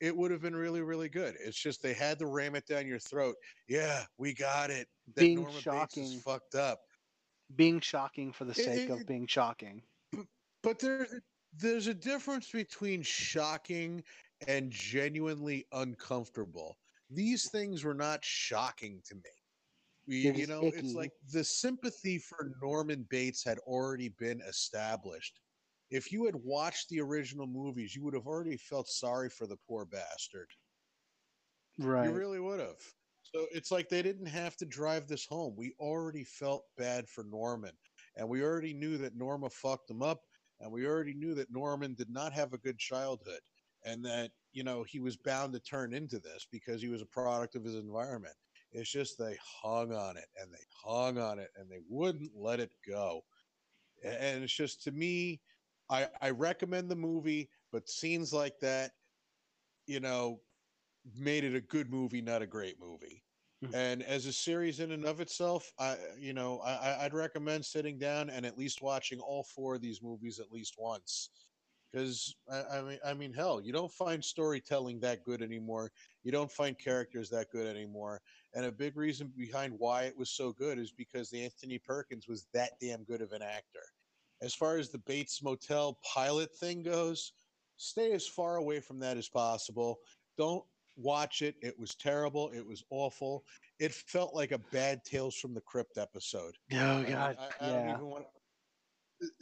it 0.00 0.16
would 0.16 0.30
have 0.30 0.40
been 0.42 0.56
really 0.56 0.82
really 0.82 1.08
good. 1.08 1.36
It's 1.40 1.58
just 1.58 1.82
they 1.82 1.94
had 1.94 2.18
to 2.20 2.26
ram 2.26 2.54
it 2.54 2.66
down 2.66 2.86
your 2.86 2.98
throat. 2.98 3.36
Yeah, 3.68 4.04
we 4.18 4.34
got 4.34 4.70
it. 4.70 4.88
That 5.14 5.22
Being 5.22 5.36
Norma 5.36 5.52
Bates 5.52 5.62
shocking. 5.62 6.04
is 6.04 6.22
fucked 6.22 6.54
up. 6.54 6.80
Being 7.56 7.80
shocking 7.80 8.32
for 8.32 8.44
the 8.44 8.54
sake 8.54 8.88
it- 8.88 8.92
of 8.92 9.06
being 9.06 9.26
shocking. 9.26 9.82
But 10.62 10.80
there, 10.80 11.06
there's 11.56 11.86
a 11.86 11.94
difference 11.94 12.50
between 12.50 13.00
shocking 13.02 14.02
and 14.46 14.70
genuinely 14.70 15.66
uncomfortable. 15.72 16.76
These 17.10 17.48
things 17.50 17.84
were 17.84 17.94
not 17.94 18.24
shocking 18.24 19.00
to 19.06 19.14
me. 19.14 19.22
We, 20.06 20.16
you 20.16 20.32
just 20.32 20.48
know, 20.48 20.62
it's 20.62 20.94
like 20.94 21.12
the 21.32 21.44
sympathy 21.44 22.18
for 22.18 22.52
Norman 22.62 23.06
Bates 23.08 23.44
had 23.44 23.58
already 23.60 24.08
been 24.10 24.40
established. 24.48 25.38
If 25.90 26.12
you 26.12 26.26
had 26.26 26.36
watched 26.36 26.88
the 26.88 27.00
original 27.00 27.46
movies, 27.46 27.94
you 27.94 28.04
would 28.04 28.14
have 28.14 28.26
already 28.26 28.56
felt 28.56 28.88
sorry 28.88 29.30
for 29.30 29.46
the 29.46 29.56
poor 29.66 29.84
bastard. 29.84 30.48
Right. 31.78 32.06
You 32.06 32.12
really 32.12 32.40
would 32.40 32.60
have. 32.60 32.80
So 33.22 33.46
it's 33.52 33.70
like 33.70 33.88
they 33.88 34.02
didn't 34.02 34.26
have 34.26 34.56
to 34.56 34.66
drive 34.66 35.06
this 35.06 35.26
home. 35.26 35.54
We 35.56 35.74
already 35.78 36.24
felt 36.24 36.64
bad 36.76 37.08
for 37.08 37.24
Norman, 37.24 37.72
and 38.16 38.28
we 38.28 38.42
already 38.42 38.74
knew 38.74 38.96
that 38.98 39.16
Norma 39.16 39.50
fucked 39.50 39.90
him 39.90 40.02
up, 40.02 40.20
and 40.60 40.72
we 40.72 40.86
already 40.86 41.14
knew 41.14 41.34
that 41.34 41.52
Norman 41.52 41.94
did 41.94 42.10
not 42.10 42.32
have 42.32 42.52
a 42.52 42.58
good 42.58 42.78
childhood, 42.78 43.40
and 43.84 44.04
that 44.04 44.30
you 44.52 44.64
know 44.64 44.82
he 44.82 44.98
was 44.98 45.16
bound 45.16 45.52
to 45.52 45.60
turn 45.60 45.92
into 45.92 46.18
this 46.18 46.46
because 46.50 46.80
he 46.80 46.88
was 46.88 47.02
a 47.02 47.06
product 47.06 47.54
of 47.54 47.64
his 47.64 47.76
environment. 47.76 48.34
It's 48.72 48.90
just 48.90 49.18
they 49.18 49.36
hung 49.62 49.92
on 49.92 50.16
it 50.16 50.26
and 50.40 50.52
they 50.52 50.64
hung 50.84 51.18
on 51.18 51.38
it 51.38 51.48
and 51.56 51.70
they 51.70 51.80
wouldn't 51.88 52.32
let 52.34 52.60
it 52.60 52.70
go. 52.86 53.22
And 54.04 54.44
it's 54.44 54.52
just 54.52 54.82
to 54.84 54.92
me, 54.92 55.40
I, 55.90 56.08
I 56.20 56.30
recommend 56.30 56.90
the 56.90 56.96
movie, 56.96 57.50
but 57.72 57.88
scenes 57.88 58.32
like 58.32 58.58
that, 58.60 58.92
you 59.86 60.00
know, 60.00 60.42
made 61.16 61.44
it 61.44 61.54
a 61.54 61.60
good 61.60 61.90
movie, 61.90 62.20
not 62.20 62.42
a 62.42 62.46
great 62.46 62.78
movie. 62.78 63.24
Hmm. 63.64 63.74
And 63.74 64.02
as 64.02 64.26
a 64.26 64.32
series 64.32 64.80
in 64.80 64.92
and 64.92 65.04
of 65.04 65.20
itself, 65.20 65.72
I 65.78 65.96
you 66.18 66.32
know 66.32 66.60
I, 66.60 66.74
I- 66.74 67.04
I'd 67.04 67.14
recommend 67.14 67.64
sitting 67.64 67.98
down 67.98 68.30
and 68.30 68.46
at 68.46 68.58
least 68.58 68.82
watching 68.82 69.20
all 69.20 69.42
four 69.44 69.74
of 69.76 69.80
these 69.80 70.02
movies 70.02 70.38
at 70.38 70.52
least 70.52 70.74
once, 70.78 71.30
because 71.92 72.36
I, 72.50 72.62
I 72.78 72.82
mean 72.82 72.98
I 73.04 73.14
mean 73.14 73.32
hell, 73.32 73.60
you 73.60 73.72
don't 73.72 73.90
find 73.92 74.22
storytelling 74.24 75.00
that 75.00 75.24
good 75.24 75.42
anymore. 75.42 75.90
You 76.22 76.30
don't 76.32 76.52
find 76.52 76.78
characters 76.78 77.30
that 77.30 77.50
good 77.50 77.66
anymore. 77.66 78.20
And 78.54 78.64
a 78.66 78.72
big 78.72 78.96
reason 78.96 79.32
behind 79.36 79.74
why 79.78 80.04
it 80.04 80.16
was 80.16 80.30
so 80.30 80.52
good 80.52 80.78
is 80.78 80.92
because 80.92 81.30
the 81.30 81.42
Anthony 81.44 81.78
Perkins 81.78 82.28
was 82.28 82.46
that 82.52 82.72
damn 82.80 83.04
good 83.04 83.22
of 83.22 83.32
an 83.32 83.42
actor. 83.42 83.84
As 84.40 84.54
far 84.54 84.76
as 84.76 84.90
the 84.90 84.98
Bates 84.98 85.42
Motel 85.42 85.98
pilot 86.14 86.54
thing 86.56 86.82
goes, 86.82 87.32
stay 87.76 88.12
as 88.12 88.26
far 88.26 88.56
away 88.56 88.80
from 88.80 88.98
that 89.00 89.16
as 89.16 89.28
possible. 89.28 89.98
Don't 90.36 90.64
watch 90.96 91.42
it. 91.42 91.56
It 91.62 91.78
was 91.78 91.94
terrible. 91.94 92.50
It 92.50 92.66
was 92.66 92.84
awful. 92.90 93.44
It 93.78 93.92
felt 93.92 94.34
like 94.34 94.52
a 94.52 94.58
bad 94.58 95.04
Tales 95.04 95.36
from 95.36 95.54
the 95.54 95.60
Crypt 95.60 95.98
episode. 95.98 96.56
Oh 96.72 97.02
god. 97.04 97.36
I, 97.38 97.64
I 97.64 97.70
yeah. 97.70 97.94
even 97.94 98.06
want. 98.06 98.24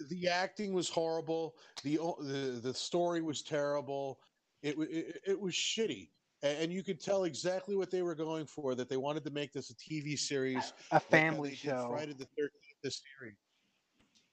The, 0.08 0.28
acting 0.28 0.72
was 0.72 0.88
horrible. 0.88 1.56
The, 1.82 1.98
the 2.20 2.60
the 2.62 2.74
story 2.74 3.20
was 3.20 3.42
terrible. 3.42 4.20
It 4.62 4.76
it, 4.78 5.20
it 5.26 5.40
was 5.40 5.52
shitty, 5.52 6.08
and 6.42 6.72
you 6.72 6.82
could 6.82 6.98
tell 6.98 7.24
exactly 7.24 7.76
what 7.76 7.90
they 7.90 8.00
were 8.00 8.14
going 8.14 8.46
for. 8.46 8.74
That 8.74 8.88
they 8.88 8.96
wanted 8.96 9.24
to 9.24 9.30
make 9.30 9.52
this 9.52 9.70
a 9.70 9.74
TV 9.74 10.18
series, 10.18 10.72
A 10.92 11.00
family 11.00 11.54
show. 11.54 11.88
Friday 11.90 12.14
the 12.14 12.26
Thirteenth, 12.36 12.80
the 12.82 12.90
series. 12.90 13.36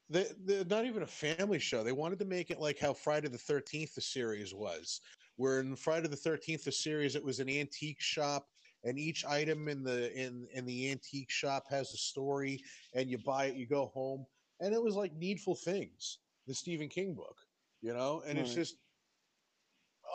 They, 0.09 0.27
they're 0.45 0.65
not 0.65 0.85
even 0.85 1.03
a 1.03 1.07
family 1.07 1.59
show. 1.59 1.83
They 1.83 1.91
wanted 1.91 2.19
to 2.19 2.25
make 2.25 2.51
it 2.51 2.59
like 2.59 2.77
how 2.77 2.93
Friday 2.93 3.29
the 3.29 3.37
Thirteenth 3.37 3.95
the 3.95 4.01
series 4.01 4.53
was, 4.53 5.01
where 5.37 5.59
in 5.59 5.75
Friday 5.75 6.07
the 6.07 6.15
Thirteenth 6.15 6.63
the 6.65 6.71
series 6.71 7.15
it 7.15 7.23
was 7.23 7.39
an 7.39 7.49
antique 7.49 8.01
shop, 8.01 8.47
and 8.83 8.99
each 8.99 9.25
item 9.25 9.67
in 9.67 9.83
the 9.83 10.13
in 10.13 10.47
in 10.53 10.65
the 10.65 10.91
antique 10.91 11.31
shop 11.31 11.63
has 11.69 11.93
a 11.93 11.97
story, 11.97 12.61
and 12.93 13.09
you 13.09 13.17
buy 13.17 13.45
it, 13.45 13.55
you 13.55 13.65
go 13.65 13.87
home, 13.87 14.25
and 14.59 14.73
it 14.73 14.83
was 14.83 14.95
like 14.95 15.15
Needful 15.15 15.55
Things, 15.55 16.19
the 16.47 16.53
Stephen 16.53 16.89
King 16.89 17.13
book, 17.13 17.37
you 17.81 17.93
know, 17.93 18.21
and 18.27 18.37
it's 18.37 18.53
just. 18.53 18.75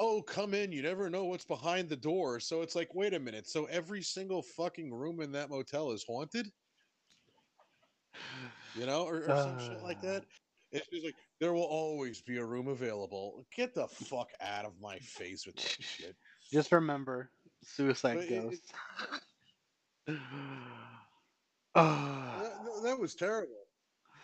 Oh, 0.00 0.22
come 0.22 0.54
in. 0.54 0.70
You 0.70 0.82
never 0.82 1.10
know 1.10 1.24
what's 1.24 1.46
behind 1.46 1.88
the 1.88 1.96
door. 1.96 2.38
So 2.38 2.62
it's 2.62 2.76
like, 2.76 2.94
wait 2.94 3.14
a 3.14 3.18
minute. 3.18 3.48
So 3.48 3.64
every 3.64 4.00
single 4.00 4.42
fucking 4.42 4.94
room 4.94 5.20
in 5.20 5.32
that 5.32 5.50
motel 5.50 5.90
is 5.90 6.04
haunted? 6.04 6.52
You 8.74 8.86
know, 8.86 9.04
or, 9.04 9.18
or 9.28 9.36
some 9.36 9.58
shit 9.58 9.82
like 9.82 10.00
that. 10.02 10.24
It's 10.70 10.86
just 10.88 11.04
like 11.04 11.14
there 11.40 11.52
will 11.54 11.62
always 11.62 12.20
be 12.20 12.38
a 12.38 12.44
room 12.44 12.68
available. 12.68 13.44
Get 13.54 13.74
the 13.74 13.88
fuck 13.88 14.30
out 14.40 14.64
of 14.66 14.72
my 14.80 14.98
face 14.98 15.46
with 15.46 15.56
that 15.56 15.76
shit. 15.80 16.14
Just 16.52 16.72
remember, 16.72 17.30
Suicide 17.62 18.18
But 18.18 18.28
Ghost. 18.28 18.62
That, 21.74 21.82
Ah, 21.84 22.38
that- 22.64 22.82
that 22.82 22.98
was 22.98 23.14
terrible. 23.14 23.66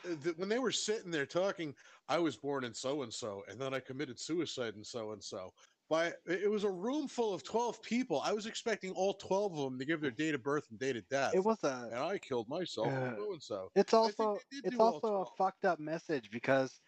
Uh, 0.05 0.33
When 0.37 0.49
they 0.49 0.59
were 0.59 0.73
sitting 0.73 1.11
there 1.11 1.27
talking, 1.27 1.75
I 2.09 2.19
was 2.19 2.37
born 2.37 2.65
in 2.65 2.75
so 2.75 3.03
and 3.03 3.13
so, 3.13 3.45
and 3.49 3.61
then 3.61 3.73
I 3.75 3.81
committed 3.81 4.19
suicide 4.19 4.75
in 4.77 4.85
so 4.85 5.13
and 5.13 5.23
so. 5.23 5.53
By 5.95 6.13
it 6.27 6.51
was 6.51 6.65
a 6.65 6.71
room 6.71 7.07
full 7.07 7.33
of 7.33 7.45
twelve 7.45 7.81
people. 7.81 8.21
I 8.25 8.33
was 8.33 8.47
expecting 8.47 8.91
all 8.91 9.15
twelve 9.15 9.53
of 9.53 9.59
them 9.59 9.79
to 9.79 9.85
give 9.85 10.01
their 10.01 10.11
date 10.11 10.35
of 10.35 10.43
birth 10.43 10.67
and 10.71 10.77
date 10.77 10.97
of 10.97 11.09
death. 11.09 11.33
it 11.37 11.45
was 11.45 11.63
a. 11.63 11.89
and 11.93 12.01
I 12.01 12.19
killed 12.19 12.49
myself 12.49 12.89
Uh, 12.89 13.15
so 13.15 13.37
so. 13.39 13.71
It's 13.77 13.95
also 13.95 14.39
it's 14.51 14.77
also 14.81 15.23
a 15.23 15.27
fucked 15.37 15.65
up 15.65 15.79
message 15.79 16.33
because 16.33 16.81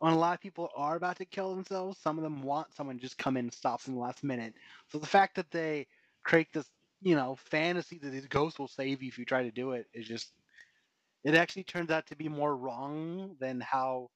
when 0.00 0.12
a 0.12 0.18
lot 0.18 0.34
of 0.34 0.40
people 0.40 0.68
are 0.74 0.96
about 0.96 1.16
to 1.18 1.24
kill 1.26 1.54
themselves, 1.54 2.00
some 2.00 2.18
of 2.18 2.24
them 2.24 2.42
want 2.42 2.74
someone 2.74 2.96
to 2.96 3.00
just 3.00 3.18
come 3.18 3.36
in 3.36 3.44
and 3.44 3.54
stop 3.54 3.82
them 3.82 3.94
the 3.94 4.00
last 4.00 4.24
minute. 4.24 4.54
So 4.88 4.98
the 4.98 5.06
fact 5.06 5.36
that 5.36 5.52
they 5.52 5.86
create 6.24 6.52
this, 6.52 6.68
you 7.02 7.14
know, 7.14 7.36
fantasy 7.36 7.98
that 7.98 8.10
these 8.10 8.26
ghosts 8.26 8.58
will 8.58 8.66
save 8.66 9.00
you 9.00 9.08
if 9.08 9.16
you 9.16 9.24
try 9.24 9.44
to 9.44 9.52
do 9.52 9.72
it 9.72 9.86
is 9.94 10.08
just 10.08 10.32
it 11.22 11.36
actually 11.36 11.64
turns 11.64 11.92
out 11.92 12.08
to 12.08 12.16
be 12.16 12.28
more 12.28 12.56
wrong 12.56 13.36
than 13.38 13.60
how 13.60 14.10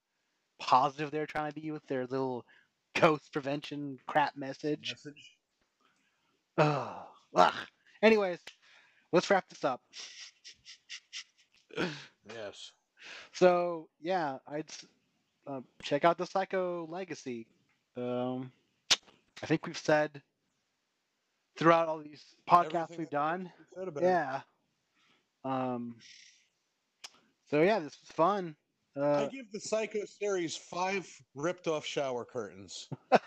positive 0.59 1.09
they're 1.09 1.25
trying 1.25 1.53
to 1.53 1.61
be 1.61 1.71
with 1.71 1.87
their 1.87 2.05
little 2.07 2.45
ghost 2.95 3.31
prevention 3.31 3.99
crap 4.07 4.35
message. 4.35 4.91
Message. 4.93 5.31
Ugh. 6.57 6.95
Ugh. 7.35 7.53
Anyways, 8.01 8.39
let's 9.11 9.29
wrap 9.29 9.47
this 9.49 9.63
up. 9.63 9.81
Yes. 12.33 12.71
So 13.33 13.87
yeah, 14.01 14.37
I'd 14.47 14.71
uh, 15.47 15.61
check 15.83 16.05
out 16.05 16.17
the 16.17 16.25
Psycho 16.25 16.87
Legacy. 16.89 17.47
Um, 17.97 18.51
I 19.43 19.45
think 19.45 19.65
we've 19.67 19.77
said 19.77 20.21
throughout 21.57 21.87
all 21.87 21.99
these 21.99 22.23
podcasts 22.49 22.83
Everything 22.83 22.97
we've 22.99 23.09
done. 23.09 23.51
about 23.77 24.03
it. 24.03 24.03
Yeah. 24.03 24.41
Um. 25.43 25.95
So 27.49 27.61
yeah, 27.61 27.79
this 27.79 27.97
was 28.01 28.11
fun. 28.11 28.55
I 28.97 28.99
Uh, 29.01 29.27
give 29.27 29.51
the 29.51 29.59
Psycho 29.59 30.05
series 30.05 30.55
five 30.55 31.09
ripped 31.33 31.67
off 31.67 31.85
shower 31.85 32.23
curtains. 32.23 32.87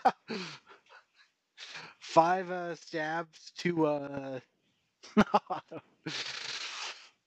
five 1.99 2.49
uh, 2.49 2.75
stabs 2.75 3.51
to 3.57 3.85
uh. 3.85 4.39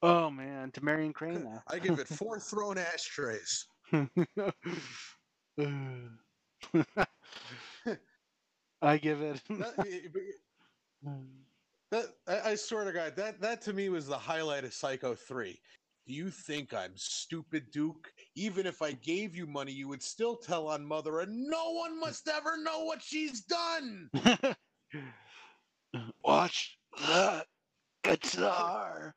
oh 0.02 0.30
man, 0.30 0.70
to 0.72 0.84
Marion 0.84 1.12
Crane 1.12 1.44
now. 1.44 1.62
I 1.68 1.78
give 1.78 1.98
it 1.98 2.08
four 2.08 2.40
thrown 2.40 2.78
ashtrays. 2.78 3.66
I 3.92 4.08
give 8.98 9.22
it. 9.22 9.40
That, 11.90 12.06
I, 12.26 12.40
I 12.50 12.54
swear 12.54 12.84
to 12.84 12.92
God, 12.92 13.14
that 13.16 13.40
that 13.40 13.60
to 13.62 13.72
me 13.72 13.88
was 13.88 14.06
the 14.06 14.18
highlight 14.18 14.64
of 14.64 14.74
Psycho 14.74 15.14
Three. 15.14 15.60
Do 16.06 16.12
you 16.14 16.30
think 16.30 16.74
I'm 16.74 16.92
stupid, 16.96 17.70
Duke? 17.70 18.12
Even 18.34 18.66
if 18.66 18.82
I 18.82 18.92
gave 18.92 19.36
you 19.36 19.46
money, 19.46 19.72
you 19.72 19.88
would 19.88 20.02
still 20.02 20.36
tell 20.36 20.66
on 20.68 20.84
Mother, 20.84 21.20
and 21.20 21.46
no 21.46 21.72
one 21.72 22.00
must 22.00 22.28
ever 22.28 22.56
know 22.62 22.84
what 22.84 23.00
she's 23.02 23.42
done. 23.42 24.10
Watch 26.24 26.76
the 26.96 27.44
guitar. 28.02 29.14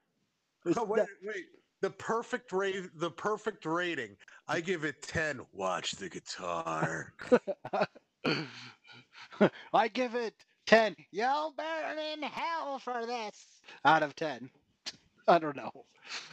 Oh, 0.77 0.83
wait, 0.86 1.05
wait. 1.23 1.45
The 1.81 1.89
perfect 1.89 2.51
rate, 2.51 2.83
the 2.95 3.11
perfect 3.11 3.65
rating. 3.65 4.15
I 4.47 4.61
give 4.61 4.86
it 4.86 5.01
ten. 5.01 5.41
Watch 5.53 5.91
the 5.91 6.09
guitar. 6.09 7.13
I 9.73 9.88
give 9.89 10.15
it 10.15 10.33
10. 10.65 10.95
You'll 11.11 11.53
burn 11.55 11.97
in 12.13 12.23
hell 12.23 12.79
for 12.79 13.05
this. 13.05 13.45
Out 13.83 14.03
of 14.03 14.15
10. 14.15 14.49
I 15.28 15.39
don't 15.39 15.55
know. 15.55 15.71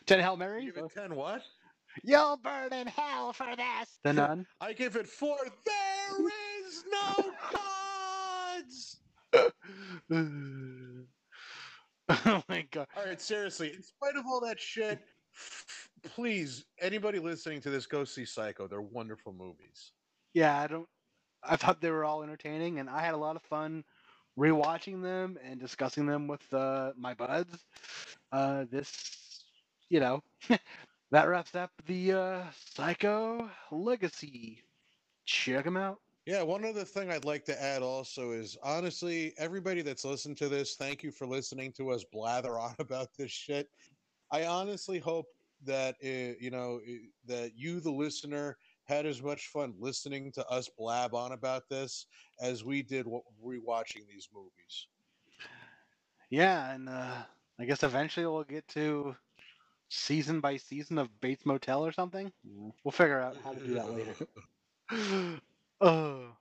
Ten 0.06 0.20
Hail 0.20 0.36
Marys? 0.36 0.72
Give 0.72 0.84
it 0.84 0.92
ten 0.94 1.14
what? 1.14 1.42
You'll 2.02 2.38
burn 2.38 2.72
in 2.72 2.86
hell 2.86 3.32
for 3.32 3.54
this. 3.56 3.98
The 4.02 4.12
Nun. 4.12 4.46
I 4.60 4.72
give 4.72 4.96
it 4.96 5.06
four. 5.06 5.36
There 5.66 6.28
is 6.66 6.84
no 6.90 7.32
gods. 7.52 9.00
oh 12.26 12.42
my 12.48 12.66
god. 12.70 12.86
All 12.96 13.04
right, 13.04 13.20
seriously. 13.20 13.72
In 13.74 13.82
spite 13.82 14.16
of 14.16 14.24
all 14.26 14.40
that 14.40 14.58
shit, 14.58 15.00
please, 16.02 16.64
anybody 16.80 17.18
listening 17.18 17.60
to 17.62 17.70
this, 17.70 17.86
go 17.86 18.04
see 18.04 18.24
Psycho. 18.24 18.66
They're 18.66 18.80
wonderful 18.80 19.32
movies. 19.32 19.92
Yeah, 20.34 20.58
I 20.58 20.66
don't. 20.66 20.88
I 21.44 21.56
thought 21.56 21.80
they 21.80 21.90
were 21.90 22.04
all 22.04 22.22
entertaining, 22.22 22.78
and 22.78 22.88
I 22.88 23.02
had 23.02 23.14
a 23.14 23.18
lot 23.18 23.36
of 23.36 23.42
fun 23.42 23.84
rewatching 24.38 25.02
them 25.02 25.38
and 25.44 25.60
discussing 25.60 26.06
them 26.06 26.26
with 26.26 26.52
uh, 26.52 26.92
my 26.96 27.14
buds. 27.14 27.64
Uh, 28.30 28.64
this, 28.70 29.44
you 29.88 30.00
know, 30.00 30.22
that 31.10 31.24
wraps 31.24 31.54
up 31.54 31.70
the 31.86 32.12
uh, 32.12 32.42
Psycho 32.74 33.50
Legacy. 33.70 34.62
Check 35.26 35.64
them 35.64 35.76
out. 35.76 35.98
Yeah, 36.26 36.42
one 36.42 36.64
other 36.64 36.84
thing 36.84 37.10
I'd 37.10 37.24
like 37.24 37.44
to 37.46 37.62
add 37.62 37.82
also 37.82 38.30
is 38.30 38.56
honestly, 38.62 39.34
everybody 39.38 39.82
that's 39.82 40.04
listened 40.04 40.36
to 40.38 40.48
this, 40.48 40.76
thank 40.76 41.02
you 41.02 41.10
for 41.10 41.26
listening 41.26 41.72
to 41.72 41.90
us 41.90 42.04
blather 42.04 42.58
on 42.60 42.74
about 42.78 43.08
this 43.18 43.32
shit. 43.32 43.68
I 44.30 44.46
honestly 44.46 44.98
hope 44.98 45.26
that 45.64 45.96
uh, 46.02 46.34
you 46.40 46.50
know 46.50 46.80
uh, 46.88 46.92
that 47.26 47.52
you, 47.56 47.80
the 47.80 47.90
listener, 47.90 48.56
had 48.92 49.06
as 49.06 49.22
much 49.22 49.48
fun 49.48 49.74
listening 49.78 50.30
to 50.32 50.46
us 50.48 50.68
blab 50.78 51.14
on 51.14 51.32
about 51.32 51.68
this 51.68 52.06
as 52.40 52.64
we 52.64 52.82
did 52.82 53.04
w- 53.04 53.22
rewatching 53.44 54.06
these 54.08 54.28
movies. 54.34 54.86
Yeah, 56.30 56.72
and 56.72 56.88
uh, 56.88 57.22
I 57.58 57.64
guess 57.64 57.82
eventually 57.82 58.26
we'll 58.26 58.44
get 58.44 58.66
to 58.68 59.14
season 59.88 60.40
by 60.40 60.56
season 60.56 60.98
of 60.98 61.08
Bates 61.20 61.44
Motel 61.44 61.84
or 61.84 61.92
something. 61.92 62.32
We'll 62.84 62.92
figure 62.92 63.20
out 63.20 63.36
how 63.44 63.52
to 63.52 63.60
do 63.60 63.74
that 63.74 63.90
later. 63.90 65.40
oh. 65.80 66.36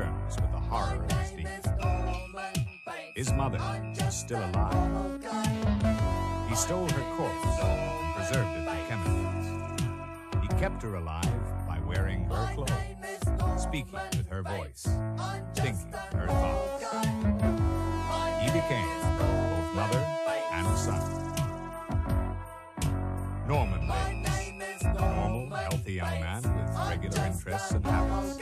Terms 0.00 0.36
with 0.36 0.52
the 0.52 0.58
horror 0.58 1.04
of 1.04 1.12
his 1.12 1.32
My 1.32 1.36
name 1.36 1.36
deed. 1.36 1.48
is 1.58 1.66
Norman 1.80 2.66
Bates. 2.84 3.12
His 3.14 3.32
mother 3.32 3.58
was 3.58 4.14
still 4.14 4.44
alive. 4.50 5.22
He 6.48 6.54
stole 6.54 6.88
her 6.88 7.16
corpse 7.16 7.60
and 7.62 8.16
preserved 8.16 8.52
it 8.58 8.68
for 8.68 8.76
chemicals. 8.88 9.46
He 10.42 10.48
kept 10.60 10.82
her 10.82 10.96
alive 10.96 11.42
by 11.66 11.78
wearing 11.80 12.24
her 12.24 12.50
clothes, 12.54 13.62
speaking 13.62 13.98
with 14.16 14.28
her 14.28 14.42
voice, 14.42 14.86
thinking 15.54 15.92
her 16.12 16.26
thoughts. 16.26 16.84
He 18.42 18.48
became 18.52 18.92
both 19.18 19.68
mother 19.80 20.02
and 20.52 20.78
son. 20.78 21.04
Norman 23.48 23.88
Bates, 23.88 24.26
is 24.76 24.84
normal, 24.84 25.48
healthy 25.56 25.94
young 25.94 26.20
man 26.20 26.42
with 26.42 26.76
regular 26.88 27.26
interests 27.26 27.70
and 27.70 27.86
habits, 27.86 28.36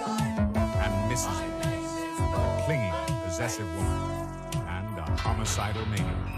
guy. 1.23 1.45
and 1.45 1.53
Mrs. 1.55 1.63
My 1.63 1.63
Bates, 1.63 1.95
name 1.95 2.11
is 2.11 2.21
a 2.21 2.63
clinging, 2.67 2.95
possessive 3.25 3.77
woman, 3.77 4.29
and 4.69 4.99
a 4.99 5.17
homicidal 5.17 5.87
maniac. 5.87 6.35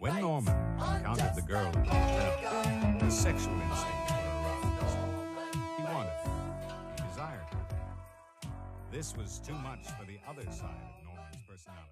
When 0.00 0.20
Norman 0.20 0.54
encountered 0.78 1.34
the 1.36 1.42
girl 1.42 1.66
in 1.66 1.84
the 1.84 1.90
hotel, 1.90 2.98
his 3.04 3.16
sexual 3.16 3.54
instincts 3.54 4.12
aroused. 4.12 5.54
He 5.76 5.82
wanted 5.84 6.10
her. 6.10 6.30
He 6.96 7.02
desired 7.08 7.46
her. 7.52 8.50
This 8.90 9.16
was 9.16 9.38
too 9.38 9.54
much 9.54 9.86
for 9.98 10.04
the 10.06 10.18
other 10.28 10.44
side 10.50 10.82
of 10.98 11.04
Norman's 11.04 11.42
personality. 11.48 11.91